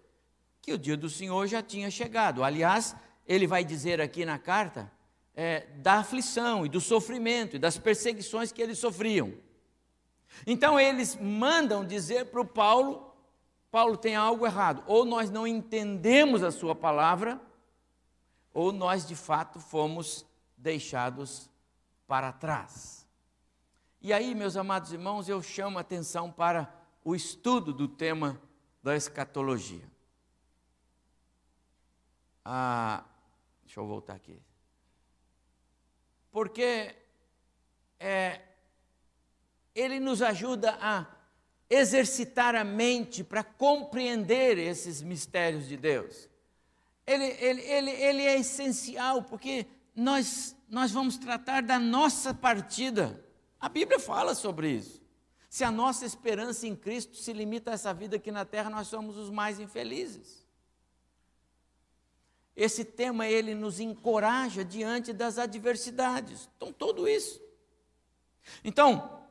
que 0.62 0.74
o 0.74 0.78
dia 0.78 0.96
do 0.96 1.10
Senhor 1.10 1.48
já 1.48 1.64
tinha 1.64 1.90
chegado. 1.90 2.44
Aliás, 2.44 2.96
ele 3.26 3.48
vai 3.48 3.64
dizer 3.64 4.00
aqui 4.00 4.24
na 4.26 4.38
carta 4.38 4.92
é, 5.36 5.66
da 5.78 5.94
aflição 5.94 6.64
e 6.66 6.70
do 6.70 6.80
sofrimento 6.80 7.56
e 7.56 7.60
das 7.60 7.80
perseguições 7.80 8.52
que 8.52 8.62
eles 8.62 8.78
sofriam. 8.78 9.34
Então 10.46 10.80
eles 10.80 11.16
mandam 11.16 11.84
dizer 11.84 12.28
para 12.28 12.42
o 12.42 12.46
Paulo: 12.46 13.12
Paulo 13.72 13.98
tem 13.98 14.16
algo 14.16 14.46
errado. 14.46 14.84
Ou 14.86 15.04
nós 15.06 15.32
não 15.32 15.48
entendemos 15.48 16.44
a 16.44 16.52
sua 16.52 16.76
palavra, 16.76 17.42
ou 18.54 18.72
nós 18.72 19.08
de 19.08 19.16
fato 19.16 19.60
fomos 19.60 20.26
deixados 20.62 21.50
para 22.08 22.32
trás. 22.32 23.08
E 24.00 24.14
aí, 24.14 24.34
meus 24.36 24.56
amados 24.56 24.92
irmãos, 24.92 25.28
eu 25.28 25.42
chamo 25.42 25.78
a 25.78 25.82
atenção 25.82 26.32
para 26.32 26.74
o 27.04 27.16
estudo 27.16 27.74
do 27.74 27.88
tema 27.88 28.42
da 28.82 28.96
escatologia. 28.96 29.90
Ah, 32.46 33.04
deixa 33.64 33.80
eu 33.80 33.88
voltar 33.88 34.16
aqui. 34.16 34.40
Porque 36.32 36.96
é, 38.00 38.42
ele 39.76 40.00
nos 40.00 40.22
ajuda 40.22 40.78
a 40.82 41.06
exercitar 41.70 42.56
a 42.56 42.64
mente 42.64 43.24
para 43.24 43.44
compreender 43.44 44.58
esses 44.58 45.02
mistérios 45.02 45.68
de 45.68 45.78
Deus. 45.78 46.28
Ele, 47.06 47.26
ele, 47.26 47.62
ele, 47.62 47.92
ele 47.92 48.22
é 48.24 48.40
essencial, 48.40 49.24
porque 49.24 49.66
nós, 49.96 50.56
nós 50.70 50.92
vamos 50.92 51.18
tratar 51.18 51.62
da 51.62 51.78
nossa 51.80 52.34
partida. 52.34 53.24
A 53.60 53.70
Bíblia 53.70 54.00
fala 54.00 54.34
sobre 54.34 54.70
isso. 54.72 55.02
Se 55.50 55.64
a 55.64 55.72
nossa 55.72 56.06
esperança 56.06 56.66
em 56.66 56.76
Cristo 56.76 57.18
se 57.18 57.34
limita 57.34 57.72
a 57.72 57.74
essa 57.74 57.94
vida 57.94 58.16
aqui 58.16 58.32
na 58.32 58.46
terra, 58.46 58.70
nós 58.70 58.88
somos 58.88 59.18
os 59.18 59.30
mais 59.30 59.60
infelizes. 59.60 60.48
Esse 62.56 62.86
tema 62.86 63.28
ele 63.28 63.54
nos 63.54 63.80
encoraja 63.80 64.64
diante 64.64 65.12
das 65.12 65.38
adversidades. 65.38 66.50
Então, 66.56 66.72
tudo 66.72 67.08
isso. 67.08 67.42
Então, 68.64 69.26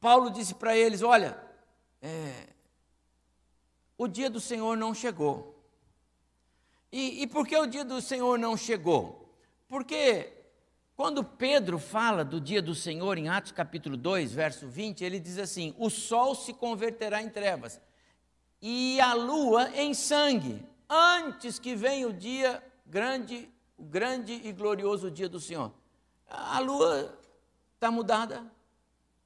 Paulo 0.00 0.30
disse 0.30 0.54
para 0.54 0.76
eles: 0.76 1.02
Olha, 1.02 1.38
é, 2.00 2.48
o 3.96 4.08
dia 4.08 4.30
do 4.30 4.40
Senhor 4.40 4.76
não 4.76 4.94
chegou. 4.94 5.49
E, 6.92 7.22
e 7.22 7.26
por 7.26 7.46
que 7.46 7.56
o 7.56 7.66
dia 7.66 7.84
do 7.84 8.00
Senhor 8.00 8.38
não 8.38 8.56
chegou? 8.56 9.32
Porque 9.68 10.32
quando 10.96 11.22
Pedro 11.22 11.78
fala 11.78 12.24
do 12.24 12.40
dia 12.40 12.60
do 12.60 12.74
Senhor, 12.74 13.16
em 13.16 13.28
Atos 13.28 13.52
capítulo 13.52 13.96
2, 13.96 14.32
verso 14.32 14.68
20, 14.68 15.04
ele 15.04 15.20
diz 15.20 15.38
assim: 15.38 15.74
O 15.78 15.88
sol 15.88 16.34
se 16.34 16.52
converterá 16.52 17.22
em 17.22 17.28
trevas, 17.28 17.80
e 18.60 19.00
a 19.00 19.14
lua 19.14 19.70
em 19.74 19.94
sangue, 19.94 20.62
antes 20.88 21.58
que 21.58 21.74
venha 21.74 22.08
o 22.08 22.12
dia 22.12 22.62
grande, 22.84 23.48
o 23.78 23.84
grande 23.84 24.40
e 24.44 24.52
glorioso 24.52 25.10
dia 25.10 25.28
do 25.28 25.40
Senhor. 25.40 25.72
A 26.28 26.58
lua 26.58 27.18
está 27.74 27.90
mudada, 27.90 28.44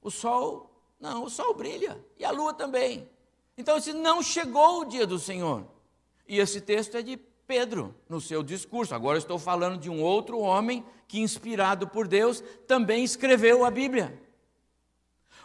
o 0.01 0.11
sol, 0.11 0.71
não, 1.01 1.25
o 1.25 1.31
sol 1.31 1.55
brilha 1.55 1.99
e 2.19 2.25
a 2.25 2.31
lua 2.31 2.55
também. 2.55 3.09
Então, 3.57 3.81
se 3.81 3.93
não 3.93 4.23
chegou 4.23 4.83
o 4.83 4.85
dia 4.85 5.07
do 5.07 5.19
Senhor. 5.19 5.67
E 6.27 6.39
esse 6.39 6.61
texto 6.61 6.97
é 6.97 7.03
de 7.03 7.17
Pedro, 7.47 7.95
no 8.09 8.21
seu 8.21 8.43
discurso. 8.43 8.95
Agora 8.95 9.19
estou 9.19 9.39
falando 9.39 9.79
de 9.79 9.91
um 9.91 10.03
outro 10.03 10.39
homem 10.39 10.85
que, 11.07 11.21
inspirado 11.21 11.87
por 11.89 12.09
Deus, 12.09 12.43
também 12.67 13.05
escreveu 13.05 13.65
a 13.65 13.71
Bíblia. 13.71 14.21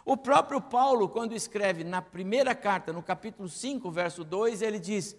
O 0.06 0.18
próprio 0.18 0.62
Paulo, 0.62 1.10
quando 1.10 1.36
escreve 1.36 1.84
na 1.84 2.02
primeira 2.02 2.56
carta, 2.56 2.94
no 2.94 3.04
capítulo 3.04 3.48
5, 3.48 3.92
verso 3.92 4.24
2, 4.24 4.62
ele 4.62 4.80
diz: 4.80 5.16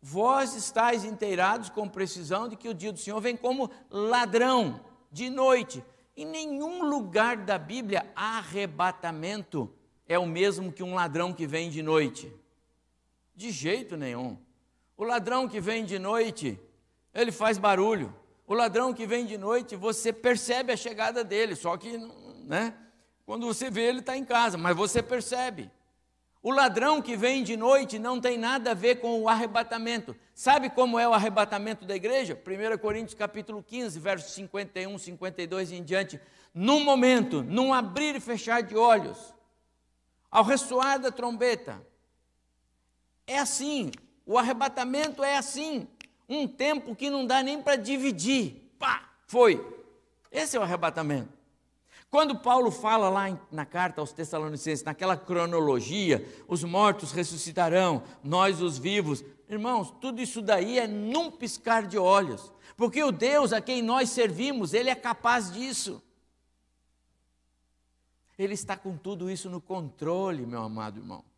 Vós 0.00 0.54
estáis 0.54 1.04
inteirados 1.04 1.68
com 1.68 1.88
precisão 1.88 2.48
de 2.48 2.56
que 2.56 2.68
o 2.68 2.74
dia 2.74 2.92
do 2.92 2.98
Senhor 2.98 3.20
vem 3.20 3.36
como 3.36 3.70
ladrão 3.90 4.80
de 5.10 5.28
noite. 5.30 5.82
Em 6.16 6.26
nenhum 6.26 6.84
lugar 6.84 7.38
da 7.38 7.58
Bíblia, 7.58 8.10
arrebatamento 8.14 9.72
é 10.06 10.18
o 10.18 10.26
mesmo 10.26 10.70
que 10.70 10.82
um 10.82 10.94
ladrão 10.94 11.32
que 11.32 11.46
vem 11.46 11.70
de 11.70 11.82
noite. 11.82 12.32
De 13.34 13.50
jeito 13.50 13.96
nenhum. 13.96 14.36
O 15.00 15.04
ladrão 15.04 15.48
que 15.48 15.62
vem 15.62 15.82
de 15.82 15.98
noite, 15.98 16.60
ele 17.14 17.32
faz 17.32 17.56
barulho. 17.56 18.14
O 18.46 18.52
ladrão 18.52 18.92
que 18.92 19.06
vem 19.06 19.24
de 19.24 19.38
noite, 19.38 19.74
você 19.74 20.12
percebe 20.12 20.74
a 20.74 20.76
chegada 20.76 21.24
dele, 21.24 21.56
só 21.56 21.74
que, 21.78 21.96
né? 22.44 22.74
Quando 23.24 23.46
você 23.46 23.70
vê, 23.70 23.84
ele 23.84 24.00
está 24.00 24.14
em 24.14 24.26
casa, 24.26 24.58
mas 24.58 24.76
você 24.76 25.02
percebe. 25.02 25.70
O 26.42 26.50
ladrão 26.50 27.00
que 27.00 27.16
vem 27.16 27.42
de 27.42 27.56
noite 27.56 27.98
não 27.98 28.20
tem 28.20 28.36
nada 28.36 28.72
a 28.72 28.74
ver 28.74 28.96
com 28.96 29.22
o 29.22 29.26
arrebatamento. 29.26 30.14
Sabe 30.34 30.68
como 30.68 30.98
é 30.98 31.08
o 31.08 31.14
arrebatamento 31.14 31.86
da 31.86 31.96
igreja? 31.96 32.38
1 32.38 32.76
Coríntios 32.76 33.14
capítulo 33.14 33.62
15, 33.62 33.98
versos 33.98 34.34
51, 34.34 34.98
52 34.98 35.70
e 35.70 35.76
em 35.76 35.82
diante. 35.82 36.20
Num 36.52 36.84
momento, 36.84 37.42
num 37.42 37.72
abrir 37.72 38.16
e 38.16 38.20
fechar 38.20 38.62
de 38.62 38.76
olhos, 38.76 39.34
ao 40.30 40.44
ressoar 40.44 40.98
da 41.00 41.10
trombeta. 41.10 41.80
É 43.26 43.38
assim, 43.38 43.90
o 44.30 44.38
arrebatamento 44.38 45.24
é 45.24 45.36
assim, 45.36 45.88
um 46.28 46.46
tempo 46.46 46.94
que 46.94 47.10
não 47.10 47.26
dá 47.26 47.42
nem 47.42 47.60
para 47.60 47.74
dividir. 47.74 48.72
Pá, 48.78 49.10
foi. 49.26 49.60
Esse 50.30 50.56
é 50.56 50.60
o 50.60 50.62
arrebatamento. 50.62 51.32
Quando 52.08 52.38
Paulo 52.38 52.70
fala 52.70 53.08
lá 53.08 53.36
na 53.50 53.66
carta 53.66 54.00
aos 54.00 54.12
Tessalonicenses, 54.12 54.84
naquela 54.84 55.16
cronologia, 55.16 56.24
os 56.46 56.62
mortos 56.62 57.10
ressuscitarão, 57.10 58.04
nós 58.22 58.62
os 58.62 58.78
vivos. 58.78 59.24
Irmãos, 59.48 59.92
tudo 60.00 60.22
isso 60.22 60.40
daí 60.40 60.78
é 60.78 60.86
num 60.86 61.32
piscar 61.32 61.84
de 61.84 61.98
olhos, 61.98 62.52
porque 62.76 63.02
o 63.02 63.10
Deus 63.10 63.52
a 63.52 63.60
quem 63.60 63.82
nós 63.82 64.10
servimos, 64.10 64.72
ele 64.72 64.90
é 64.90 64.94
capaz 64.94 65.50
disso. 65.50 66.00
Ele 68.38 68.54
está 68.54 68.76
com 68.76 68.96
tudo 68.96 69.28
isso 69.28 69.50
no 69.50 69.60
controle, 69.60 70.46
meu 70.46 70.62
amado 70.62 71.00
irmão. 71.00 71.29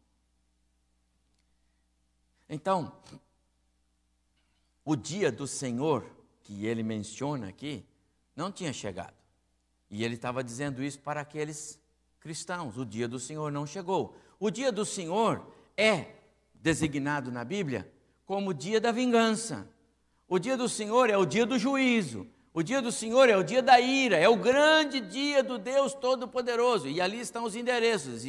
Então, 2.53 2.93
o 4.85 4.95
dia 4.95 5.33
do 5.33 5.47
Senhor, 5.47 6.05
que 6.43 6.67
ele 6.67 6.83
menciona 6.83 7.49
aqui, 7.49 7.83
não 8.37 8.53
tinha 8.53 8.75
chegado. 8.75 9.15
E 9.91 10.05
ele 10.05 10.17
estava 10.17 10.45
dizendo 10.45 10.85
isso 10.85 10.99
para 10.99 11.23
aqueles 11.23 11.81
cristãos: 12.21 12.77
o 12.77 12.85
dia 12.85 13.09
do 13.09 13.19
Senhor 13.19 13.51
não 13.51 13.67
chegou. 13.67 14.15
O 14.39 14.51
dia 14.51 14.71
do 14.71 14.85
Senhor 14.85 15.47
é 15.79 16.09
designado 16.53 17.33
na 17.33 17.43
Bíblia 17.43 17.91
como 18.27 18.51
o 18.51 18.55
dia 18.55 18.79
da 18.79 18.93
vingança. 18.93 19.67
O 20.29 20.39
dia 20.39 20.57
do 20.57 20.69
Senhor 20.69 21.09
é 21.09 21.17
o 21.17 21.25
dia 21.25 21.47
do 21.47 21.59
juízo. 21.59 22.27
O 22.53 22.63
dia 22.63 22.83
do 22.83 22.93
Senhor 22.93 23.31
é 23.31 23.37
o 23.37 23.43
dia 23.43 23.63
da 23.63 23.81
ira, 23.81 24.19
é 24.19 24.29
o 24.29 24.37
grande 24.37 25.01
dia 25.01 25.43
do 25.43 25.57
Deus 25.57 25.95
Todo-Poderoso. 25.95 26.87
E 26.87 27.01
ali 27.01 27.19
estão 27.19 27.45
os 27.45 27.57
endereços: 27.57 28.25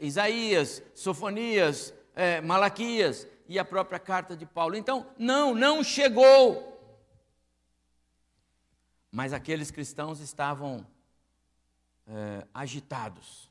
Isaías, 0.00 0.80
Sofonias, 0.94 1.92
é, 2.14 2.40
Malaquias 2.40 3.26
e 3.48 3.58
a 3.58 3.64
própria 3.64 3.98
carta 3.98 4.36
de 4.36 4.44
Paulo. 4.44 4.76
Então, 4.76 5.06
não, 5.18 5.54
não 5.54 5.82
chegou. 5.82 6.78
Mas 9.10 9.32
aqueles 9.32 9.70
cristãos 9.70 10.20
estavam 10.20 10.86
é, 12.06 12.46
agitados. 12.52 13.50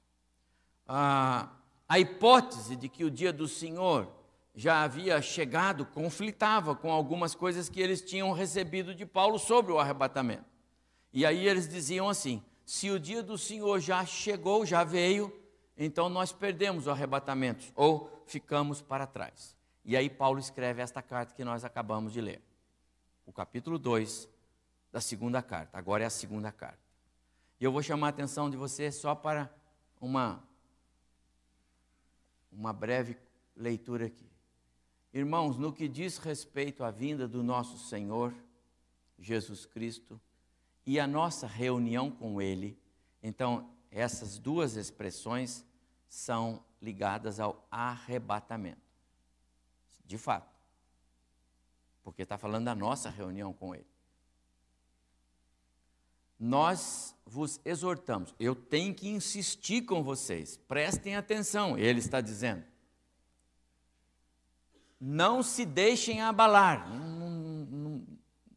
A 0.88 1.99
hipótese 1.99 2.75
de 2.75 2.88
que 2.88 3.03
o 3.03 3.12
dia 3.12 3.33
do 3.33 3.47
Senhor 3.47 4.07
já 4.53 4.83
havia 4.83 5.21
chegado 5.21 5.86
conflitava 5.86 6.75
com 6.75 6.91
algumas 6.91 7.36
coisas 7.36 7.67
que 7.67 7.81
eles 7.81 8.01
tinham 8.01 8.31
recebido 8.31 8.93
de 8.93 9.05
Paulo 9.05 9.38
sobre 9.39 9.71
o 9.71 9.79
arrebatamento. 9.79 10.45
E 11.12 11.25
aí 11.25 11.47
eles 11.47 11.67
diziam 11.67 12.07
assim: 12.07 12.43
se 12.63 12.89
o 12.91 12.99
dia 12.99 13.23
do 13.23 13.38
Senhor 13.38 13.79
já 13.79 14.05
chegou, 14.05 14.65
já 14.65 14.83
veio, 14.83 15.33
então 15.75 16.07
nós 16.07 16.31
perdemos 16.31 16.88
o 16.88 16.91
arrebatamento 16.91 17.65
ou 17.75 18.23
ficamos 18.27 18.81
para 18.81 19.07
trás. 19.07 19.57
E 19.88 19.95
aí 19.95 20.10
Paulo 20.10 20.38
escreve 20.38 20.82
esta 20.82 21.02
carta 21.02 21.34
que 21.34 21.45
nós 21.45 21.63
acabamos 21.63 22.12
de 22.12 22.19
ler. 22.19 22.41
O 23.26 23.32
capítulo 23.32 23.80
2, 23.80 24.28
da 24.91 25.00
segunda 25.00 25.41
carta. 25.41 25.78
Agora 25.78 26.04
é 26.04 26.06
a 26.06 26.10
segunda 26.10 26.52
carta. 26.52 26.78
E 27.58 27.63
eu 27.63 27.71
vou 27.71 27.82
chamar 27.82 28.08
a 28.08 28.10
atenção 28.10 28.50
de 28.50 28.58
você 28.58 28.91
só 28.91 29.15
para 29.15 29.50
uma, 30.02 30.43
uma 32.52 32.73
breve 32.73 33.17
leitura 33.56 34.08
aqui. 34.08 34.30
Irmãos, 35.13 35.58
no 35.58 35.71
que 35.71 35.88
diz 35.88 36.17
respeito 36.17 36.84
à 36.84 36.91
vinda 36.91 37.26
do 37.26 37.41
nosso 37.41 37.78
Senhor 37.78 38.34
Jesus 39.17 39.65
Cristo 39.65 40.19
e 40.86 41.00
a 41.00 41.08
nossa 41.08 41.47
reunião 41.47 42.12
com 42.12 42.41
Ele, 42.41 42.78
então 43.23 43.73
essas 43.89 44.38
duas 44.38 44.76
expressões 44.76 45.65
são 46.10 46.62
ligadas 46.82 47.39
ao 47.39 47.65
arrebatamento. 47.71 48.87
De 50.08 50.17
fato. 50.17 50.52
Porque 52.04 52.24
está 52.24 52.38
falando 52.38 52.65
da 52.65 52.74
nossa 52.74 53.12
reunião 53.12 53.54
com 53.54 53.76
Ele 53.76 53.86
nós 56.39 57.15
vos 57.26 57.60
exortamos. 57.65 58.34
Eu 58.39 58.56
tenho 58.56 58.93
que 58.93 59.10
insistir 59.10 59.84
com 59.84 60.04
vocês, 60.04 60.58
prestem 60.67 61.15
atenção, 61.15 61.78
ele 61.78 62.00
está 62.00 62.22
dizendo. 62.22 62.63
Não 65.00 65.43
se 65.43 65.65
deixem 65.65 66.22
abalar. 66.22 66.89
Não, 66.89 67.30
não, 67.30 68.08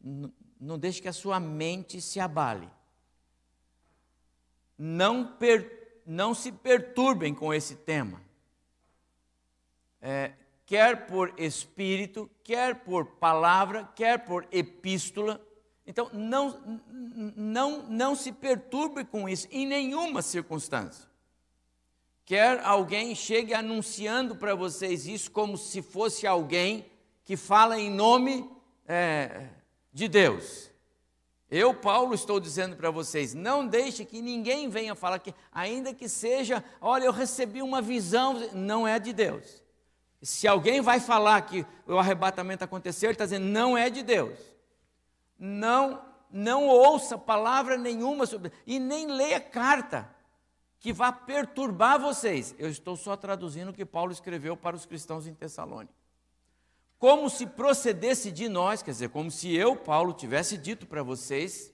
não, 0.01 0.33
não 0.59 0.79
deixe 0.79 1.01
que 1.01 1.07
a 1.07 1.13
sua 1.13 1.39
mente 1.39 2.01
se 2.01 2.19
abale. 2.19 2.69
Não, 4.77 5.25
per, 5.37 6.01
não 6.05 6.33
se 6.33 6.51
perturbem 6.51 7.33
com 7.33 7.53
esse 7.53 7.75
tema. 7.75 8.21
É, 10.01 10.33
quer 10.71 11.05
por 11.05 11.33
espírito, 11.37 12.31
quer 12.45 12.75
por 12.75 13.05
palavra, 13.05 13.91
quer 13.93 14.19
por 14.19 14.47
epístola. 14.53 15.45
Então, 15.85 16.09
não, 16.13 16.79
não, 17.35 17.83
não 17.89 18.15
se 18.15 18.31
perturbe 18.31 19.03
com 19.03 19.27
isso 19.27 19.49
em 19.51 19.67
nenhuma 19.67 20.21
circunstância. 20.21 21.09
Quer 22.23 22.61
alguém 22.63 23.13
chegue 23.13 23.53
anunciando 23.53 24.33
para 24.33 24.55
vocês 24.55 25.07
isso 25.07 25.29
como 25.29 25.57
se 25.57 25.81
fosse 25.81 26.25
alguém 26.25 26.85
que 27.25 27.35
fala 27.35 27.77
em 27.77 27.91
nome 27.91 28.49
é, 28.87 29.49
de 29.91 30.07
Deus. 30.07 30.71
Eu, 31.49 31.73
Paulo, 31.73 32.15
estou 32.15 32.39
dizendo 32.39 32.77
para 32.77 32.89
vocês: 32.89 33.33
não 33.33 33.67
deixe 33.67 34.05
que 34.05 34.21
ninguém 34.21 34.69
venha 34.69 34.95
falar 34.95 35.19
que, 35.19 35.35
ainda 35.51 35.93
que 35.93 36.07
seja, 36.07 36.63
olha, 36.79 37.03
eu 37.03 37.11
recebi 37.11 37.61
uma 37.61 37.81
visão, 37.81 38.39
não 38.53 38.87
é 38.87 38.97
de 38.99 39.11
Deus. 39.11 39.61
Se 40.21 40.47
alguém 40.47 40.81
vai 40.81 40.99
falar 40.99 41.41
que 41.41 41.65
o 41.87 41.97
arrebatamento 41.97 42.63
aconteceu, 42.63 43.09
ele 43.09 43.15
está 43.15 43.25
dizendo, 43.25 43.45
não 43.45 43.77
é 43.77 43.89
de 43.89 44.03
Deus. 44.03 44.37
Não, 45.37 46.03
não 46.29 46.67
ouça 46.67 47.17
palavra 47.17 47.77
nenhuma 47.77 48.27
sobre, 48.27 48.51
e 48.67 48.79
nem 48.79 49.07
leia 49.07 49.39
carta 49.39 50.13
que 50.79 50.93
vá 50.93 51.11
perturbar 51.11 51.99
vocês. 51.99 52.55
Eu 52.57 52.69
estou 52.69 52.95
só 52.95 53.15
traduzindo 53.15 53.69
o 53.69 53.73
que 53.73 53.85
Paulo 53.85 54.11
escreveu 54.11 54.55
para 54.55 54.75
os 54.75 54.85
cristãos 54.85 55.27
em 55.27 55.33
Tessalônica. 55.33 55.93
Como 56.97 57.29
se 57.29 57.47
procedesse 57.47 58.31
de 58.31 58.47
nós, 58.47 58.83
quer 58.83 58.91
dizer, 58.91 59.09
como 59.09 59.31
se 59.31 59.55
eu, 59.55 59.75
Paulo, 59.75 60.13
tivesse 60.13 60.55
dito 60.55 60.85
para 60.85 61.01
vocês, 61.01 61.73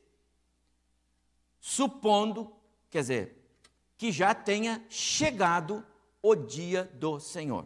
supondo, 1.60 2.54
quer 2.90 3.02
dizer, 3.02 3.50
que 3.98 4.10
já 4.10 4.34
tenha 4.34 4.86
chegado 4.88 5.86
o 6.22 6.34
dia 6.34 6.86
do 6.94 7.20
Senhor. 7.20 7.66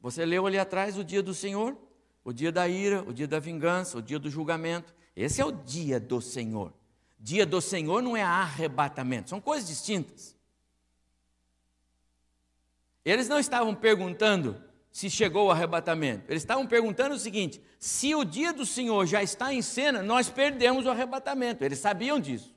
Você 0.00 0.24
leu 0.24 0.46
ali 0.46 0.58
atrás 0.58 0.96
o 0.96 1.04
dia 1.04 1.22
do 1.22 1.34
Senhor, 1.34 1.76
o 2.24 2.32
dia 2.32 2.52
da 2.52 2.68
ira, 2.68 3.02
o 3.02 3.12
dia 3.12 3.26
da 3.26 3.38
vingança, 3.38 3.98
o 3.98 4.02
dia 4.02 4.18
do 4.18 4.30
julgamento. 4.30 4.94
Esse 5.16 5.40
é 5.40 5.44
o 5.44 5.52
dia 5.52 5.98
do 5.98 6.20
Senhor. 6.20 6.72
Dia 7.18 7.44
do 7.44 7.60
Senhor 7.60 8.00
não 8.02 8.16
é 8.16 8.22
arrebatamento, 8.22 9.30
são 9.30 9.40
coisas 9.40 9.68
distintas. 9.68 10.36
Eles 13.04 13.28
não 13.28 13.38
estavam 13.38 13.74
perguntando 13.74 14.62
se 14.90 15.08
chegou 15.08 15.46
o 15.46 15.50
arrebatamento. 15.50 16.24
Eles 16.30 16.42
estavam 16.42 16.66
perguntando 16.66 17.14
o 17.14 17.18
seguinte: 17.18 17.60
se 17.78 18.14
o 18.14 18.24
dia 18.24 18.52
do 18.52 18.66
Senhor 18.66 19.06
já 19.06 19.22
está 19.22 19.52
em 19.52 19.62
cena, 19.62 20.02
nós 20.02 20.28
perdemos 20.28 20.86
o 20.86 20.90
arrebatamento. 20.90 21.64
Eles 21.64 21.78
sabiam 21.78 22.20
disso. 22.20 22.54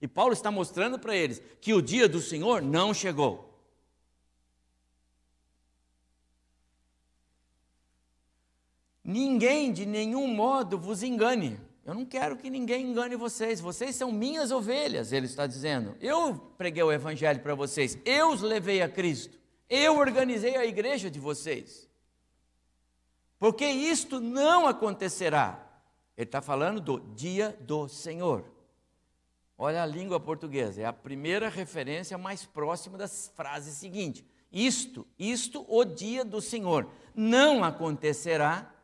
E 0.00 0.06
Paulo 0.06 0.32
está 0.32 0.50
mostrando 0.50 0.98
para 0.98 1.16
eles 1.16 1.42
que 1.60 1.72
o 1.72 1.82
dia 1.82 2.08
do 2.08 2.20
Senhor 2.20 2.62
não 2.62 2.92
chegou. 2.94 3.47
Ninguém 9.10 9.72
de 9.72 9.86
nenhum 9.86 10.28
modo 10.28 10.78
vos 10.78 11.02
engane. 11.02 11.58
Eu 11.82 11.94
não 11.94 12.04
quero 12.04 12.36
que 12.36 12.50
ninguém 12.50 12.90
engane 12.90 13.16
vocês. 13.16 13.58
Vocês 13.58 13.96
são 13.96 14.12
minhas 14.12 14.50
ovelhas, 14.50 15.14
ele 15.14 15.24
está 15.24 15.46
dizendo. 15.46 15.96
Eu 15.98 16.36
preguei 16.58 16.82
o 16.82 16.92
evangelho 16.92 17.40
para 17.40 17.54
vocês. 17.54 17.96
Eu 18.04 18.32
os 18.32 18.42
levei 18.42 18.82
a 18.82 18.88
Cristo. 18.88 19.38
Eu 19.66 19.96
organizei 19.96 20.56
a 20.56 20.66
igreja 20.66 21.10
de 21.10 21.18
vocês. 21.18 21.88
Porque 23.38 23.64
isto 23.64 24.20
não 24.20 24.66
acontecerá. 24.66 25.58
Ele 26.14 26.26
está 26.26 26.42
falando 26.42 26.78
do 26.78 27.00
dia 27.14 27.56
do 27.62 27.88
Senhor. 27.88 28.44
Olha 29.56 29.84
a 29.84 29.86
língua 29.86 30.20
portuguesa, 30.20 30.82
é 30.82 30.84
a 30.84 30.92
primeira 30.92 31.48
referência 31.48 32.18
mais 32.18 32.44
próxima 32.44 32.98
das 32.98 33.32
frases 33.34 33.72
seguintes. 33.78 34.22
Isto, 34.52 35.06
isto, 35.18 35.64
o 35.66 35.82
dia 35.82 36.26
do 36.26 36.42
Senhor. 36.42 36.90
Não 37.14 37.64
acontecerá, 37.64 38.74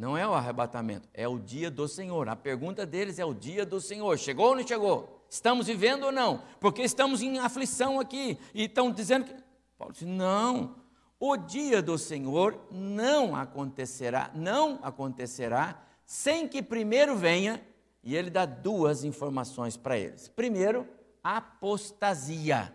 não 0.00 0.16
é 0.16 0.26
o 0.26 0.32
arrebatamento, 0.32 1.06
é 1.12 1.28
o 1.28 1.38
dia 1.38 1.70
do 1.70 1.86
Senhor. 1.86 2.26
A 2.26 2.34
pergunta 2.34 2.86
deles 2.86 3.18
é 3.18 3.24
o 3.24 3.34
dia 3.34 3.66
do 3.66 3.78
Senhor. 3.82 4.18
Chegou 4.18 4.46
ou 4.46 4.56
não 4.56 4.66
chegou? 4.66 5.26
Estamos 5.28 5.66
vivendo 5.66 6.04
ou 6.04 6.10
não? 6.10 6.42
Porque 6.58 6.80
estamos 6.80 7.20
em 7.20 7.38
aflição 7.38 8.00
aqui 8.00 8.38
e 8.54 8.64
estão 8.64 8.90
dizendo 8.90 9.26
que 9.26 9.34
Paulo 9.76 9.92
disse: 9.92 10.06
não, 10.06 10.76
o 11.18 11.36
dia 11.36 11.82
do 11.82 11.98
Senhor 11.98 12.58
não 12.70 13.36
acontecerá, 13.36 14.30
não 14.34 14.78
acontecerá 14.82 15.78
sem 16.06 16.48
que 16.48 16.62
primeiro 16.62 17.14
venha, 17.14 17.62
e 18.02 18.16
ele 18.16 18.30
dá 18.30 18.46
duas 18.46 19.04
informações 19.04 19.76
para 19.76 19.98
eles. 19.98 20.28
Primeiro, 20.28 20.88
apostasia, 21.22 22.74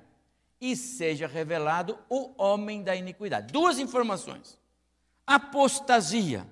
e 0.62 0.76
seja 0.76 1.26
revelado 1.26 1.98
o 2.08 2.32
homem 2.38 2.84
da 2.84 2.96
iniquidade. 2.96 3.52
Duas 3.52 3.80
informações. 3.80 4.60
Apostasia, 5.26 6.46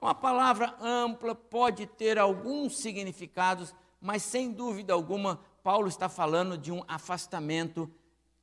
uma 0.00 0.14
palavra 0.14 0.74
ampla, 0.80 1.34
pode 1.34 1.86
ter 1.86 2.18
alguns 2.18 2.78
significados, 2.78 3.74
mas 4.00 4.22
sem 4.22 4.50
dúvida 4.50 4.94
alguma, 4.94 5.40
Paulo 5.62 5.88
está 5.88 6.08
falando 6.08 6.56
de 6.56 6.72
um 6.72 6.82
afastamento 6.88 7.90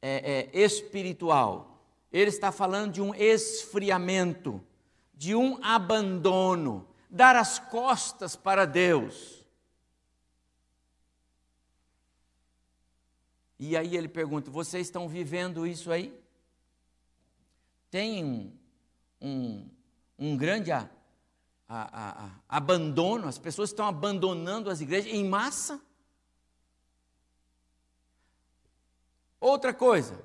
é, 0.01 0.49
é, 0.53 0.59
espiritual. 0.59 1.81
Ele 2.11 2.29
está 2.29 2.51
falando 2.51 2.93
de 2.93 3.01
um 3.01 3.13
esfriamento, 3.15 4.61
de 5.13 5.35
um 5.35 5.59
abandono, 5.63 6.87
dar 7.09 7.35
as 7.35 7.57
costas 7.57 8.35
para 8.35 8.65
Deus. 8.65 9.43
E 13.59 13.75
aí 13.75 13.97
ele 13.97 14.07
pergunta: 14.07 14.51
vocês 14.51 14.85
estão 14.87 15.09
vivendo 15.09 15.65
isso 15.65 15.91
aí? 15.91 16.13
Tem 17.89 18.23
um, 18.23 18.51
um, 19.19 19.69
um 20.19 20.37
grande 20.37 20.71
a, 21.67 21.81
a, 21.81 22.25
a, 22.25 22.29
abandono, 22.47 23.27
as 23.27 23.37
pessoas 23.37 23.69
estão 23.69 23.85
abandonando 23.85 24.69
as 24.69 24.81
igrejas 24.81 25.11
em 25.11 25.27
massa? 25.27 25.81
Outra 29.39 29.73
coisa, 29.73 30.23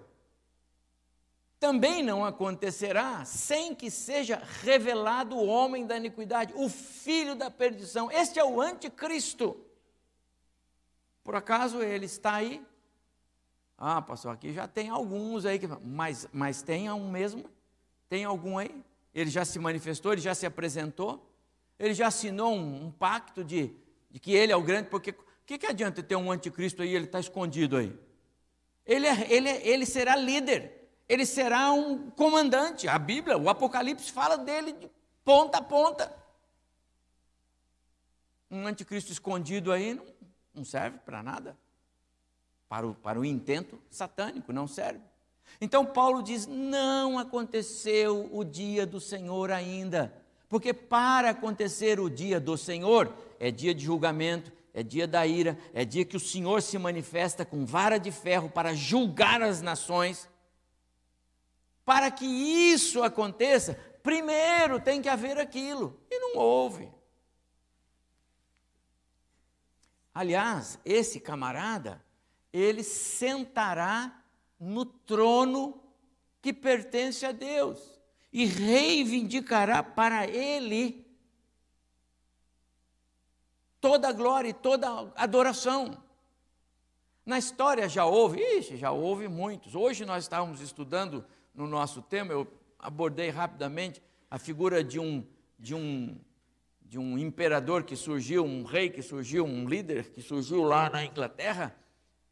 também 1.62 2.02
não 2.02 2.24
acontecerá 2.24 3.24
sem 3.24 3.74
que 3.74 3.90
seja 3.90 4.42
revelado 4.62 5.37
o 5.37 5.46
homem 5.46 5.87
da 5.87 5.96
iniquidade, 5.96 6.52
o 6.57 6.68
filho 6.68 7.35
da 7.35 7.50
perdição. 7.50 8.11
Este 8.11 8.38
é 8.38 8.44
o 8.44 8.61
anticristo. 8.61 9.57
Por 11.22 11.37
acaso 11.37 11.81
ele 11.81 12.07
está 12.07 12.35
aí? 12.35 12.66
Ah, 13.78 14.02
pastor, 14.02 14.33
aqui 14.33 14.52
já 14.52 14.66
tem 14.66 14.88
alguns 14.88 15.44
aí, 15.44 15.59
que, 15.59 15.66
mas, 15.85 16.28
mas 16.33 16.62
tem 16.62 16.90
um 16.90 17.11
mesmo? 17.11 17.44
Tem 18.09 18.24
algum 18.24 18.59
aí? 18.59 18.85
Ele 19.14 19.31
já 19.31 19.44
se 19.44 19.59
manifestou, 19.59 20.12
ele 20.12 20.20
já 20.20 20.35
se 20.35 20.46
apresentou, 20.46 21.32
ele 21.83 21.95
já 21.95 22.07
assinou 22.07 22.55
um, 22.55 22.87
um 22.87 22.90
pacto 22.92 23.42
de, 23.42 23.75
de, 24.09 24.21
que 24.21 24.33
ele 24.33 24.53
é 24.53 24.57
o 24.57 24.62
grande, 24.62 24.88
porque 24.88 25.11
o 25.11 25.16
que, 25.45 25.59
que 25.59 25.66
adianta 25.66 26.01
ter 26.01 26.14
um 26.14 26.31
anticristo 26.31 26.81
aí 26.81 26.95
ele 26.95 27.07
está 27.07 27.18
escondido 27.18 27.77
aí? 27.77 27.92
Ele, 28.87 29.05
é, 29.09 29.33
ele, 29.33 29.49
é, 29.49 29.66
ele 29.66 29.85
será 29.85 30.14
líder, 30.14 30.88
ele 31.09 31.27
será 31.27 31.73
um 31.73 32.09
comandante. 32.12 32.87
A 32.87 32.97
Bíblia, 33.01 33.37
o 33.37 33.49
Apocalipse 33.49 34.12
fala 34.12 34.38
dele 34.38 34.75
de 34.75 34.88
ponta 35.25 35.59
a 35.59 35.62
ponta. 35.62 36.15
Um 38.48 38.65
anticristo 38.65 39.11
escondido 39.11 39.73
aí 39.73 39.94
não, 39.94 40.06
não 40.54 40.65
serve 40.65 40.98
para 40.98 41.21
nada. 41.21 41.59
Para 42.69 42.87
o, 42.87 42.94
para 42.94 43.19
o 43.19 43.25
intento 43.25 43.83
satânico, 43.90 44.52
não 44.52 44.69
serve. 44.69 45.00
Então 45.61 45.85
Paulo 45.85 46.23
diz: 46.23 46.46
não 46.46 47.19
aconteceu 47.19 48.29
o 48.33 48.44
dia 48.44 48.87
do 48.87 49.00
Senhor 49.00 49.50
ainda, 49.50 50.21
porque 50.53 50.75
para 50.75 51.31
acontecer 51.31 51.98
o 51.98 52.11
dia 52.11 52.38
do 52.38 52.59
Senhor 52.59 53.11
é 53.40 53.50
dia 53.50 53.75
de 53.75 53.87
julgamento, 53.87 54.53
é 54.75 54.83
dia 54.83 55.09
da 55.09 55.27
ira, 55.27 55.59
é 55.73 55.83
dia 55.83 56.05
que 56.05 56.15
o 56.15 56.21
Senhor 56.21 56.61
se 56.61 56.77
manifesta 56.77 57.42
com 57.42 57.65
vara 57.65 57.96
de 57.96 58.13
ferro 58.13 58.50
para 58.50 58.75
julgar 58.75 59.40
as 59.40 59.63
nações. 59.63 60.29
Para 61.87 62.11
que 62.11 62.27
isso 62.27 63.03
aconteça, 63.03 63.81
primeiro 64.03 64.79
tem 64.79 65.00
que 65.00 65.09
haver 65.09 65.38
aquilo, 65.38 65.98
e 66.11 66.19
não 66.19 66.37
houve. 66.37 66.92
Aliás, 70.13 70.79
esse 70.85 71.19
camarada, 71.19 72.05
ele 72.53 72.83
sentará 72.83 74.23
no 74.61 74.85
trono 74.85 75.83
que 76.42 76.53
pertence 76.53 77.25
a 77.25 77.33
Deus 77.33 78.02
e 78.33 78.46
reivindicará 78.46 79.83
para 79.83 80.26
ele 80.26 81.06
toda 83.80 84.08
a 84.08 84.12
glória 84.12 84.48
e 84.48 84.54
toda 84.54 84.88
a 84.88 85.12
adoração. 85.16 86.02
Na 87.26 87.38
história 87.38 87.88
já 87.88 88.06
houve, 88.06 88.40
ixi, 88.40 88.76
já 88.76 88.90
houve 88.90 89.28
muitos. 89.28 89.74
Hoje 89.74 90.04
nós 90.04 90.24
estávamos 90.24 90.60
estudando 90.60 91.24
no 91.54 91.66
nosso 91.66 92.00
tema, 92.00 92.33
eu 92.33 92.46
abordei 92.78 93.28
rapidamente, 93.28 94.02
a 94.30 94.38
figura 94.38 94.83
de 94.83 94.98
um, 94.98 95.24
de 95.58 95.74
um, 95.74 96.18
de 96.80 96.98
um 96.98 97.18
imperador 97.18 97.85
que 97.85 97.94
surgiu, 97.94 98.44
um 98.44 98.64
rei 98.64 98.88
que 98.88 99.02
surgiu, 99.02 99.44
um 99.44 99.68
líder 99.68 100.10
que 100.10 100.22
surgiu 100.22 100.62
lá 100.62 100.88
na 100.88 101.04
Inglaterra, 101.04 101.76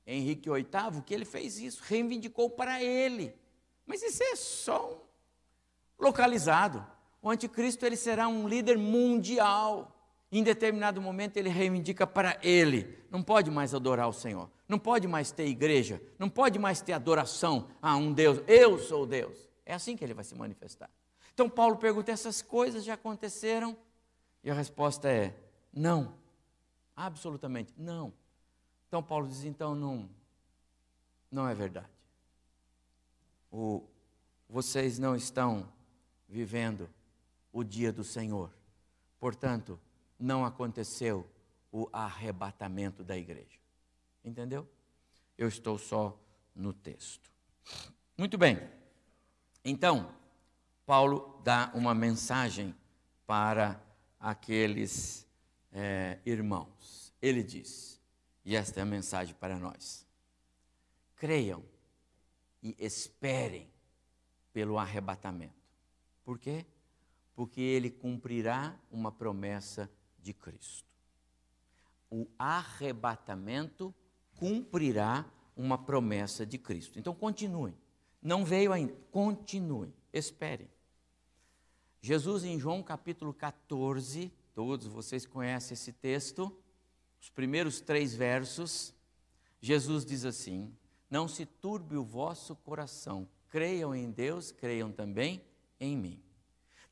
Henrique 0.06 0.48
VIII, 0.50 1.02
que 1.04 1.12
ele 1.12 1.26
fez 1.26 1.58
isso, 1.58 1.82
reivindicou 1.84 2.48
para 2.48 2.82
ele. 2.82 3.34
Mas 3.86 4.02
isso 4.02 4.22
é 4.22 4.34
só 4.34 5.09
localizado. 6.00 6.84
O 7.22 7.30
anticristo 7.30 7.84
ele 7.84 7.96
será 7.96 8.26
um 8.26 8.48
líder 8.48 8.78
mundial. 8.78 9.96
Em 10.32 10.42
determinado 10.42 11.00
momento 11.00 11.36
ele 11.36 11.48
reivindica 11.48 12.06
para 12.06 12.38
ele. 12.42 12.98
Não 13.10 13.22
pode 13.22 13.50
mais 13.50 13.74
adorar 13.74 14.08
o 14.08 14.12
Senhor. 14.12 14.48
Não 14.68 14.78
pode 14.78 15.06
mais 15.06 15.30
ter 15.32 15.46
igreja. 15.46 16.00
Não 16.18 16.28
pode 16.28 16.58
mais 16.58 16.80
ter 16.80 16.92
adoração 16.92 17.68
a 17.82 17.96
um 17.96 18.12
Deus. 18.12 18.40
Eu 18.46 18.78
sou 18.78 19.06
Deus. 19.06 19.36
É 19.66 19.74
assim 19.74 19.96
que 19.96 20.04
ele 20.04 20.14
vai 20.14 20.24
se 20.24 20.34
manifestar. 20.34 20.88
Então 21.34 21.48
Paulo 21.48 21.76
pergunta: 21.76 22.10
essas 22.10 22.40
coisas 22.40 22.84
já 22.84 22.94
aconteceram? 22.94 23.76
E 24.42 24.50
a 24.50 24.54
resposta 24.54 25.08
é: 25.08 25.34
não. 25.72 26.14
Absolutamente 26.96 27.74
não. 27.76 28.12
Então 28.86 29.02
Paulo 29.02 29.26
diz: 29.26 29.44
então 29.44 29.74
não, 29.74 30.08
não 31.30 31.48
é 31.48 31.54
verdade. 31.54 31.88
O, 33.50 33.82
vocês 34.48 34.98
não 34.98 35.16
estão 35.16 35.68
vivendo 36.30 36.88
o 37.52 37.64
dia 37.64 37.92
do 37.92 38.04
Senhor. 38.04 38.50
Portanto, 39.18 39.78
não 40.18 40.44
aconteceu 40.44 41.28
o 41.72 41.88
arrebatamento 41.92 43.02
da 43.02 43.16
igreja. 43.16 43.58
Entendeu? 44.24 44.66
Eu 45.36 45.48
estou 45.48 45.76
só 45.76 46.18
no 46.54 46.72
texto. 46.72 47.30
Muito 48.16 48.38
bem. 48.38 48.58
Então, 49.64 50.14
Paulo 50.86 51.40
dá 51.42 51.70
uma 51.74 51.94
mensagem 51.94 52.74
para 53.26 53.80
aqueles 54.18 55.26
é, 55.72 56.18
irmãos. 56.24 57.12
Ele 57.20 57.42
diz, 57.42 58.00
e 58.44 58.54
esta 58.56 58.80
é 58.80 58.82
a 58.82 58.86
mensagem 58.86 59.34
para 59.34 59.58
nós: 59.58 60.06
creiam 61.16 61.62
e 62.62 62.74
esperem 62.78 63.70
pelo 64.52 64.78
arrebatamento. 64.78 65.59
Por 66.24 66.38
quê? 66.38 66.66
Porque 67.34 67.60
ele 67.60 67.90
cumprirá 67.90 68.78
uma 68.90 69.10
promessa 69.10 69.90
de 70.18 70.32
Cristo. 70.32 70.88
O 72.10 72.26
arrebatamento 72.38 73.94
cumprirá 74.36 75.24
uma 75.56 75.78
promessa 75.78 76.44
de 76.44 76.58
Cristo. 76.58 76.98
Então 76.98 77.14
continuem. 77.14 77.76
Não 78.22 78.44
veio 78.44 78.72
ainda, 78.72 78.94
continuem, 79.10 79.92
esperem. 80.12 80.68
Jesus 82.02 82.44
em 82.44 82.58
João 82.58 82.82
capítulo 82.82 83.32
14, 83.32 84.32
todos 84.54 84.86
vocês 84.86 85.26
conhecem 85.26 85.74
esse 85.74 85.92
texto, 85.92 86.54
os 87.20 87.28
primeiros 87.28 87.80
três 87.80 88.14
versos, 88.14 88.94
Jesus 89.60 90.04
diz 90.04 90.24
assim: 90.24 90.74
Não 91.10 91.28
se 91.28 91.44
turbe 91.44 91.96
o 91.96 92.04
vosso 92.04 92.56
coração, 92.56 93.28
creiam 93.48 93.94
em 93.94 94.10
Deus, 94.10 94.50
creiam 94.50 94.90
também 94.90 95.42
em 95.80 95.96
mim. 95.96 96.22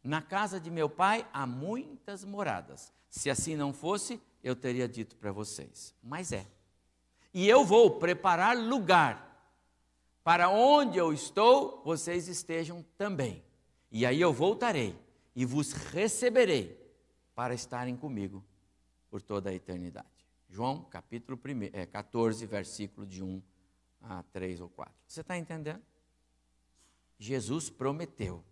Na 0.02 0.22
casa 0.22 0.58
de 0.58 0.70
meu 0.70 0.88
pai 0.88 1.28
há 1.32 1.46
muitas 1.46 2.24
moradas. 2.24 2.92
Se 3.10 3.28
assim 3.30 3.54
não 3.54 3.72
fosse, 3.72 4.20
eu 4.42 4.56
teria 4.56 4.88
dito 4.88 5.16
para 5.16 5.30
vocês. 5.30 5.94
Mas 6.02 6.32
é. 6.32 6.46
E 7.32 7.46
eu 7.46 7.64
vou 7.64 7.98
preparar 7.98 8.56
lugar 8.56 9.28
para 10.24 10.48
onde 10.48 10.98
eu 10.98 11.12
estou, 11.12 11.82
vocês 11.84 12.28
estejam 12.28 12.84
também. 12.96 13.42
E 13.90 14.04
aí 14.04 14.20
eu 14.20 14.32
voltarei 14.32 14.98
e 15.34 15.44
vos 15.44 15.72
receberei 15.72 16.76
para 17.34 17.54
estarem 17.54 17.96
comigo 17.96 18.44
por 19.10 19.22
toda 19.22 19.50
a 19.50 19.54
eternidade. 19.54 20.26
João 20.48 20.82
capítulo 20.84 21.38
1, 21.42 21.70
é, 21.72 21.86
14, 21.86 22.44
versículo 22.46 23.06
de 23.06 23.22
1 23.22 23.42
a 24.02 24.22
3 24.24 24.60
ou 24.60 24.68
4. 24.68 24.92
Você 25.06 25.20
está 25.20 25.36
entendendo? 25.36 25.82
Jesus 27.18 27.70
prometeu 27.70 28.44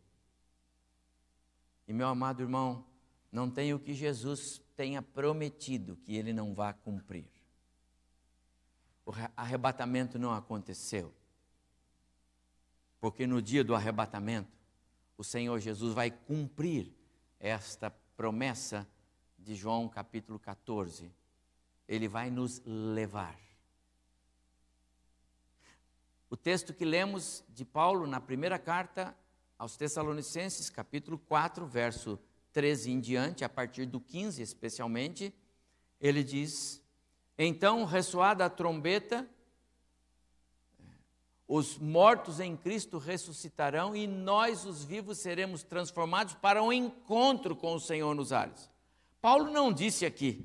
e 1.86 1.92
meu 1.92 2.08
amado 2.08 2.42
irmão, 2.42 2.84
não 3.30 3.50
tem 3.50 3.72
o 3.72 3.78
que 3.78 3.94
Jesus 3.94 4.62
tenha 4.76 5.00
prometido 5.00 5.96
que 5.96 6.16
ele 6.16 6.32
não 6.32 6.54
vá 6.54 6.72
cumprir. 6.72 7.26
O 9.04 9.12
arrebatamento 9.36 10.18
não 10.18 10.32
aconteceu. 10.32 11.14
Porque 13.00 13.26
no 13.26 13.40
dia 13.40 13.62
do 13.62 13.74
arrebatamento, 13.74 14.50
o 15.16 15.22
Senhor 15.22 15.58
Jesus 15.60 15.94
vai 15.94 16.10
cumprir 16.10 16.92
esta 17.38 17.90
promessa 18.16 18.86
de 19.38 19.54
João 19.54 19.88
capítulo 19.88 20.38
14. 20.38 21.12
Ele 21.86 22.08
vai 22.08 22.30
nos 22.30 22.60
levar. 22.64 23.38
O 26.28 26.36
texto 26.36 26.74
que 26.74 26.84
lemos 26.84 27.44
de 27.48 27.64
Paulo 27.64 28.06
na 28.06 28.20
primeira 28.20 28.58
carta 28.58 29.16
aos 29.58 29.76
Tessalonicenses, 29.76 30.68
capítulo 30.68 31.18
4, 31.18 31.66
verso 31.66 32.18
13 32.52 32.90
em 32.90 33.00
diante, 33.00 33.44
a 33.44 33.48
partir 33.48 33.86
do 33.86 34.00
15 34.00 34.42
especialmente, 34.42 35.32
ele 36.00 36.22
diz: 36.22 36.82
Então, 37.38 37.84
ressoada 37.84 38.44
a 38.44 38.50
trombeta, 38.50 39.28
os 41.48 41.78
mortos 41.78 42.40
em 42.40 42.56
Cristo 42.56 42.98
ressuscitarão 42.98 43.94
e 43.94 44.06
nós, 44.06 44.64
os 44.64 44.82
vivos, 44.82 45.18
seremos 45.18 45.62
transformados 45.62 46.34
para 46.34 46.62
um 46.62 46.72
encontro 46.72 47.54
com 47.54 47.74
o 47.74 47.80
Senhor 47.80 48.14
nos 48.14 48.32
ares. 48.32 48.70
Paulo 49.20 49.50
não 49.50 49.72
disse 49.72 50.04
aqui, 50.04 50.44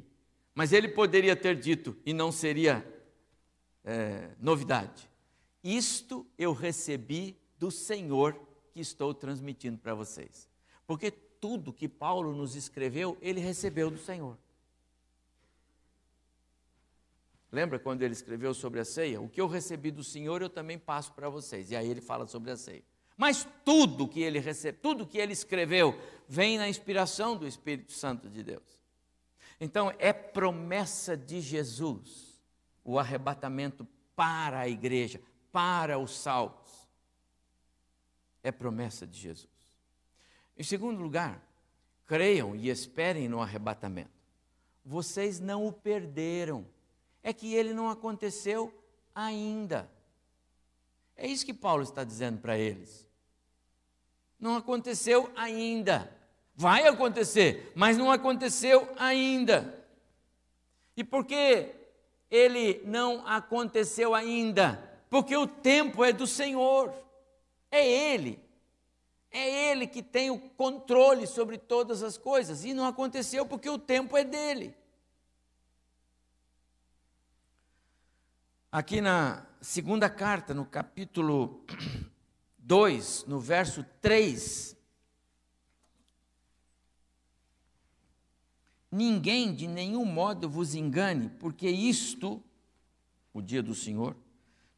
mas 0.53 0.71
ele 0.71 0.87
poderia 0.87 1.35
ter 1.35 1.59
dito 1.59 1.97
e 2.05 2.13
não 2.13 2.31
seria 2.31 2.85
é, 3.83 4.31
novidade. 4.39 5.09
Isto 5.63 6.25
eu 6.37 6.53
recebi 6.53 7.37
do 7.57 7.71
Senhor 7.71 8.39
que 8.71 8.79
estou 8.79 9.13
transmitindo 9.13 9.77
para 9.77 9.93
vocês. 9.93 10.49
Porque 10.87 11.11
tudo 11.11 11.73
que 11.73 11.87
Paulo 11.87 12.33
nos 12.33 12.55
escreveu, 12.55 13.17
ele 13.21 13.39
recebeu 13.39 13.89
do 13.89 13.97
Senhor. 13.97 14.37
Lembra 17.51 17.79
quando 17.79 18.01
ele 18.01 18.13
escreveu 18.13 18.53
sobre 18.53 18.79
a 18.79 18.85
ceia? 18.85 19.19
O 19.19 19.27
que 19.27 19.41
eu 19.41 19.47
recebi 19.47 19.91
do 19.91 20.03
Senhor, 20.03 20.41
eu 20.41 20.49
também 20.49 20.79
passo 20.79 21.11
para 21.13 21.27
vocês. 21.27 21.69
E 21.69 21.75
aí 21.75 21.89
ele 21.89 21.99
fala 21.99 22.25
sobre 22.25 22.51
a 22.51 22.57
ceia. 22.57 22.83
Mas 23.17 23.45
tudo 23.65 24.07
que 24.07 24.21
ele 24.21 24.39
recebe, 24.39 24.77
tudo 24.81 25.05
que 25.05 25.17
ele 25.17 25.33
escreveu, 25.33 25.99
vem 26.27 26.57
na 26.57 26.69
inspiração 26.69 27.35
do 27.35 27.45
Espírito 27.45 27.91
Santo 27.91 28.29
de 28.29 28.41
Deus. 28.41 28.81
Então 29.59 29.93
é 29.99 30.13
promessa 30.13 31.17
de 31.17 31.41
Jesus 31.41 32.41
o 32.83 32.97
arrebatamento 32.97 33.85
para 34.15 34.59
a 34.59 34.69
igreja, 34.69 35.21
para 35.51 35.99
os 35.99 36.17
salvos 36.17 36.60
é 38.43 38.51
promessa 38.51 39.05
de 39.05 39.19
Jesus. 39.19 39.49
Em 40.57 40.63
segundo 40.63 41.01
lugar, 41.01 41.41
creiam 42.05 42.55
e 42.55 42.69
esperem 42.69 43.27
no 43.27 43.41
arrebatamento. 43.41 44.11
Vocês 44.83 45.39
não 45.39 45.65
o 45.65 45.71
perderam, 45.71 46.65
é 47.23 47.31
que 47.31 47.53
ele 47.53 47.73
não 47.73 47.89
aconteceu 47.89 48.73
ainda. 49.13 49.89
É 51.15 51.27
isso 51.27 51.45
que 51.45 51.53
Paulo 51.53 51.83
está 51.83 52.03
dizendo 52.03 52.39
para 52.39 52.57
eles. 52.57 53.07
Não 54.39 54.55
aconteceu 54.55 55.31
ainda. 55.35 56.11
Vai 56.55 56.87
acontecer, 56.87 57.71
mas 57.75 57.97
não 57.97 58.11
aconteceu 58.11 58.91
ainda. 58.97 59.85
E 60.97 61.03
por 61.03 61.25
que 61.25 61.73
ele 62.29 62.81
não 62.85 63.25
aconteceu 63.27 64.13
ainda? 64.13 65.01
Porque 65.09 65.35
o 65.35 65.47
tempo 65.47 66.03
é 66.03 66.11
do 66.11 66.25
Senhor. 66.25 66.93
É 67.71 67.87
Ele. 67.87 68.43
É 69.31 69.71
Ele 69.71 69.87
que 69.87 70.03
tem 70.03 70.29
o 70.29 70.37
controle 70.37 71.25
sobre 71.25 71.57
todas 71.57 72.03
as 72.03 72.17
coisas. 72.17 72.65
E 72.65 72.73
não 72.73 72.85
aconteceu 72.85 73.45
porque 73.45 73.69
o 73.69 73.79
tempo 73.79 74.17
é 74.17 74.25
dele. 74.25 74.75
Aqui 78.69 79.01
na 79.01 79.45
segunda 79.61 80.09
carta, 80.09 80.53
no 80.53 80.65
capítulo 80.65 81.65
2, 82.59 83.25
no 83.25 83.39
verso 83.39 83.85
3. 84.01 84.77
Ninguém 88.91 89.53
de 89.53 89.67
nenhum 89.67 90.03
modo 90.03 90.49
vos 90.49 90.75
engane, 90.75 91.29
porque 91.39 91.69
isto, 91.69 92.43
o 93.33 93.41
dia 93.41 93.63
do 93.63 93.73
Senhor, 93.73 94.15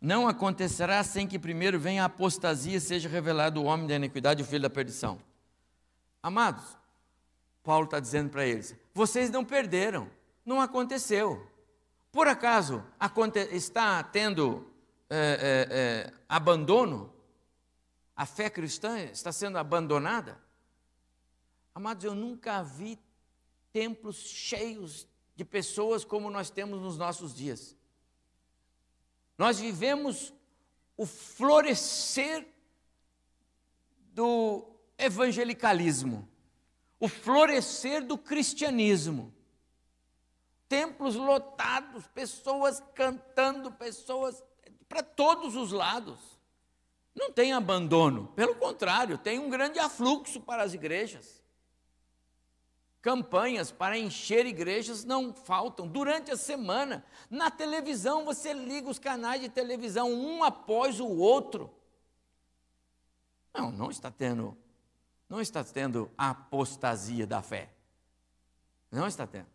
não 0.04 0.28
acontecerá 0.28 1.02
sem 1.02 1.26
que 1.26 1.40
primeiro 1.40 1.80
venha 1.80 2.04
a 2.04 2.08
apostasia 2.08 2.76
e 2.76 2.82
seja 2.82 3.08
revelado 3.08 3.62
o 3.62 3.64
homem 3.64 3.88
da 3.88 3.96
iniquidade 3.96 4.42
e 4.42 4.44
o 4.44 4.46
filho 4.46 4.64
da 4.64 4.70
perdição. 4.70 5.18
Amados, 6.22 6.78
Paulo 7.64 7.86
está 7.86 8.02
dizendo 8.02 8.30
para 8.30 8.46
eles: 8.46 8.76
vocês 8.94 9.30
não 9.30 9.46
perderam, 9.46 10.12
não 10.46 10.60
aconteceu. 10.60 11.50
Por 12.12 12.28
acaso 12.28 12.84
está 13.50 14.04
tendo 14.04 14.70
é, 15.10 15.16
é, 15.16 15.68
é, 15.72 16.14
abandono? 16.28 17.10
A 18.14 18.26
fé 18.26 18.50
cristã 18.50 19.00
está 19.00 19.32
sendo 19.32 19.58
abandonada? 19.58 20.38
Amados, 21.74 22.04
eu 22.04 22.14
nunca 22.14 22.62
vi 22.62 23.00
templos 23.72 24.18
cheios 24.18 25.08
de 25.34 25.46
pessoas 25.46 26.04
como 26.04 26.30
nós 26.30 26.50
temos 26.50 26.82
nos 26.82 26.98
nossos 26.98 27.34
dias. 27.34 27.74
Nós 29.38 29.60
vivemos 29.60 30.34
o 30.96 31.06
florescer 31.06 32.48
do 34.14 34.66
evangelicalismo, 34.98 36.28
o 37.00 37.08
florescer 37.08 38.06
do 38.06 38.18
cristianismo. 38.18 39.34
Templos 40.70 41.16
lotados, 41.16 42.08
pessoas 42.08 42.82
cantando, 42.96 43.72
pessoas 43.72 44.44
para 44.88 45.04
todos 45.04 45.56
os 45.56 45.72
lados. 45.72 46.20
Não 47.16 47.32
tem 47.32 47.54
abandono, 47.54 48.28
pelo 48.36 48.56
contrário, 48.56 49.18
tem 49.18 49.38
um 49.38 49.50
grande 49.50 49.78
afluxo 49.78 50.42
para 50.42 50.64
as 50.64 50.74
igrejas. 50.74 51.43
Campanhas 53.04 53.70
para 53.70 53.98
encher 53.98 54.46
igrejas 54.46 55.04
não 55.04 55.34
faltam 55.34 55.86
durante 55.86 56.32
a 56.32 56.38
semana. 56.38 57.06
Na 57.30 57.52
televisão, 57.52 58.24
você 58.24 58.54
liga 58.54 58.90
os 58.90 58.98
canais 58.98 59.42
de 59.42 59.50
televisão 59.50 60.10
um 60.10 60.42
após 60.42 61.02
o 61.02 61.08
outro. 61.10 61.70
Não, 63.54 63.74
não 63.74 63.92
está 63.92 64.10
tendo, 64.10 64.58
não 65.28 65.42
está 65.42 65.66
tendo 65.66 66.10
apostasia 66.18 67.28
da 67.28 67.42
fé. 67.42 67.74
Não 68.90 69.06
está 69.06 69.28
tendo. 69.28 69.48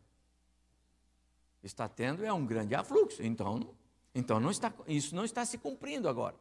Está 1.63 1.89
tendo 1.89 2.27
é 2.27 2.31
um 2.31 2.45
grande 2.45 2.75
afluxo. 2.75 3.23
Então, 3.23 3.75
então 4.15 4.39
não 4.39 4.51
está, 4.51 4.71
isso 4.87 5.17
não 5.17 5.25
está 5.25 5.47
se 5.47 5.57
cumprindo 5.57 6.07
agora. 6.07 6.37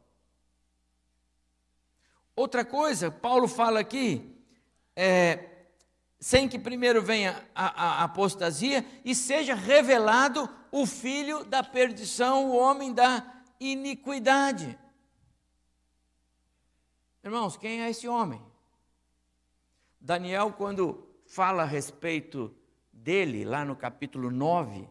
Outra 2.35 2.65
coisa, 2.65 3.09
Paulo 3.09 3.47
fala 3.47 3.79
aqui, 3.79 4.37
é, 4.93 5.56
sem 6.19 6.49
que 6.49 6.57
primeiro 6.57 7.01
venha 7.01 7.47
a, 7.53 8.01
a, 8.01 8.03
apostasia 8.03 8.85
e 9.05 9.13
seja 9.13 9.53
revelado 9.53 10.49
o 10.71 10.85
filho 10.85 11.43
da 11.45 11.63
perdição, 11.63 12.49
o 12.49 12.55
homem 12.57 12.93
da 12.93 13.43
iniquidade. 13.59 14.77
Irmãos, 17.23 17.57
quem 17.57 17.83
é 17.83 17.89
esse 17.89 18.07
homem? 18.07 18.41
Daniel, 19.99 20.53
quando 20.53 21.07
fala 21.25 21.63
a 21.63 21.65
respeito 21.65 22.55
dele, 22.91 23.45
lá 23.45 23.63
no 23.63 23.75
capítulo 23.75 24.31
9, 24.31 24.87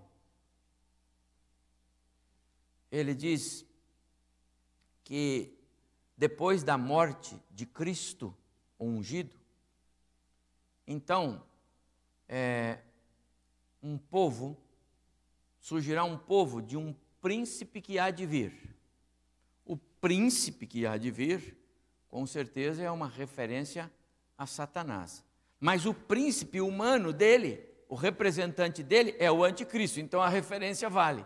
ele 2.91 3.15
diz 3.15 3.67
que 5.03 5.57
depois 6.17 6.63
da 6.63 6.79
morte 6.79 7.41
de 7.51 7.67
Cristo 7.67 8.35
ungido, 8.79 9.37
então, 10.87 11.43
é, 12.29 12.79
um 13.83 13.99
povo, 13.99 14.57
surgirá 15.61 16.05
um 16.05 16.17
povo 16.17 16.63
de 16.63 16.77
um 16.77 16.95
príncipe 17.21 17.81
que 17.81 17.99
há 17.99 18.11
de 18.11 18.25
vir. 18.25 18.77
O 19.65 19.77
príncipe 19.77 20.67
que 20.67 20.87
há 20.87 20.97
de 20.97 21.11
vir, 21.11 21.57
com 22.09 22.25
certeza, 22.27 22.83
é 22.83 22.91
uma 22.91 23.09
referência 23.09 23.91
a 24.39 24.47
Satanás. 24.47 25.25
Mas 25.59 25.87
o 25.87 25.95
príncipe 25.95 26.61
humano 26.61 27.13
dele, 27.13 27.67
o 27.89 27.95
representante 27.95 28.83
dele, 28.83 29.17
é 29.19 29.31
o 29.31 29.43
anticristo, 29.43 29.99
então 29.99 30.21
a 30.21 30.29
referência 30.29 30.89
vale. 30.89 31.25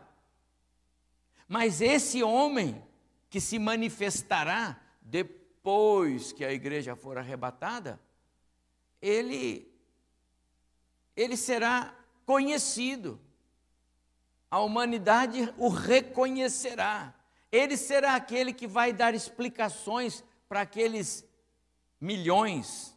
Mas 1.47 1.81
esse 1.81 2.23
homem 2.23 2.83
que 3.29 3.41
se 3.41 3.59
manifestará 3.59 4.81
depois 5.03 6.33
que 6.33 6.45
a 6.45 6.53
igreja 6.53 6.95
for 6.95 7.19
arrebatada, 7.19 8.01
ele, 9.01 9.71
ele 11.17 11.37
será 11.37 11.95
conhecido. 12.27 13.21
A 14.51 14.61
humanidade 14.61 15.53
o 15.57 15.69
reconhecerá. 15.69 17.15
Ele 17.51 17.77
será 17.77 18.15
aquele 18.15 18.53
que 18.53 18.67
vai 18.67 18.93
dar 18.93 19.15
explicações 19.15 20.25
para 20.49 20.61
aqueles 20.61 21.25
milhões 22.01 22.97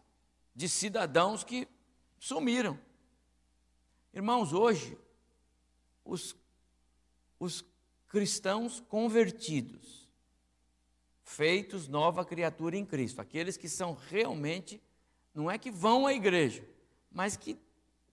de 0.56 0.70
cidadãos 0.70 1.44
que 1.44 1.68
sumiram. 2.20 2.80
Irmãos, 4.14 4.54
hoje, 4.54 4.98
os, 6.06 6.36
os 7.40 7.66
cristãos 8.08 8.80
convertidos, 8.80 10.08
feitos 11.24 11.88
nova 11.88 12.24
criatura 12.24 12.78
em 12.78 12.86
Cristo, 12.86 13.20
aqueles 13.20 13.58
que 13.58 13.68
são 13.68 13.94
realmente 13.94 14.80
não 15.34 15.50
é 15.50 15.58
que 15.58 15.72
vão 15.72 16.06
à 16.06 16.14
igreja, 16.14 16.64
mas 17.12 17.36
que 17.36 17.58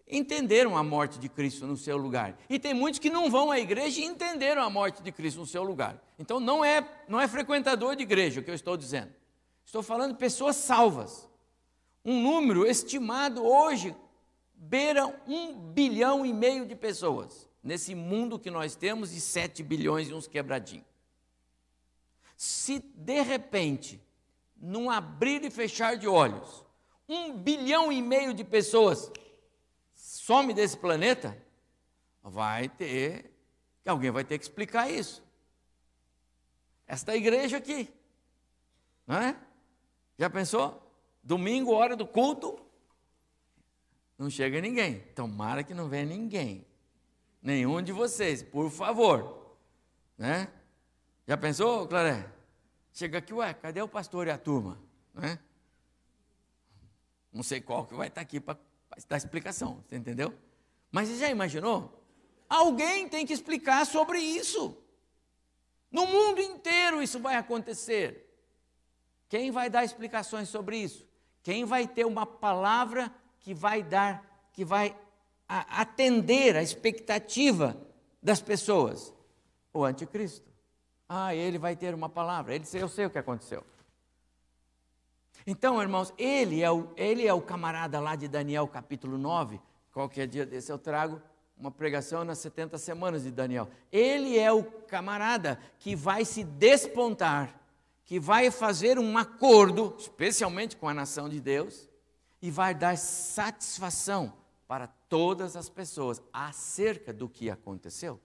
entenderam 0.07 0.77
a 0.77 0.83
morte 0.83 1.19
de 1.19 1.29
Cristo 1.29 1.67
no 1.67 1.77
seu 1.77 1.97
lugar. 1.97 2.37
E 2.49 2.59
tem 2.59 2.75
muitos 2.75 2.99
que 2.99 3.11
não 3.11 3.31
vão 3.31 3.51
à 3.51 3.61
igreja 3.61 4.01
e 4.01 4.05
entenderam 4.05 4.63
a 4.63 4.71
morte 4.71 5.03
de 5.03 5.13
Cristo 5.13 5.41
no 5.41 5.47
seu 5.47 5.63
lugar. 5.63 6.03
Então 6.19 6.41
não 6.41 6.65
é, 6.65 6.87
não 7.09 7.21
é 7.21 7.29
frequentador 7.29 7.95
de 7.95 8.03
igreja 8.03 8.41
o 8.41 8.45
que 8.45 8.51
eu 8.51 8.55
estou 8.55 8.77
dizendo. 8.77 9.13
Estou 9.65 9.83
falando 9.83 10.13
de 10.13 10.19
pessoas 10.19 10.57
salvas. 10.57 11.29
Um 12.05 12.21
número 12.23 12.67
estimado 12.67 13.45
hoje 13.45 13.95
beira 14.55 15.07
um 15.27 15.55
bilhão 15.73 16.27
e 16.27 16.33
meio 16.33 16.67
de 16.67 16.75
pessoas 16.75 17.49
nesse 17.63 17.95
mundo 17.95 18.39
que 18.39 18.51
nós 18.51 18.75
temos 18.75 19.13
de 19.13 19.21
sete 19.21 19.63
bilhões 19.63 20.09
e 20.09 20.15
uns 20.15 20.27
quebradinhos. 20.27 20.87
Se 22.37 22.79
de 22.79 23.23
repente, 23.23 24.03
num 24.57 24.91
abrir 24.91 25.45
e 25.45 25.51
fechar 25.51 25.97
de 25.97 26.09
olhos, 26.09 26.65
um 27.15 27.37
bilhão 27.37 27.91
e 27.91 28.01
meio 28.01 28.33
de 28.33 28.45
pessoas 28.45 29.11
some 29.95 30.55
desse 30.55 30.77
planeta, 30.77 31.37
vai 32.23 32.69
ter, 32.69 33.31
alguém 33.85 34.11
vai 34.11 34.25
ter 34.25 34.39
que 34.39 34.45
explicar 34.45 34.91
isso. 34.91 35.23
Esta 36.87 37.17
igreja 37.17 37.57
aqui, 37.57 37.93
não 39.07 39.17
é? 39.17 39.37
Já 40.19 40.29
pensou? 40.29 40.87
Domingo, 41.23 41.73
hora 41.73 41.97
do 41.97 42.07
culto, 42.07 42.59
não 44.19 44.29
chega 44.29 44.61
ninguém. 44.61 45.01
Tomara 45.15 45.65
que 45.65 45.73
não 45.73 45.89
venha 45.89 46.05
ninguém. 46.05 46.67
Nenhum 47.43 47.81
de 47.81 47.91
vocês, 47.91 48.43
por 48.43 48.71
favor. 48.71 49.57
Né? 50.19 50.47
Já 51.27 51.37
pensou, 51.37 51.89
Claré? 51.89 52.31
Chega 52.93 53.19
aqui, 53.19 53.33
ué, 53.33 53.55
cadê 53.55 53.81
o 53.81 53.89
pastor 53.89 54.27
e 54.27 54.31
a 54.31 54.37
turma? 54.37 54.79
Né? 55.15 55.39
Não 57.33 57.43
sei 57.43 57.61
qual 57.61 57.87
que 57.87 57.95
vai 57.95 58.09
estar 58.09 58.21
aqui 58.21 58.41
para 58.41 58.59
dar 59.09 59.17
explicação, 59.17 59.83
você 59.87 59.97
entendeu? 59.97 60.35
Mas 60.91 61.09
você 61.09 61.19
já 61.19 61.31
imaginou? 61.31 62.03
Alguém 62.49 63.09
tem 63.09 63.25
que 63.25 63.33
explicar 63.33 63.87
sobre 63.87 64.19
isso. 64.19 64.77
No 65.91 66.07
mundo 66.07 66.41
inteiro 66.41 67.03
isso 67.03 67.21
vai 67.21 67.37
acontecer. 67.37 68.27
Quem 69.29 69.51
vai 69.53 69.71
dar 69.71 69.85
explicações 69.85 70.49
sobre 70.49 70.77
isso? 70.77 71.07
Quem 71.43 71.65
vai 71.65 71.87
ter 71.87 72.05
uma 72.05 72.27
palavra 72.27 73.13
que 73.39 73.55
vai 73.55 73.83
dar, 73.83 74.49
que 74.53 74.65
vai 74.65 74.97
atender 75.49 76.57
a 76.57 76.63
expectativa 76.63 77.81
das 78.21 78.41
pessoas? 78.43 79.15
O 79.73 79.85
anticristo. 79.85 80.51
Ah, 81.09 81.35
ele 81.35 81.59
vai 81.59 81.77
ter 81.77 81.95
uma 81.95 82.09
palavra. 82.09 82.55
Ele, 82.55 82.65
eu 82.75 82.89
sei 82.89 83.07
o 83.07 83.11
que 83.11 83.19
aconteceu. 83.19 83.65
Então, 85.47 85.81
irmãos, 85.81 86.13
ele 86.19 86.63
é, 86.63 86.71
o, 86.71 86.89
ele 86.97 87.27
é 87.27 87.33
o 87.33 87.41
camarada 87.41 87.99
lá 88.01 88.15
de 88.15 88.29
Daniel 88.29 88.69
capítulo 88.69 89.17
9. 89.17 89.61
Qualquer 89.93 90.27
dia 90.27 90.47
desse 90.47 90.71
eu 90.71 90.79
trago 90.79 91.21
uma 91.57 91.71
pregação 91.71 92.25
nas 92.25 92.39
70 92.39 92.79
semanas 92.79 93.23
de 93.23 93.31
Daniel. 93.31 93.69
Ele 93.93 94.39
é 94.39 94.51
o 94.53 94.65
camarada 94.65 95.61
que 95.79 95.95
vai 95.95 96.25
se 96.25 96.43
despontar, 96.43 97.61
que 98.05 98.19
vai 98.19 98.51
fazer 98.51 98.99
um 98.99 99.19
acordo, 99.19 99.95
especialmente 99.99 100.77
com 100.77 100.89
a 100.89 100.95
nação 100.95 101.29
de 101.29 101.41
Deus, 101.41 101.89
e 102.41 102.51
vai 102.51 102.75
dar 102.75 102.97
satisfação 102.97 104.33
para 104.67 104.87
todas 104.87 105.57
as 105.57 105.69
pessoas 105.69 106.23
acerca 106.33 107.13
do 107.13 107.29
que 107.29 107.51
aconteceu. 107.51 108.21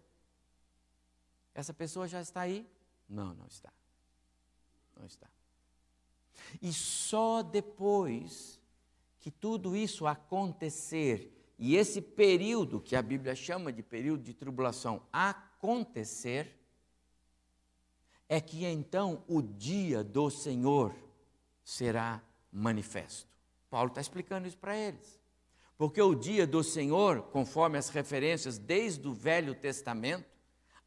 Essa 1.53 1.73
pessoa 1.73 2.07
já 2.07 2.21
está 2.21 2.41
aí? 2.41 2.69
Não, 3.09 3.33
não 3.33 3.47
está. 3.47 3.71
Não 4.97 5.05
está. 5.05 5.27
E 6.61 6.71
só 6.73 7.41
depois 7.41 8.61
que 9.19 9.31
tudo 9.31 9.75
isso 9.75 10.05
acontecer, 10.05 11.31
e 11.57 11.75
esse 11.75 12.01
período 12.01 12.79
que 12.79 12.95
a 12.95 13.01
Bíblia 13.01 13.35
chama 13.35 13.71
de 13.71 13.81
período 13.81 14.23
de 14.23 14.33
tribulação 14.33 15.01
acontecer, 15.11 16.59
é 18.27 18.41
que 18.41 18.65
então 18.65 19.23
o 19.27 19.41
dia 19.41 20.03
do 20.03 20.29
Senhor 20.29 20.93
será 21.63 22.21
manifesto. 22.51 23.27
Paulo 23.69 23.89
está 23.89 24.01
explicando 24.01 24.47
isso 24.47 24.57
para 24.57 24.77
eles. 24.77 25.19
Porque 25.77 26.01
o 26.01 26.15
dia 26.15 26.47
do 26.47 26.63
Senhor, 26.63 27.23
conforme 27.23 27.77
as 27.77 27.89
referências 27.89 28.57
desde 28.57 29.07
o 29.07 29.13
Velho 29.13 29.53
Testamento 29.53 30.25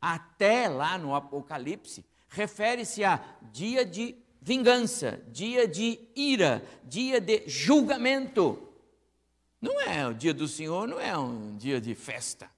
até 0.01 0.69
lá 0.69 0.97
no 0.97 1.14
Apocalipse, 1.14 2.07
refere-se 2.29 3.05
a 3.05 3.16
dia 3.53 3.85
de 3.85 4.16
vingança, 4.41 5.22
dia 5.28 5.66
de 5.66 5.99
ira, 6.14 6.64
dia 6.84 7.20
de 7.20 7.49
julgamento. 7.49 8.68
Não 9.61 9.80
é, 9.80 10.07
o 10.07 10.14
dia 10.14 10.32
do 10.32 10.47
Senhor 10.47 10.86
não 10.86 11.01
é 11.01 11.16
um 11.18 11.57
dia 11.57 11.80
de 11.80 11.95
festa. 11.95 12.51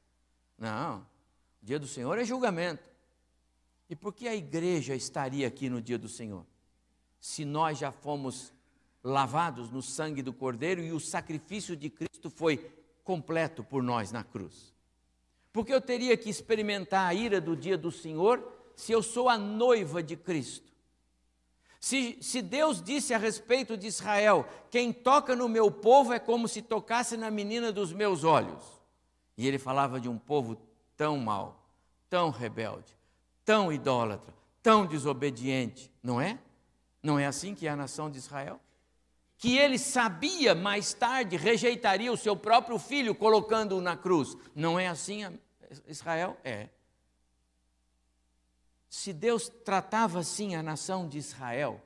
Não. 0.59 0.99
O 1.63 1.67
dia 1.67 1.79
do 1.79 1.87
Senhor 1.87 2.19
é 2.19 2.25
julgamento. 2.25 2.89
E 3.89 3.97
por 3.97 4.15
que 4.15 4.29
a 4.29 4.37
igreja 4.37 4.95
estaria 4.95 5.49
aqui 5.49 5.69
no 5.69 5.81
dia 5.81 5.99
do 5.99 6.09
Senhor? 6.09 6.47
Se 7.21 7.45
nós 7.45 7.79
já 7.79 7.91
fomos 7.91 8.53
lavados 9.03 9.71
no 9.71 9.83
sangue 9.83 10.23
do 10.23 10.33
Cordeiro 10.33 10.83
e 10.83 10.93
o 10.93 11.01
sacrifício 11.01 11.75
de 11.75 11.91
Cristo 11.91 12.31
foi 12.31 12.71
completo 13.03 13.65
por 13.65 13.83
nós 13.83 14.13
na 14.13 14.23
cruz. 14.23 14.75
Porque 15.53 15.75
eu 15.75 15.81
teria 15.81 16.17
que 16.17 16.31
experimentar 16.31 17.09
a 17.09 17.15
ira 17.15 17.41
do 17.41 17.57
dia 17.57 17.77
do 17.77 17.91
Senhor 17.91 18.47
se 18.77 18.93
eu 18.93 19.03
sou 19.03 19.29
a 19.29 19.37
noiva 19.37 20.03
de 20.03 20.17
Cristo. 20.17 20.71
Se, 21.81 22.19
se, 22.21 22.43
Deus 22.43 22.83
disse 22.83 23.15
a 23.15 23.19
respeito 23.19 23.75
de 23.75 23.87
Israel: 23.87 24.47
quem 24.71 24.93
toca 24.93 25.35
no 25.35 25.49
meu 25.49 25.71
povo 25.71 26.13
é 26.13 26.19
como 26.19 26.47
se 26.47 26.61
tocasse 26.61 27.17
na 27.17 27.31
menina 27.31 27.73
dos 27.73 27.91
meus 27.91 28.23
olhos. 28.23 28.63
E 29.37 29.49
ele 29.49 29.59
falava 29.59 29.99
de 29.99 30.07
um 30.07 30.19
povo 30.19 30.61
tão 30.95 31.17
mau, 31.17 31.67
tão 32.11 32.29
rebelde, 32.29 32.95
tão 33.47 33.73
idólatra, 33.73 34.35
tão 34.63 34.85
desobediente, 34.85 35.91
não 36.03 36.21
é? 36.21 36.39
Não 37.03 37.19
é 37.19 37.25
assim 37.25 37.55
que 37.55 37.67
é 37.67 37.71
a 37.71 37.77
nação 37.77 38.11
de 38.11 38.19
Israel? 38.19 38.61
Que 39.39 39.57
ele 39.57 39.79
sabia 39.79 40.55
mais 40.55 40.93
tarde 40.93 41.39
rejeitaria 41.39 42.13
o 42.13 42.17
seu 42.17 42.37
próprio 42.37 42.79
filho 42.79 43.15
colocando-o 43.15 43.81
na 43.81 43.97
cruz. 43.97 44.37
Não 44.55 44.79
é 44.79 44.87
assim 44.87 45.39
Israel? 45.89 46.37
É. 46.45 46.69
Se 48.91 49.13
Deus 49.13 49.49
tratava 49.49 50.19
assim 50.19 50.57
a 50.57 50.63
nação 50.65 51.09
de 51.09 51.17
Israel, 51.17 51.81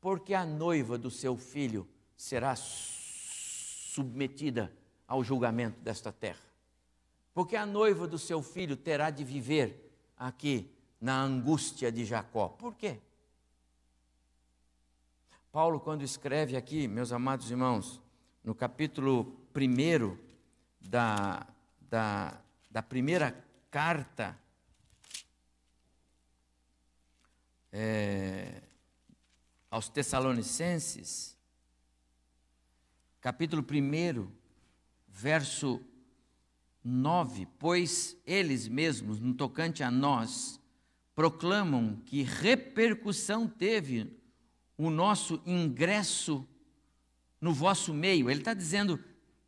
porque 0.00 0.32
a 0.32 0.46
noiva 0.46 0.96
do 0.96 1.10
seu 1.10 1.36
filho 1.36 1.86
será 2.16 2.56
submetida 2.56 4.72
ao 5.06 5.22
julgamento 5.22 5.78
desta 5.80 6.10
terra? 6.10 6.40
Porque 7.34 7.54
a 7.54 7.66
noiva 7.66 8.08
do 8.08 8.18
seu 8.18 8.42
filho 8.42 8.78
terá 8.78 9.10
de 9.10 9.24
viver 9.24 9.94
aqui 10.16 10.74
na 10.98 11.20
angústia 11.20 11.92
de 11.92 12.06
Jacó. 12.06 12.48
Por 12.48 12.74
quê? 12.74 12.98
Paulo, 15.52 15.78
quando 15.78 16.02
escreve 16.02 16.56
aqui, 16.56 16.88
meus 16.88 17.12
amados 17.12 17.50
irmãos, 17.50 18.00
no 18.42 18.54
capítulo 18.54 19.36
1 19.54 20.16
da, 20.80 21.46
da, 21.90 22.40
da 22.70 22.82
primeira 22.82 23.36
carta 23.70 24.40
é, 27.72 28.62
aos 29.70 29.88
Tessalonicenses, 29.88 31.34
capítulo 33.20 33.64
1, 33.64 34.28
verso 35.08 35.80
9: 36.84 37.48
Pois 37.58 38.16
eles 38.26 38.68
mesmos, 38.68 39.18
no 39.18 39.32
tocante 39.32 39.82
a 39.82 39.90
nós, 39.90 40.60
proclamam 41.14 41.96
que 42.04 42.22
repercussão 42.22 43.48
teve 43.48 44.14
o 44.76 44.90
nosso 44.90 45.40
ingresso 45.46 46.46
no 47.40 47.54
vosso 47.54 47.94
meio. 47.94 48.30
Ele 48.30 48.40
está 48.40 48.52
dizendo 48.52 49.02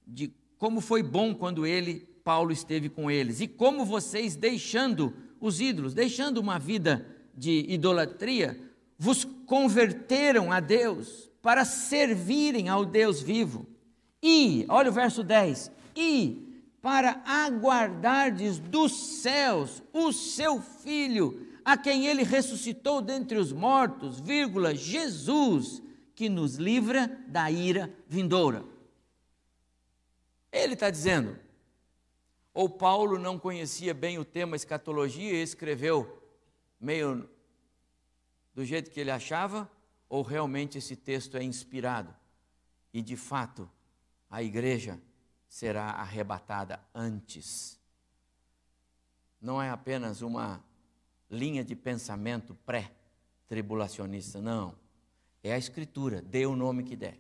de 0.07 0.33
como 0.57 0.81
foi 0.81 1.03
bom 1.03 1.35
quando 1.35 1.67
ele, 1.67 2.01
Paulo, 2.25 2.51
esteve 2.51 2.89
com 2.89 3.11
eles, 3.11 3.41
e 3.41 3.47
como 3.47 3.85
vocês, 3.85 4.35
deixando 4.35 5.15
os 5.39 5.61
ídolos, 5.61 5.93
deixando 5.93 6.39
uma 6.39 6.59
vida 6.59 7.14
de 7.37 7.67
idolatria, 7.69 8.59
vos 8.99 9.25
converteram 9.47 10.53
a 10.53 10.61
Deus 10.61 11.31
para 11.43 11.65
servirem 11.65 12.69
ao 12.69 12.85
Deus 12.85 13.21
vivo. 13.21 13.67
E, 14.23 14.65
olha 14.69 14.91
o 14.91 14.93
verso 14.93 15.23
10: 15.23 15.71
e 15.95 16.63
para 16.81 17.23
aguardardes 17.25 18.59
dos 18.59 19.21
céus 19.23 19.83
o 19.93 20.13
seu 20.13 20.61
filho, 20.61 21.47
a 21.65 21.77
quem 21.77 22.07
ele 22.07 22.23
ressuscitou 22.23 23.01
dentre 23.01 23.39
os 23.39 23.53
mortos, 23.53 24.21
vírgula, 24.21 24.75
Jesus, 24.75 25.83
que 26.15 26.29
nos 26.29 26.57
livra 26.57 27.09
da 27.27 27.51
ira 27.51 27.93
vindoura. 28.07 28.65
Ele 30.53 30.75
está 30.75 30.91
dizendo, 30.91 31.39
ou 32.53 32.69
Paulo 32.69 33.19
não 33.19 33.39
conhecia 33.39 33.93
bem 33.93 34.19
o 34.19 34.25
tema 34.25 34.55
escatologia 34.55 35.33
e 35.33 35.43
escreveu 35.43 36.24
meio 36.85 37.29
do 38.55 38.65
jeito 38.65 38.91
que 38.91 39.01
ele 39.01 39.11
achava, 39.11 39.71
ou 40.09 40.23
realmente 40.23 40.79
esse 40.79 40.95
texto 40.95 41.37
é 41.37 41.43
inspirado 41.43 42.15
e 42.93 43.01
de 43.01 43.17
fato 43.17 43.69
a 44.31 44.43
igreja 44.43 45.01
será 45.49 45.87
arrebatada 45.91 46.81
antes. 46.95 47.81
Não 49.41 49.61
é 49.61 49.71
apenas 49.71 50.21
uma 50.21 50.63
linha 51.31 51.65
de 51.65 51.75
pensamento 51.75 52.55
pré-tribulacionista, 52.67 54.41
não. 54.41 54.75
É 55.43 55.53
a 55.53 55.59
Escritura, 55.59 56.21
dê 56.21 56.47
o 56.47 56.55
nome 56.55 56.85
que 56.85 56.97
der. 56.97 57.19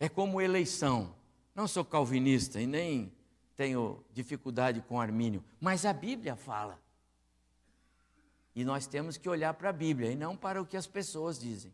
É 0.00 0.08
como 0.08 0.40
eleição. 0.40 1.14
Não 1.54 1.68
sou 1.68 1.84
calvinista 1.84 2.60
e 2.60 2.66
nem 2.66 3.12
tenho 3.54 4.04
dificuldade 4.12 4.80
com 4.82 5.00
Armínio, 5.00 5.44
mas 5.60 5.86
a 5.86 5.92
Bíblia 5.92 6.34
fala. 6.34 6.81
E 8.54 8.64
nós 8.64 8.86
temos 8.86 9.16
que 9.16 9.28
olhar 9.28 9.54
para 9.54 9.70
a 9.70 9.72
Bíblia 9.72 10.10
e 10.10 10.16
não 10.16 10.36
para 10.36 10.60
o 10.60 10.66
que 10.66 10.76
as 10.76 10.86
pessoas 10.86 11.38
dizem. 11.38 11.72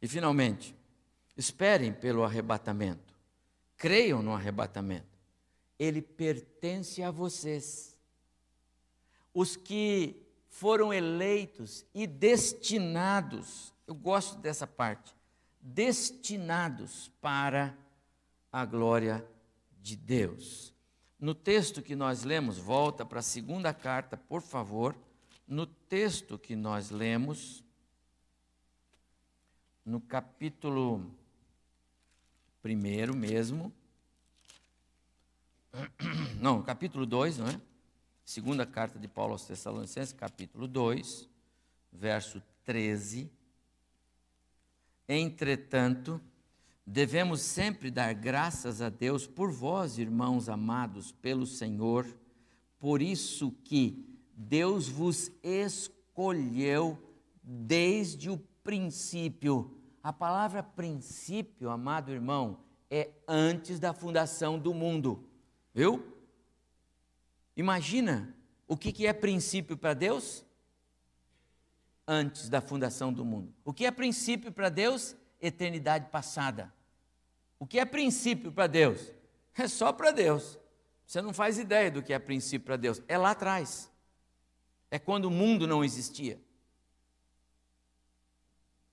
E 0.00 0.08
finalmente, 0.08 0.74
esperem 1.36 1.92
pelo 1.92 2.24
arrebatamento. 2.24 3.14
Creiam 3.76 4.22
no 4.22 4.32
arrebatamento. 4.32 5.18
Ele 5.78 6.00
pertence 6.00 7.02
a 7.02 7.10
vocês. 7.10 7.98
Os 9.34 9.56
que 9.56 10.22
foram 10.48 10.92
eleitos 10.92 11.84
e 11.94 12.06
destinados, 12.06 13.72
eu 13.86 13.94
gosto 13.94 14.38
dessa 14.38 14.66
parte, 14.66 15.16
destinados 15.60 17.10
para 17.20 17.76
a 18.52 18.64
glória 18.64 19.26
de 19.80 19.96
Deus. 19.96 20.71
No 21.22 21.36
texto 21.36 21.80
que 21.82 21.94
nós 21.94 22.24
lemos, 22.24 22.58
volta 22.58 23.06
para 23.06 23.20
a 23.20 23.22
segunda 23.22 23.72
carta, 23.72 24.16
por 24.16 24.42
favor. 24.42 24.92
No 25.46 25.66
texto 25.68 26.36
que 26.36 26.56
nós 26.56 26.90
lemos, 26.90 27.62
no 29.86 30.00
capítulo 30.00 31.08
primeiro 32.60 33.14
mesmo, 33.14 33.72
não, 36.42 36.60
capítulo 36.60 37.06
2, 37.06 37.38
não 37.38 37.46
é? 37.46 37.60
Segunda 38.24 38.66
carta 38.66 38.98
de 38.98 39.06
Paulo 39.06 39.34
aos 39.34 39.46
Tessalonicenses, 39.46 40.12
capítulo 40.12 40.66
2, 40.66 41.28
verso 41.92 42.42
13. 42.64 43.30
Entretanto, 45.08 46.20
Devemos 46.86 47.40
sempre 47.40 47.90
dar 47.90 48.12
graças 48.12 48.82
a 48.82 48.88
Deus 48.88 49.26
por 49.26 49.50
vós, 49.50 49.98
irmãos 49.98 50.48
amados 50.48 51.12
pelo 51.12 51.46
Senhor, 51.46 52.06
por 52.78 53.00
isso 53.00 53.52
que 53.64 54.04
Deus 54.34 54.88
vos 54.88 55.30
escolheu 55.42 56.98
desde 57.42 58.28
o 58.28 58.38
princípio. 58.64 59.78
A 60.02 60.12
palavra 60.12 60.62
princípio, 60.62 61.70
amado 61.70 62.10
irmão, 62.10 62.58
é 62.90 63.10
antes 63.28 63.78
da 63.78 63.94
fundação 63.94 64.58
do 64.58 64.74
mundo, 64.74 65.24
viu? 65.72 66.04
Imagina 67.56 68.36
o 68.66 68.76
que, 68.76 68.90
que 68.90 69.06
é 69.06 69.12
princípio 69.12 69.76
para 69.76 69.94
Deus? 69.94 70.44
Antes 72.06 72.48
da 72.48 72.60
fundação 72.60 73.12
do 73.12 73.24
mundo. 73.24 73.54
O 73.64 73.72
que 73.72 73.86
é 73.86 73.90
princípio 73.90 74.50
para 74.50 74.68
Deus? 74.68 75.16
Eternidade 75.42 76.08
passada. 76.08 76.72
O 77.58 77.66
que 77.66 77.78
é 77.78 77.84
princípio 77.84 78.52
para 78.52 78.66
Deus? 78.66 79.12
É 79.54 79.68
só 79.68 79.92
para 79.92 80.12
Deus. 80.12 80.58
Você 81.06 81.20
não 81.20 81.34
faz 81.34 81.58
ideia 81.58 81.90
do 81.90 82.02
que 82.02 82.12
é 82.12 82.18
princípio 82.18 82.64
para 82.64 82.76
Deus. 82.76 83.02
É 83.06 83.18
lá 83.18 83.32
atrás. 83.32 83.90
É 84.90 84.98
quando 84.98 85.26
o 85.26 85.30
mundo 85.30 85.66
não 85.66 85.84
existia. 85.84 86.40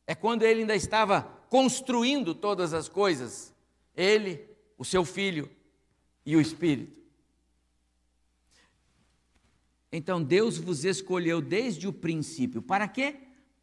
É 0.06 0.16
quando 0.16 0.44
ele 0.44 0.62
ainda 0.62 0.76
estava 0.76 1.22
construindo 1.50 2.34
todas 2.34 2.74
as 2.74 2.90
coisas. 2.90 3.54
Ele, 3.96 4.46
o 4.78 4.84
seu 4.84 5.06
filho 5.06 5.50
e 6.26 6.36
o 6.36 6.42
Espírito. 6.42 7.00
Então 9.92 10.22
Deus 10.22 10.58
vos 10.58 10.84
escolheu 10.84 11.42
desde 11.42 11.88
o 11.88 11.94
princípio. 11.94 12.62
Para 12.62 12.88
quê? 12.88 13.16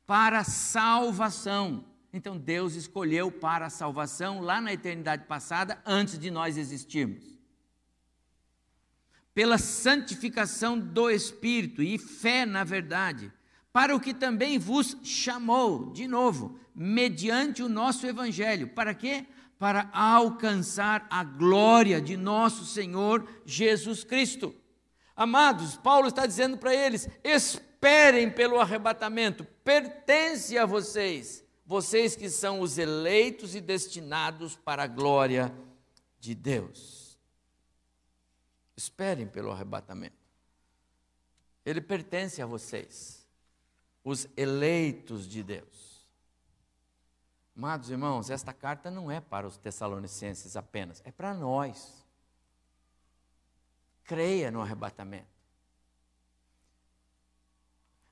Para 0.07 0.45
salvação. 0.45 1.85
Então 2.17 2.39
Deus 2.39 2.77
escolheu 2.77 3.31
para 3.31 3.67
a 3.67 3.71
salvação 3.71 4.41
lá 4.41 4.59
na 4.59 4.73
eternidade 4.73 5.27
passada, 5.27 5.83
antes 5.85 6.19
de 6.19 6.31
nós 6.31 6.57
existirmos. 6.57 7.23
Pela 9.35 9.59
santificação 9.59 10.79
do 10.79 11.11
Espírito 11.11 11.83
e 11.83 11.99
fé 11.99 12.47
na 12.47 12.65
verdade, 12.65 13.31
para 13.71 13.95
o 13.95 14.01
que 14.01 14.15
também 14.15 14.59
vos 14.59 14.97
chamou, 15.03 15.93
de 15.93 16.09
novo, 16.09 16.59
mediante 16.75 17.63
o 17.63 17.69
nosso 17.69 18.07
evangelho. 18.07 18.69
Para 18.69 18.95
quê? 18.95 19.27
Para 19.59 19.91
alcançar 19.93 21.07
a 21.11 21.23
glória 21.23 22.01
de 22.01 22.17
nosso 22.17 22.65
Senhor 22.65 23.29
Jesus 23.45 24.05
Cristo. 24.05 24.55
Amados, 25.15 25.77
Paulo 25.77 26.09
está 26.09 26.25
dizendo 26.25 26.57
para 26.57 26.75
eles: 26.75 27.11
esperem 27.23 28.31
pelo 28.31 28.59
arrebatamento, 28.59 29.45
pertence 29.63 30.57
a 30.57 30.65
vocês, 30.65 31.46
vocês 31.67 32.15
que 32.15 32.31
são 32.31 32.61
os 32.61 32.79
eleitos 32.79 33.57
e 33.57 33.61
destinados 33.61 34.55
para 34.55 34.85
a 34.85 34.87
glória 34.87 35.53
de 36.21 36.35
Deus. 36.35 37.19
Esperem 38.77 39.27
pelo 39.27 39.51
arrebatamento. 39.51 40.17
Ele 41.65 41.81
pertence 41.81 42.41
a 42.41 42.47
vocês 42.47 43.27
os 44.05 44.29
eleitos 44.37 45.27
de 45.27 45.43
Deus. 45.43 46.07
Amados 47.57 47.91
irmãos, 47.91 48.31
esta 48.31 48.53
carta 48.53 48.89
não 48.89 49.11
é 49.11 49.21
para 49.21 49.47
os 49.47 49.57
Tessalonicenses 49.57 50.57
apenas, 50.57 51.03
é 51.05 51.11
para 51.11 51.35
nós. 51.35 52.07
Creia 54.05 54.53
no 54.53 54.61
arrebatamento. 54.61 55.36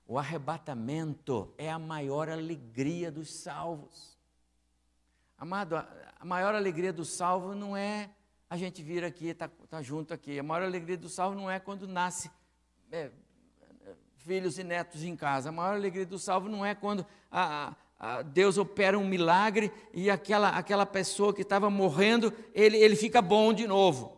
O 0.06 0.18
arrebatamento 0.18 1.52
é 1.56 1.70
a 1.70 1.78
maior 1.78 2.28
alegria 2.28 3.10
dos 3.10 3.32
salvos. 3.32 4.18
Amado, 5.38 5.76
a 5.76 6.24
maior 6.24 6.54
alegria 6.54 6.92
do 6.92 7.04
salvo 7.04 7.54
não 7.54 7.76
é 7.76 8.10
a 8.48 8.56
gente 8.56 8.82
vir 8.82 9.04
aqui, 9.04 9.32
tá, 9.32 9.48
tá 9.68 9.82
junto 9.82 10.12
aqui. 10.12 10.38
A 10.38 10.42
maior 10.42 10.64
alegria 10.64 10.96
do 10.96 11.08
salvo 11.08 11.36
não 11.36 11.50
é 11.50 11.58
quando 11.58 11.88
nasce 11.88 12.30
é, 12.92 13.10
filhos 14.18 14.58
e 14.58 14.64
netos 14.64 15.02
em 15.02 15.16
casa. 15.16 15.48
A 15.48 15.52
maior 15.52 15.74
alegria 15.74 16.06
do 16.06 16.18
salvo 16.18 16.48
não 16.48 16.64
é 16.64 16.74
quando 16.74 17.06
a, 17.30 17.74
a 17.98 18.22
Deus 18.22 18.58
opera 18.58 18.98
um 18.98 19.06
milagre 19.06 19.72
e 19.92 20.10
aquela, 20.10 20.50
aquela 20.50 20.86
pessoa 20.86 21.32
que 21.32 21.42
estava 21.42 21.70
morrendo, 21.70 22.32
ele, 22.54 22.76
ele 22.76 22.96
fica 22.96 23.20
bom 23.22 23.52
de 23.52 23.66
novo. 23.66 24.13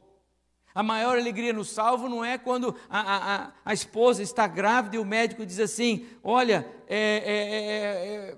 A 0.76 0.82
maior 0.82 1.16
alegria 1.16 1.54
no 1.54 1.64
salvo 1.64 2.06
não 2.06 2.22
é 2.22 2.36
quando 2.36 2.76
a, 2.90 3.00
a, 3.00 3.52
a 3.64 3.72
esposa 3.72 4.22
está 4.22 4.46
grávida 4.46 4.96
e 4.96 4.98
o 4.98 5.06
médico 5.06 5.46
diz 5.46 5.58
assim: 5.58 6.06
olha, 6.22 6.70
é, 6.86 8.36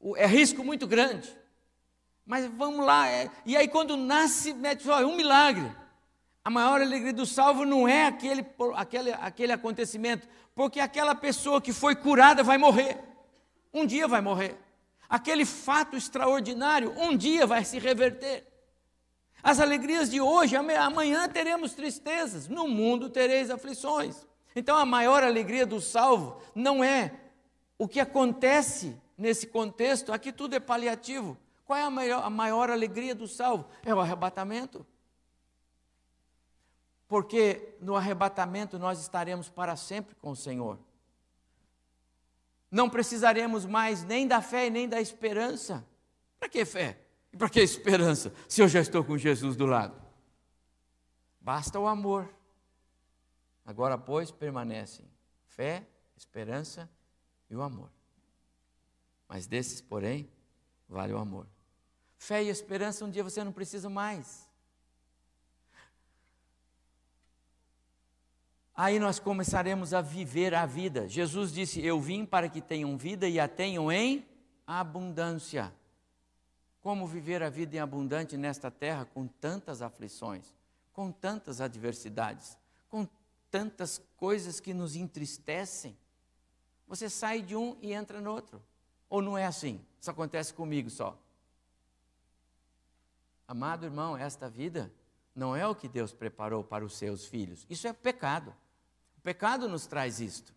é, 0.00 0.16
é, 0.16 0.22
é 0.24 0.26
risco 0.26 0.64
muito 0.64 0.86
grande. 0.86 1.28
Mas 2.24 2.46
vamos 2.46 2.82
lá. 2.82 3.04
e 3.44 3.58
aí, 3.58 3.68
quando 3.68 3.94
nasce, 3.94 4.54
médico 4.54 4.90
olha, 4.90 5.06
um 5.06 5.14
milagre. 5.14 5.70
A 6.42 6.48
maior 6.48 6.80
alegria 6.80 7.12
do 7.12 7.26
salvo 7.26 7.66
não 7.66 7.86
é 7.86 8.06
aquele, 8.06 8.46
aquele, 8.74 9.12
aquele 9.12 9.52
acontecimento, 9.52 10.26
porque 10.54 10.80
aquela 10.80 11.14
pessoa 11.14 11.60
que 11.60 11.74
foi 11.74 11.94
curada 11.94 12.42
vai 12.42 12.56
morrer. 12.56 12.98
Um 13.70 13.84
dia 13.84 14.08
vai 14.08 14.22
morrer. 14.22 14.56
Aquele 15.06 15.44
fato 15.44 15.94
extraordinário, 15.94 16.90
um 16.98 17.14
dia 17.14 17.46
vai 17.46 17.66
se 17.66 17.78
reverter. 17.78 18.47
As 19.42 19.60
alegrias 19.60 20.10
de 20.10 20.20
hoje, 20.20 20.56
amanhã 20.56 21.28
teremos 21.28 21.74
tristezas, 21.74 22.48
no 22.48 22.66
mundo 22.66 23.08
tereis 23.08 23.50
aflições. 23.50 24.26
Então 24.54 24.76
a 24.76 24.84
maior 24.84 25.22
alegria 25.22 25.64
do 25.64 25.80
salvo 25.80 26.40
não 26.54 26.82
é 26.82 27.12
o 27.78 27.86
que 27.86 28.00
acontece 28.00 28.96
nesse 29.16 29.46
contexto, 29.46 30.12
aqui 30.12 30.32
tudo 30.32 30.54
é 30.54 30.60
paliativo. 30.60 31.36
Qual 31.64 31.78
é 31.78 31.82
a 31.82 31.90
maior, 31.90 32.24
a 32.24 32.30
maior 32.30 32.70
alegria 32.70 33.14
do 33.14 33.28
salvo? 33.28 33.66
É 33.84 33.94
o 33.94 34.00
arrebatamento 34.00 34.86
porque 37.08 37.74
no 37.80 37.96
arrebatamento 37.96 38.78
nós 38.78 39.00
estaremos 39.00 39.48
para 39.48 39.74
sempre 39.74 40.14
com 40.16 40.30
o 40.30 40.36
Senhor. 40.36 40.78
Não 42.70 42.90
precisaremos 42.90 43.64
mais 43.64 44.04
nem 44.04 44.28
da 44.28 44.42
fé 44.42 44.66
e 44.66 44.70
nem 44.70 44.86
da 44.86 45.00
esperança. 45.00 45.84
Para 46.38 46.50
que 46.50 46.66
fé? 46.66 46.98
E 47.32 47.36
para 47.36 47.48
que 47.48 47.60
esperança, 47.60 48.32
se 48.48 48.62
eu 48.62 48.68
já 48.68 48.80
estou 48.80 49.04
com 49.04 49.18
Jesus 49.18 49.56
do 49.56 49.66
lado? 49.66 50.00
Basta 51.40 51.78
o 51.78 51.86
amor. 51.86 52.28
Agora, 53.64 53.98
pois, 53.98 54.30
permanecem 54.30 55.08
fé, 55.58 55.84
esperança 56.16 56.88
e 57.50 57.56
o 57.56 57.62
amor. 57.62 57.90
Mas 59.28 59.48
desses, 59.48 59.80
porém, 59.80 60.30
vale 60.88 61.12
o 61.12 61.18
amor. 61.18 61.48
Fé 62.16 62.44
e 62.44 62.48
esperança, 62.48 63.04
um 63.04 63.10
dia 63.10 63.24
você 63.24 63.42
não 63.42 63.52
precisa 63.52 63.90
mais. 63.90 64.48
aí 68.72 69.00
nós 69.00 69.18
começaremos 69.18 69.92
a 69.92 70.00
viver 70.00 70.54
a 70.54 70.64
vida. 70.64 71.08
Jesus 71.08 71.52
disse: 71.52 71.84
Eu 71.84 72.00
vim 72.00 72.24
para 72.24 72.48
que 72.48 72.60
tenham 72.60 72.96
vida 72.96 73.28
e 73.28 73.40
a 73.40 73.48
tenham 73.48 73.90
em 73.90 74.24
abundância. 74.64 75.74
Como 76.80 77.06
viver 77.06 77.42
a 77.42 77.50
vida 77.50 77.76
em 77.76 77.80
abundante 77.80 78.36
nesta 78.36 78.70
terra 78.70 79.04
com 79.04 79.26
tantas 79.26 79.82
aflições, 79.82 80.54
com 80.92 81.10
tantas 81.10 81.60
adversidades, 81.60 82.56
com 82.88 83.06
tantas 83.50 84.00
coisas 84.16 84.60
que 84.60 84.72
nos 84.72 84.94
entristecem? 84.94 85.96
Você 86.86 87.10
sai 87.10 87.42
de 87.42 87.54
um 87.56 87.76
e 87.82 87.92
entra 87.92 88.20
no 88.20 88.30
outro. 88.30 88.62
Ou 89.10 89.20
não 89.20 89.36
é 89.36 89.44
assim? 89.44 89.84
Isso 90.00 90.10
acontece 90.10 90.54
comigo 90.54 90.88
só. 90.88 91.18
Amado 93.46 93.86
irmão, 93.86 94.16
esta 94.16 94.48
vida 94.48 94.92
não 95.34 95.56
é 95.56 95.66
o 95.66 95.74
que 95.74 95.88
Deus 95.88 96.12
preparou 96.12 96.62
para 96.62 96.84
os 96.84 96.96
seus 96.96 97.24
filhos. 97.24 97.66
Isso 97.68 97.86
é 97.88 97.92
pecado. 97.92 98.54
O 99.16 99.20
pecado 99.20 99.68
nos 99.68 99.86
traz 99.86 100.20
isto. 100.20 100.54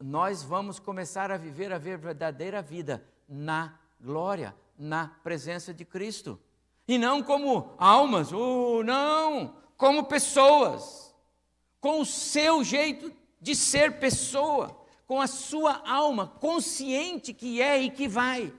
Nós 0.00 0.42
vamos 0.42 0.78
começar 0.78 1.30
a 1.30 1.36
viver 1.36 1.72
a 1.72 1.78
verdadeira 1.78 2.62
vida 2.62 3.04
na 3.28 3.78
glória, 4.00 4.54
na 4.78 5.08
presença 5.22 5.74
de 5.74 5.84
Cristo. 5.84 6.40
E 6.86 6.96
não 6.96 7.22
como 7.22 7.74
almas, 7.78 8.32
oh, 8.32 8.82
não, 8.82 9.56
como 9.76 10.04
pessoas, 10.04 11.14
com 11.80 12.00
o 12.00 12.06
seu 12.06 12.64
jeito 12.64 13.12
de 13.40 13.54
ser 13.54 13.98
pessoa, 13.98 14.84
com 15.06 15.20
a 15.20 15.26
sua 15.26 15.82
alma 15.88 16.26
consciente 16.26 17.32
que 17.32 17.60
é 17.60 17.80
e 17.80 17.90
que 17.90 18.08
vai. 18.08 18.52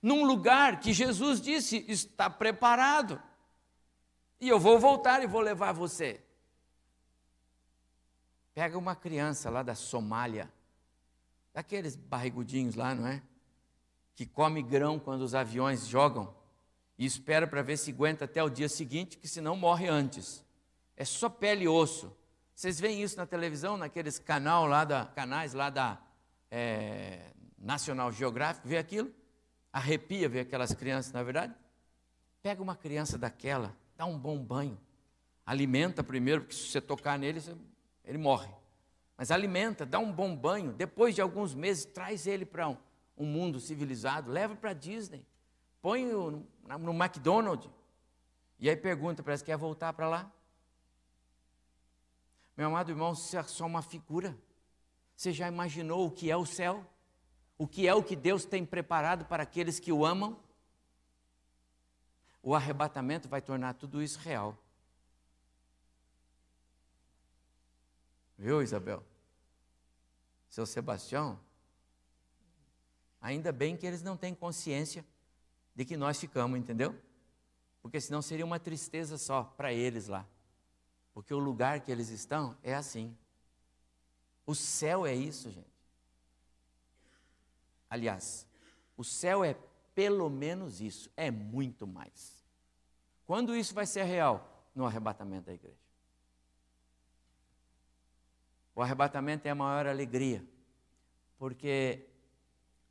Num 0.00 0.24
lugar 0.24 0.80
que 0.80 0.92
Jesus 0.92 1.40
disse 1.40 1.84
está 1.88 2.30
preparado. 2.30 3.20
E 4.40 4.48
eu 4.48 4.60
vou 4.60 4.78
voltar 4.78 5.22
e 5.22 5.26
vou 5.26 5.40
levar 5.40 5.72
você. 5.72 6.22
Pega 8.54 8.78
uma 8.78 8.94
criança 8.94 9.50
lá 9.50 9.62
da 9.62 9.74
Somália, 9.74 10.52
daqueles 11.56 11.96
barrigudinhos 11.96 12.74
lá, 12.74 12.94
não 12.94 13.06
é? 13.06 13.22
Que 14.14 14.26
come 14.26 14.62
grão 14.62 14.98
quando 14.98 15.22
os 15.22 15.34
aviões 15.34 15.86
jogam 15.86 16.36
e 16.98 17.06
espera 17.06 17.46
para 17.46 17.62
ver 17.62 17.78
se 17.78 17.92
aguenta 17.92 18.26
até 18.26 18.44
o 18.44 18.50
dia 18.50 18.68
seguinte, 18.68 19.16
que 19.16 19.26
senão 19.26 19.56
morre 19.56 19.88
antes. 19.88 20.44
É 20.94 21.02
só 21.02 21.30
pele 21.30 21.64
e 21.64 21.68
osso. 21.68 22.14
Vocês 22.54 22.78
veem 22.78 23.02
isso 23.02 23.16
na 23.16 23.24
televisão, 23.24 23.78
naqueles 23.78 24.18
canal 24.18 24.66
lá 24.66 24.84
da, 24.84 25.06
canais 25.06 25.54
lá 25.54 25.70
da 25.70 25.98
é, 26.50 27.32
National 27.56 28.12
Geographic, 28.12 28.68
vê 28.68 28.76
aquilo? 28.76 29.10
Arrepia 29.72 30.28
ver 30.28 30.40
aquelas 30.40 30.74
crianças, 30.74 31.10
na 31.10 31.20
é 31.20 31.24
verdade? 31.24 31.54
Pega 32.42 32.62
uma 32.62 32.76
criança 32.76 33.16
daquela, 33.16 33.74
dá 33.96 34.04
um 34.04 34.18
bom 34.18 34.38
banho. 34.38 34.78
Alimenta 35.46 36.04
primeiro, 36.04 36.42
porque 36.42 36.54
se 36.54 36.66
você 36.66 36.82
tocar 36.82 37.18
nele, 37.18 37.40
ele 38.04 38.18
morre. 38.18 38.50
Mas 39.16 39.30
alimenta, 39.30 39.86
dá 39.86 39.98
um 39.98 40.12
bom 40.12 40.36
banho. 40.36 40.72
Depois 40.72 41.14
de 41.14 41.20
alguns 41.20 41.54
meses, 41.54 41.84
traz 41.84 42.26
ele 42.26 42.44
para 42.44 42.68
um, 42.68 42.76
um, 43.16 43.24
mundo 43.24 43.58
civilizado, 43.58 44.30
leva 44.30 44.54
para 44.54 44.72
Disney, 44.72 45.24
põe 45.80 46.04
no, 46.04 46.46
no 46.78 46.92
McDonald's. 46.92 47.70
E 48.58 48.68
aí 48.68 48.76
pergunta, 48.76 49.22
que 49.22 49.44
quer 49.44 49.56
voltar 49.56 49.92
para 49.92 50.08
lá? 50.08 50.32
Meu 52.56 52.68
amado 52.68 52.90
irmão, 52.90 53.12
isso 53.12 53.36
é 53.36 53.42
só 53.42 53.66
uma 53.66 53.82
figura. 53.82 54.36
Você 55.14 55.32
já 55.32 55.48
imaginou 55.48 56.06
o 56.06 56.10
que 56.10 56.30
é 56.30 56.36
o 56.36 56.46
céu? 56.46 56.84
O 57.58 57.66
que 57.66 57.86
é 57.88 57.94
o 57.94 58.02
que 58.02 58.16
Deus 58.16 58.44
tem 58.44 58.64
preparado 58.64 59.24
para 59.26 59.42
aqueles 59.42 59.78
que 59.78 59.92
o 59.92 60.04
amam? 60.04 60.38
o 62.46 62.54
arrebatamento 62.54 63.28
vai 63.28 63.42
tornar 63.42 63.74
tudo 63.74 64.00
isso 64.00 64.20
real. 64.20 64.56
Viu, 68.38 68.62
Isabel? 68.62 69.02
Seu 70.48 70.66
Sebastião? 70.66 71.38
Ainda 73.20 73.50
bem 73.50 73.76
que 73.76 73.86
eles 73.86 74.02
não 74.02 74.16
têm 74.16 74.34
consciência 74.34 75.04
de 75.74 75.84
que 75.84 75.96
nós 75.96 76.18
ficamos, 76.18 76.58
entendeu? 76.58 76.94
Porque 77.82 78.00
senão 78.00 78.20
seria 78.20 78.44
uma 78.44 78.58
tristeza 78.58 79.18
só 79.18 79.44
para 79.44 79.72
eles 79.72 80.08
lá. 80.08 80.26
Porque 81.12 81.32
o 81.32 81.38
lugar 81.38 81.80
que 81.80 81.90
eles 81.90 82.08
estão 82.10 82.56
é 82.62 82.74
assim. 82.74 83.16
O 84.44 84.54
céu 84.54 85.06
é 85.06 85.14
isso, 85.14 85.50
gente. 85.50 85.66
Aliás, 87.88 88.46
o 88.96 89.04
céu 89.04 89.44
é 89.44 89.56
pelo 89.94 90.28
menos 90.28 90.80
isso, 90.80 91.10
é 91.16 91.30
muito 91.30 91.86
mais. 91.86 92.44
Quando 93.26 93.56
isso 93.56 93.74
vai 93.74 93.86
ser 93.86 94.04
real? 94.04 94.68
No 94.74 94.84
arrebatamento 94.84 95.46
da 95.46 95.54
igreja. 95.54 95.85
O 98.76 98.82
arrebatamento 98.82 99.48
é 99.48 99.50
a 99.50 99.54
maior 99.54 99.86
alegria, 99.86 100.46
porque 101.38 102.06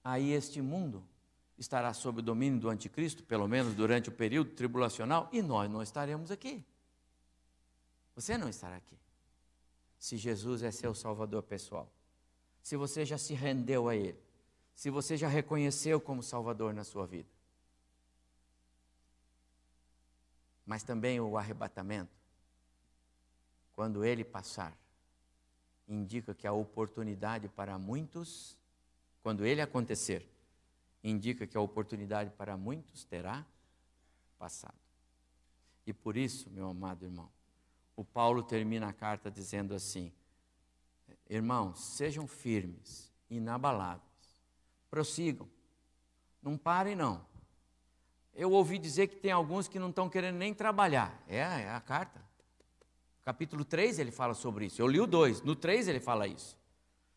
aí 0.04 0.32
este 0.32 0.60
mundo 0.60 1.08
estará 1.60 1.94
sob 1.94 2.20
o 2.20 2.24
domínio 2.24 2.60
do 2.60 2.70
anticristo, 2.70 3.24
pelo 3.24 3.48
menos 3.48 3.76
durante 3.76 4.10
o 4.10 4.12
período 4.12 4.50
tribulacional, 4.50 5.30
e 5.32 5.44
nós 5.44 5.70
não 5.70 5.84
estaremos 5.84 6.32
aqui. 6.32 6.66
Você 8.16 8.36
não 8.36 8.50
estará 8.50 8.78
aqui. 8.78 8.98
Se 10.00 10.18
Jesus 10.18 10.64
é 10.64 10.72
seu 10.72 10.96
salvador 10.96 11.44
pessoal. 11.44 11.88
Se 12.64 12.76
você 12.76 13.06
já 13.06 13.20
se 13.20 13.36
rendeu 13.36 13.88
a 13.88 13.96
ele. 13.96 14.20
Se 14.74 14.90
você 14.90 15.16
já 15.16 15.28
reconheceu 15.28 16.02
como 16.02 16.24
salvador 16.24 16.74
na 16.74 16.84
sua 16.84 17.06
vida. 17.06 17.30
Mas 20.66 20.82
também 20.82 21.20
o 21.20 21.38
arrebatamento, 21.38 22.12
quando 23.72 24.04
ele 24.04 24.24
passar, 24.24 24.76
indica 25.88 26.34
que 26.34 26.48
a 26.48 26.54
oportunidade 26.54 27.48
para 27.48 27.78
muitos, 27.78 28.58
quando 29.22 29.46
ele 29.46 29.62
acontecer, 29.62 30.28
indica 31.04 31.46
que 31.46 31.58
a 31.58 31.62
oportunidade 31.62 32.32
para 32.32 32.58
muitos 32.58 33.04
terá 33.04 33.46
passado. 34.38 34.78
E 35.86 35.94
por 35.94 36.18
isso, 36.18 36.50
meu 36.50 36.68
amado 36.70 37.06
irmão, 37.06 37.30
o 37.96 38.04
Paulo 38.04 38.42
termina 38.42 38.90
a 38.90 38.94
carta 38.94 39.30
dizendo 39.30 39.76
assim: 39.76 40.12
Irmãos, 41.30 41.80
sejam 41.80 42.28
firmes, 42.28 43.12
inabaláveis, 43.30 44.04
prossigam, 44.90 45.48
não 46.42 46.58
parem 46.58 46.96
não. 46.96 47.26
Eu 48.34 48.52
ouvi 48.52 48.78
dizer 48.78 49.08
que 49.08 49.16
tem 49.16 49.32
alguns 49.32 49.68
que 49.68 49.80
não 49.80 49.90
estão 49.90 50.10
querendo 50.10 50.36
nem 50.36 50.54
trabalhar. 50.54 51.24
É, 51.28 51.38
é 51.38 51.70
a 51.70 51.80
carta. 51.80 52.25
Capítulo 53.26 53.66
3 53.66 53.98
ele 53.98 54.12
fala 54.12 54.36
sobre 54.36 54.68
isso. 54.68 54.80
Eu 54.80 54.88
li 54.88 55.02
o 55.02 55.08
2, 55.08 55.42
no 55.42 55.56
3 55.56 55.88
ele 55.88 56.00
fala 56.00 56.28
isso. 56.28 56.56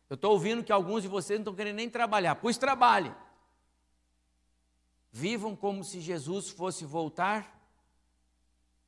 Eu 0.09 0.15
estou 0.15 0.31
ouvindo 0.31 0.63
que 0.63 0.71
alguns 0.71 1.03
de 1.03 1.07
vocês 1.07 1.37
não 1.37 1.43
estão 1.43 1.55
querendo 1.55 1.75
nem 1.75 1.87
trabalhar. 1.87 2.33
Pois 2.35 2.57
trabalhe. 2.57 3.13
Vivam 5.11 5.55
como 5.55 5.83
se 5.83 6.01
Jesus 6.01 6.49
fosse 6.49 6.83
voltar 6.83 7.55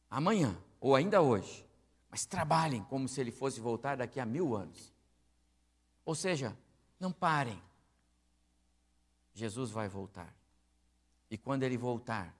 amanhã, 0.09 0.57
ou 0.79 0.95
ainda 0.95 1.21
hoje. 1.21 1.63
Mas 2.09 2.25
trabalhem 2.25 2.83
como 2.85 3.07
se 3.07 3.21
ele 3.21 3.31
fosse 3.31 3.59
voltar 3.59 3.97
daqui 3.97 4.19
a 4.19 4.25
mil 4.25 4.55
anos. 4.55 4.91
Ou 6.03 6.15
seja, 6.15 6.57
não 6.99 7.11
parem. 7.11 7.61
Jesus 9.31 9.69
vai 9.69 9.87
voltar. 9.87 10.35
E 11.29 11.37
quando 11.37 11.61
ele 11.63 11.77
voltar, 11.77 12.35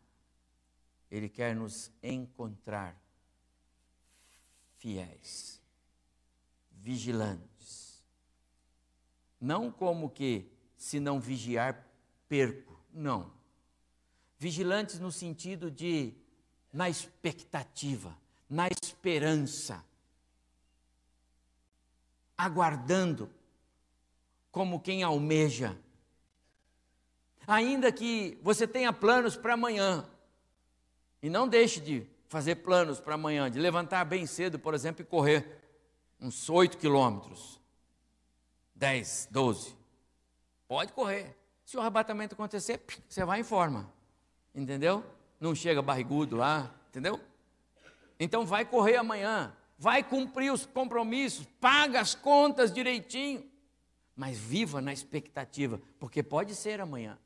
ele 1.10 1.30
quer 1.30 1.56
nos 1.56 1.92
encontrar 2.02 3.00
fiéis, 4.82 5.62
vigilantes. 6.72 8.04
Não 9.40 9.72
como 9.72 10.10
que, 10.10 10.52
se 10.76 11.00
não 11.00 11.20
vigiar, 11.20 11.88
perco. 12.28 12.78
Não 12.94 13.42
vigilantes 14.42 14.98
no 14.98 15.12
sentido 15.12 15.70
de 15.70 16.16
na 16.74 16.90
expectativa, 16.90 18.18
na 18.50 18.68
esperança, 18.82 19.86
aguardando, 22.36 23.30
como 24.52 24.80
quem 24.80 25.04
almeja. 25.04 25.78
Ainda 27.46 27.92
que 27.92 28.40
você 28.42 28.68
tenha 28.68 28.92
planos 28.92 29.38
para 29.38 29.54
amanhã, 29.54 30.10
e 31.22 31.30
não 31.30 31.48
deixe 31.48 31.80
de 31.80 32.08
fazer 32.32 32.56
planos 32.56 33.00
para 33.00 33.16
amanhã, 33.16 33.52
de 33.52 33.60
levantar 33.60 34.06
bem 34.06 34.26
cedo, 34.26 34.58
por 34.58 34.74
exemplo, 34.74 35.02
e 35.02 35.06
correr 35.06 35.60
uns 36.20 36.50
8 36.50 36.78
quilômetros, 36.78 37.60
10, 38.74 39.28
12. 39.30 39.76
Pode 40.68 40.94
correr. 40.94 41.36
Se 41.66 41.78
o 41.78 41.82
arrebatamento 41.82 42.34
acontecer, 42.34 42.82
você 43.08 43.26
vai 43.26 43.42
em 43.42 43.44
forma 43.44 43.92
entendeu? 44.54 45.04
Não 45.40 45.56
chega 45.56 45.82
barrigudo 45.82 46.36
lá, 46.36 46.74
entendeu? 46.90 47.20
Então 48.20 48.46
vai 48.46 48.66
correr 48.66 48.98
amanhã, 48.98 49.56
vai 49.78 50.04
cumprir 50.04 50.52
os 50.52 50.66
compromissos, 50.66 51.46
paga 51.60 52.00
as 52.00 52.14
contas 52.14 52.72
direitinho, 52.72 53.50
mas 54.16 54.38
viva 54.38 54.82
na 54.82 54.94
expectativa, 54.94 55.82
porque 56.00 56.22
pode 56.22 56.54
ser 56.54 56.80
amanhã. 56.80 57.18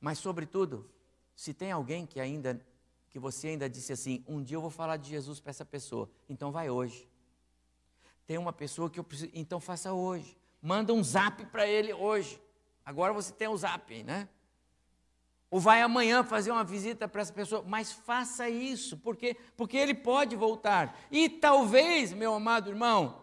Mas 0.00 0.18
sobretudo, 0.18 0.90
se 1.36 1.54
tem 1.54 1.70
alguém 1.70 2.04
que 2.04 2.18
ainda 2.18 2.60
que 3.12 3.18
você 3.18 3.48
ainda 3.48 3.68
disse 3.68 3.92
assim, 3.92 4.24
um 4.26 4.42
dia 4.42 4.56
eu 4.56 4.60
vou 4.60 4.70
falar 4.70 4.96
de 4.96 5.08
Jesus 5.08 5.38
para 5.38 5.50
essa 5.50 5.64
pessoa, 5.64 6.10
então 6.28 6.50
vai 6.50 6.70
hoje. 6.70 7.08
Tem 8.26 8.38
uma 8.38 8.52
pessoa 8.52 8.88
que 8.88 8.98
eu 8.98 9.04
preciso, 9.04 9.30
então 9.34 9.60
faça 9.60 9.92
hoje. 9.92 10.36
Manda 10.60 10.92
um 10.92 11.04
zap 11.04 11.44
para 11.46 11.66
ele 11.66 11.92
hoje. 11.92 12.40
Agora 12.84 13.12
você 13.12 13.32
tem 13.32 13.46
o 13.48 13.56
zap, 13.56 14.02
né? 14.02 14.28
ou 15.52 15.60
vai 15.60 15.82
amanhã 15.82 16.24
fazer 16.24 16.50
uma 16.50 16.64
visita 16.64 17.06
para 17.06 17.20
essa 17.20 17.32
pessoa, 17.32 17.62
mas 17.68 17.92
faça 17.92 18.48
isso, 18.48 18.96
porque 18.96 19.36
porque 19.54 19.76
ele 19.76 19.92
pode 19.92 20.34
voltar. 20.34 20.98
E 21.10 21.28
talvez, 21.28 22.14
meu 22.14 22.32
amado 22.32 22.70
irmão, 22.70 23.22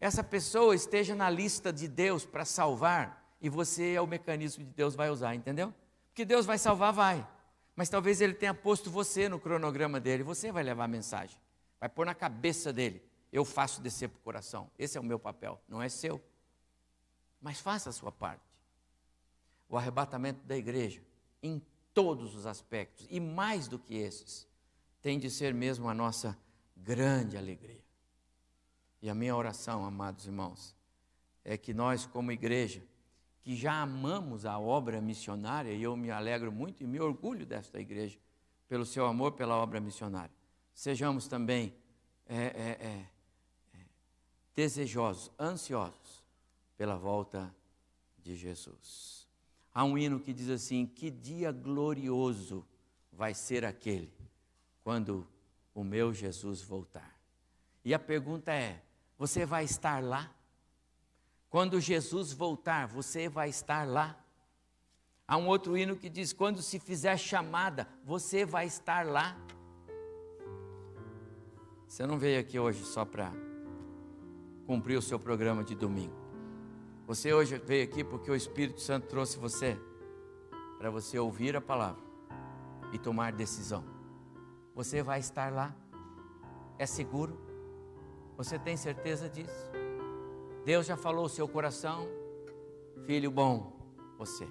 essa 0.00 0.24
pessoa 0.24 0.74
esteja 0.74 1.14
na 1.14 1.30
lista 1.30 1.72
de 1.72 1.86
Deus 1.86 2.24
para 2.24 2.44
salvar 2.44 3.32
e 3.40 3.48
você 3.48 3.92
é 3.92 4.00
o 4.00 4.08
mecanismo 4.08 4.64
que 4.66 4.72
Deus 4.72 4.96
vai 4.96 5.08
usar, 5.08 5.36
entendeu? 5.36 5.72
Porque 6.08 6.24
Deus 6.24 6.44
vai 6.44 6.58
salvar, 6.58 6.92
vai. 6.92 7.24
Mas 7.80 7.88
talvez 7.88 8.20
ele 8.20 8.34
tenha 8.34 8.52
posto 8.52 8.90
você 8.90 9.26
no 9.26 9.40
cronograma 9.40 9.98
dele, 9.98 10.22
você 10.22 10.52
vai 10.52 10.62
levar 10.62 10.84
a 10.84 10.86
mensagem. 10.86 11.40
Vai 11.80 11.88
pôr 11.88 12.04
na 12.04 12.14
cabeça 12.14 12.74
dele. 12.74 13.02
Eu 13.32 13.42
faço 13.42 13.80
descer 13.80 14.10
para 14.10 14.18
o 14.18 14.22
coração. 14.22 14.70
Esse 14.78 14.98
é 14.98 15.00
o 15.00 15.02
meu 15.02 15.18
papel, 15.18 15.58
não 15.66 15.80
é 15.80 15.88
seu. 15.88 16.22
Mas 17.40 17.58
faça 17.58 17.88
a 17.88 17.92
sua 17.94 18.12
parte. 18.12 18.44
O 19.66 19.78
arrebatamento 19.78 20.46
da 20.46 20.58
igreja 20.58 21.00
em 21.42 21.62
todos 21.94 22.34
os 22.34 22.44
aspectos, 22.44 23.06
e 23.08 23.18
mais 23.18 23.66
do 23.66 23.78
que 23.78 23.94
esses, 23.94 24.46
tem 25.00 25.18
de 25.18 25.30
ser 25.30 25.54
mesmo 25.54 25.88
a 25.88 25.94
nossa 25.94 26.36
grande 26.76 27.38
alegria. 27.38 27.82
E 29.00 29.08
a 29.08 29.14
minha 29.14 29.34
oração, 29.34 29.86
amados 29.86 30.26
irmãos, 30.26 30.76
é 31.42 31.56
que 31.56 31.72
nós, 31.72 32.04
como 32.04 32.30
igreja, 32.30 32.82
que 33.42 33.56
já 33.56 33.80
amamos 33.80 34.44
a 34.44 34.58
obra 34.58 35.00
missionária, 35.00 35.72
e 35.72 35.82
eu 35.82 35.96
me 35.96 36.10
alegro 36.10 36.52
muito 36.52 36.82
e 36.82 36.86
me 36.86 37.00
orgulho 37.00 37.46
desta 37.46 37.80
igreja, 37.80 38.18
pelo 38.68 38.86
seu 38.86 39.06
amor 39.06 39.32
pela 39.32 39.56
obra 39.56 39.80
missionária, 39.80 40.34
sejamos 40.72 41.26
também 41.26 41.74
é, 42.26 42.36
é, 42.36 42.40
é, 42.44 43.06
é 43.74 43.78
desejosos, 44.54 45.30
ansiosos 45.38 46.24
pela 46.76 46.96
volta 46.96 47.54
de 48.18 48.36
Jesus. 48.36 49.28
Há 49.72 49.84
um 49.84 49.96
hino 49.96 50.20
que 50.20 50.32
diz 50.32 50.48
assim: 50.48 50.86
Que 50.86 51.10
dia 51.10 51.50
glorioso 51.50 52.66
vai 53.12 53.34
ser 53.34 53.64
aquele 53.64 54.12
quando 54.82 55.26
o 55.74 55.84
meu 55.84 56.12
Jesus 56.12 56.62
voltar. 56.62 57.18
E 57.84 57.94
a 57.94 57.98
pergunta 57.98 58.52
é: 58.52 58.82
você 59.18 59.44
vai 59.44 59.64
estar 59.64 60.02
lá? 60.02 60.34
Quando 61.50 61.80
Jesus 61.80 62.32
voltar, 62.32 62.86
você 62.86 63.28
vai 63.28 63.48
estar 63.48 63.84
lá? 63.86 64.16
Há 65.26 65.36
um 65.36 65.48
outro 65.48 65.76
hino 65.76 65.96
que 65.96 66.08
diz: 66.08 66.32
quando 66.32 66.62
se 66.62 66.78
fizer 66.78 67.16
chamada, 67.16 67.88
você 68.04 68.44
vai 68.44 68.66
estar 68.66 69.04
lá. 69.04 69.36
Você 71.88 72.06
não 72.06 72.18
veio 72.18 72.38
aqui 72.38 72.56
hoje 72.56 72.84
só 72.84 73.04
para 73.04 73.32
cumprir 74.64 74.96
o 74.96 75.02
seu 75.02 75.18
programa 75.18 75.64
de 75.64 75.74
domingo. 75.74 76.14
Você 77.08 77.34
hoje 77.34 77.58
veio 77.58 77.82
aqui 77.82 78.04
porque 78.04 78.30
o 78.30 78.36
Espírito 78.36 78.80
Santo 78.80 79.08
trouxe 79.08 79.36
você 79.36 79.76
para 80.78 80.88
você 80.88 81.18
ouvir 81.18 81.56
a 81.56 81.60
palavra 81.60 82.00
e 82.92 82.98
tomar 82.98 83.32
decisão. 83.32 83.84
Você 84.72 85.02
vai 85.02 85.18
estar 85.18 85.52
lá? 85.52 85.74
É 86.78 86.86
seguro? 86.86 87.36
Você 88.36 88.56
tem 88.56 88.76
certeza 88.76 89.28
disso? 89.28 89.79
Deus 90.70 90.86
já 90.86 90.96
falou 90.96 91.24
o 91.24 91.28
seu 91.28 91.48
coração? 91.48 92.06
Filho 93.04 93.28
bom, 93.28 93.76
você. 94.16 94.46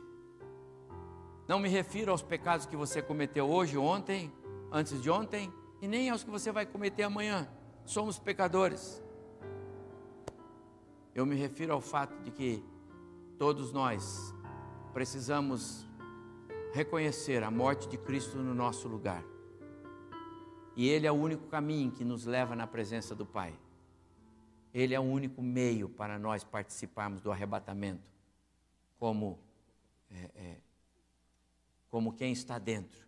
Não 1.47 1.59
me 1.59 1.70
refiro 1.70 2.11
aos 2.11 2.22
pecados 2.22 2.65
que 2.65 2.76
você 2.76 3.01
cometeu 3.01 3.49
hoje, 3.49 3.78
ontem, 3.78 4.30
antes 4.70 5.01
de 5.01 5.09
ontem, 5.09 5.49
e 5.82 5.88
nem 5.88 6.09
aos 6.09 6.22
que 6.22 6.30
você 6.30 6.51
vai 6.51 6.65
cometer 6.65 7.03
amanhã. 7.03 7.47
Somos 7.86 8.20
pecadores. 8.20 9.01
Eu 11.15 11.26
me 11.26 11.36
refiro 11.38 11.72
ao 11.72 11.80
fato 11.80 12.22
de 12.22 12.32
que 12.32 12.61
todos 13.38 13.72
nós 13.72 14.36
precisamos 14.91 15.88
reconhecer 16.74 17.43
a 17.43 17.49
morte 17.49 17.88
de 17.88 17.97
Cristo 17.97 18.39
no 18.39 18.53
nosso 18.53 18.89
lugar. 18.89 19.24
E 20.76 20.89
Ele 20.89 21.07
é 21.07 21.11
o 21.13 21.15
único 21.15 21.47
caminho 21.47 21.91
que 21.91 22.03
nos 22.03 22.26
leva 22.26 22.57
na 22.57 22.67
presença 22.67 23.15
do 23.15 23.26
Pai. 23.26 23.57
Ele 24.74 24.93
é 24.93 24.99
o 24.99 25.03
único 25.03 25.41
meio 25.41 25.89
para 25.89 26.20
nós 26.20 26.43
participarmos 26.43 27.22
do 27.22 27.32
arrebatamento, 27.32 28.11
como, 28.99 29.39
é, 30.11 30.30
é, 30.36 30.57
como 31.89 32.13
quem 32.13 32.32
está 32.32 32.59
dentro 32.59 33.07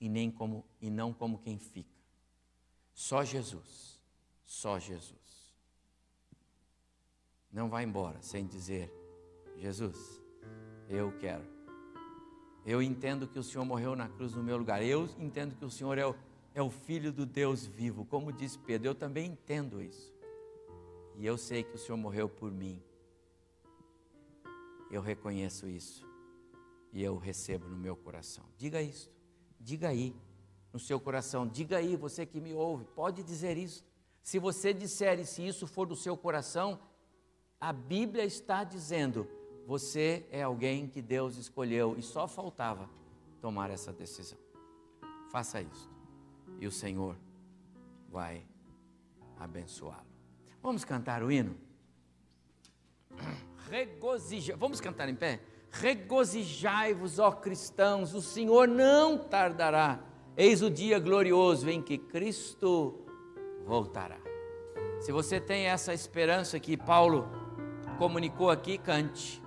e, 0.00 0.08
nem 0.08 0.30
como, 0.30 0.64
e 0.80 0.90
não 0.90 1.12
como 1.12 1.38
quem 1.38 1.58
fica. 1.58 2.00
Só 2.92 3.24
Jesus, 3.24 4.00
só 4.44 4.78
Jesus. 4.78 5.54
não 7.50 7.68
vá 7.68 7.82
embora 7.82 8.20
sem 8.22 8.46
dizer: 8.46 8.92
Jesus, 9.56 10.20
eu 10.88 11.16
quero. 11.18 11.60
Eu 12.64 12.82
entendo 12.82 13.26
que 13.26 13.38
o 13.38 13.42
Senhor 13.42 13.64
morreu 13.64 13.96
na 13.96 14.08
cruz 14.08 14.34
no 14.34 14.42
meu 14.42 14.56
lugar. 14.58 14.82
Eu 14.82 15.08
entendo 15.18 15.54
que 15.54 15.64
o 15.64 15.70
Senhor 15.70 15.96
é 15.96 16.06
o, 16.06 16.14
é 16.54 16.60
o 16.60 16.70
Filho 16.70 17.10
do 17.10 17.24
Deus 17.24 17.64
vivo. 17.64 18.04
Como 18.04 18.32
diz 18.32 18.56
Pedro, 18.56 18.88
eu 18.88 18.94
também 18.94 19.30
entendo 19.30 19.80
isso. 19.80 20.09
E 21.20 21.26
eu 21.26 21.36
sei 21.36 21.62
que 21.62 21.74
o 21.74 21.78
Senhor 21.78 21.98
morreu 21.98 22.30
por 22.30 22.50
mim. 22.50 22.82
Eu 24.90 25.02
reconheço 25.02 25.68
isso. 25.68 26.02
E 26.94 27.02
eu 27.02 27.18
recebo 27.18 27.68
no 27.68 27.76
meu 27.76 27.94
coração. 27.94 28.42
Diga 28.56 28.80
isso. 28.80 29.10
Diga 29.60 29.90
aí 29.90 30.16
no 30.72 30.78
seu 30.78 30.98
coração. 30.98 31.46
Diga 31.46 31.76
aí, 31.76 31.94
você 31.94 32.24
que 32.24 32.40
me 32.40 32.54
ouve, 32.54 32.86
pode 32.96 33.22
dizer 33.22 33.58
isso. 33.58 33.84
Se 34.22 34.38
você 34.38 34.72
disser 34.72 35.20
e 35.20 35.26
se 35.26 35.46
isso 35.46 35.66
for 35.66 35.86
do 35.86 35.94
seu 35.94 36.16
coração, 36.16 36.80
a 37.60 37.70
Bíblia 37.70 38.24
está 38.24 38.64
dizendo: 38.64 39.28
você 39.66 40.26
é 40.30 40.42
alguém 40.42 40.88
que 40.88 41.02
Deus 41.02 41.36
escolheu 41.36 41.98
e 41.98 42.02
só 42.02 42.26
faltava 42.26 42.88
tomar 43.42 43.68
essa 43.68 43.92
decisão. 43.92 44.38
Faça 45.30 45.60
isso 45.60 45.90
e 46.58 46.66
o 46.66 46.72
Senhor 46.72 47.14
vai 48.08 48.46
abençoá-lo. 49.38 50.09
Vamos 50.62 50.84
cantar 50.84 51.22
o 51.22 51.30
hino? 51.30 51.56
Regozija. 53.70 54.56
Vamos 54.56 54.80
cantar 54.80 55.08
em 55.08 55.14
pé? 55.14 55.40
Regozijai-vos, 55.70 57.18
ó 57.18 57.30
cristãos, 57.30 58.14
o 58.14 58.20
Senhor 58.20 58.66
não 58.66 59.16
tardará. 59.16 60.00
Eis 60.36 60.62
o 60.62 60.70
dia 60.70 60.98
glorioso 60.98 61.68
em 61.68 61.80
que 61.80 61.96
Cristo 61.96 63.04
voltará. 63.64 64.18
Se 65.00 65.12
você 65.12 65.38
tem 65.40 65.66
essa 65.66 65.94
esperança 65.94 66.58
que 66.58 66.76
Paulo 66.76 67.28
comunicou 67.98 68.50
aqui, 68.50 68.78
cante. 68.78 69.38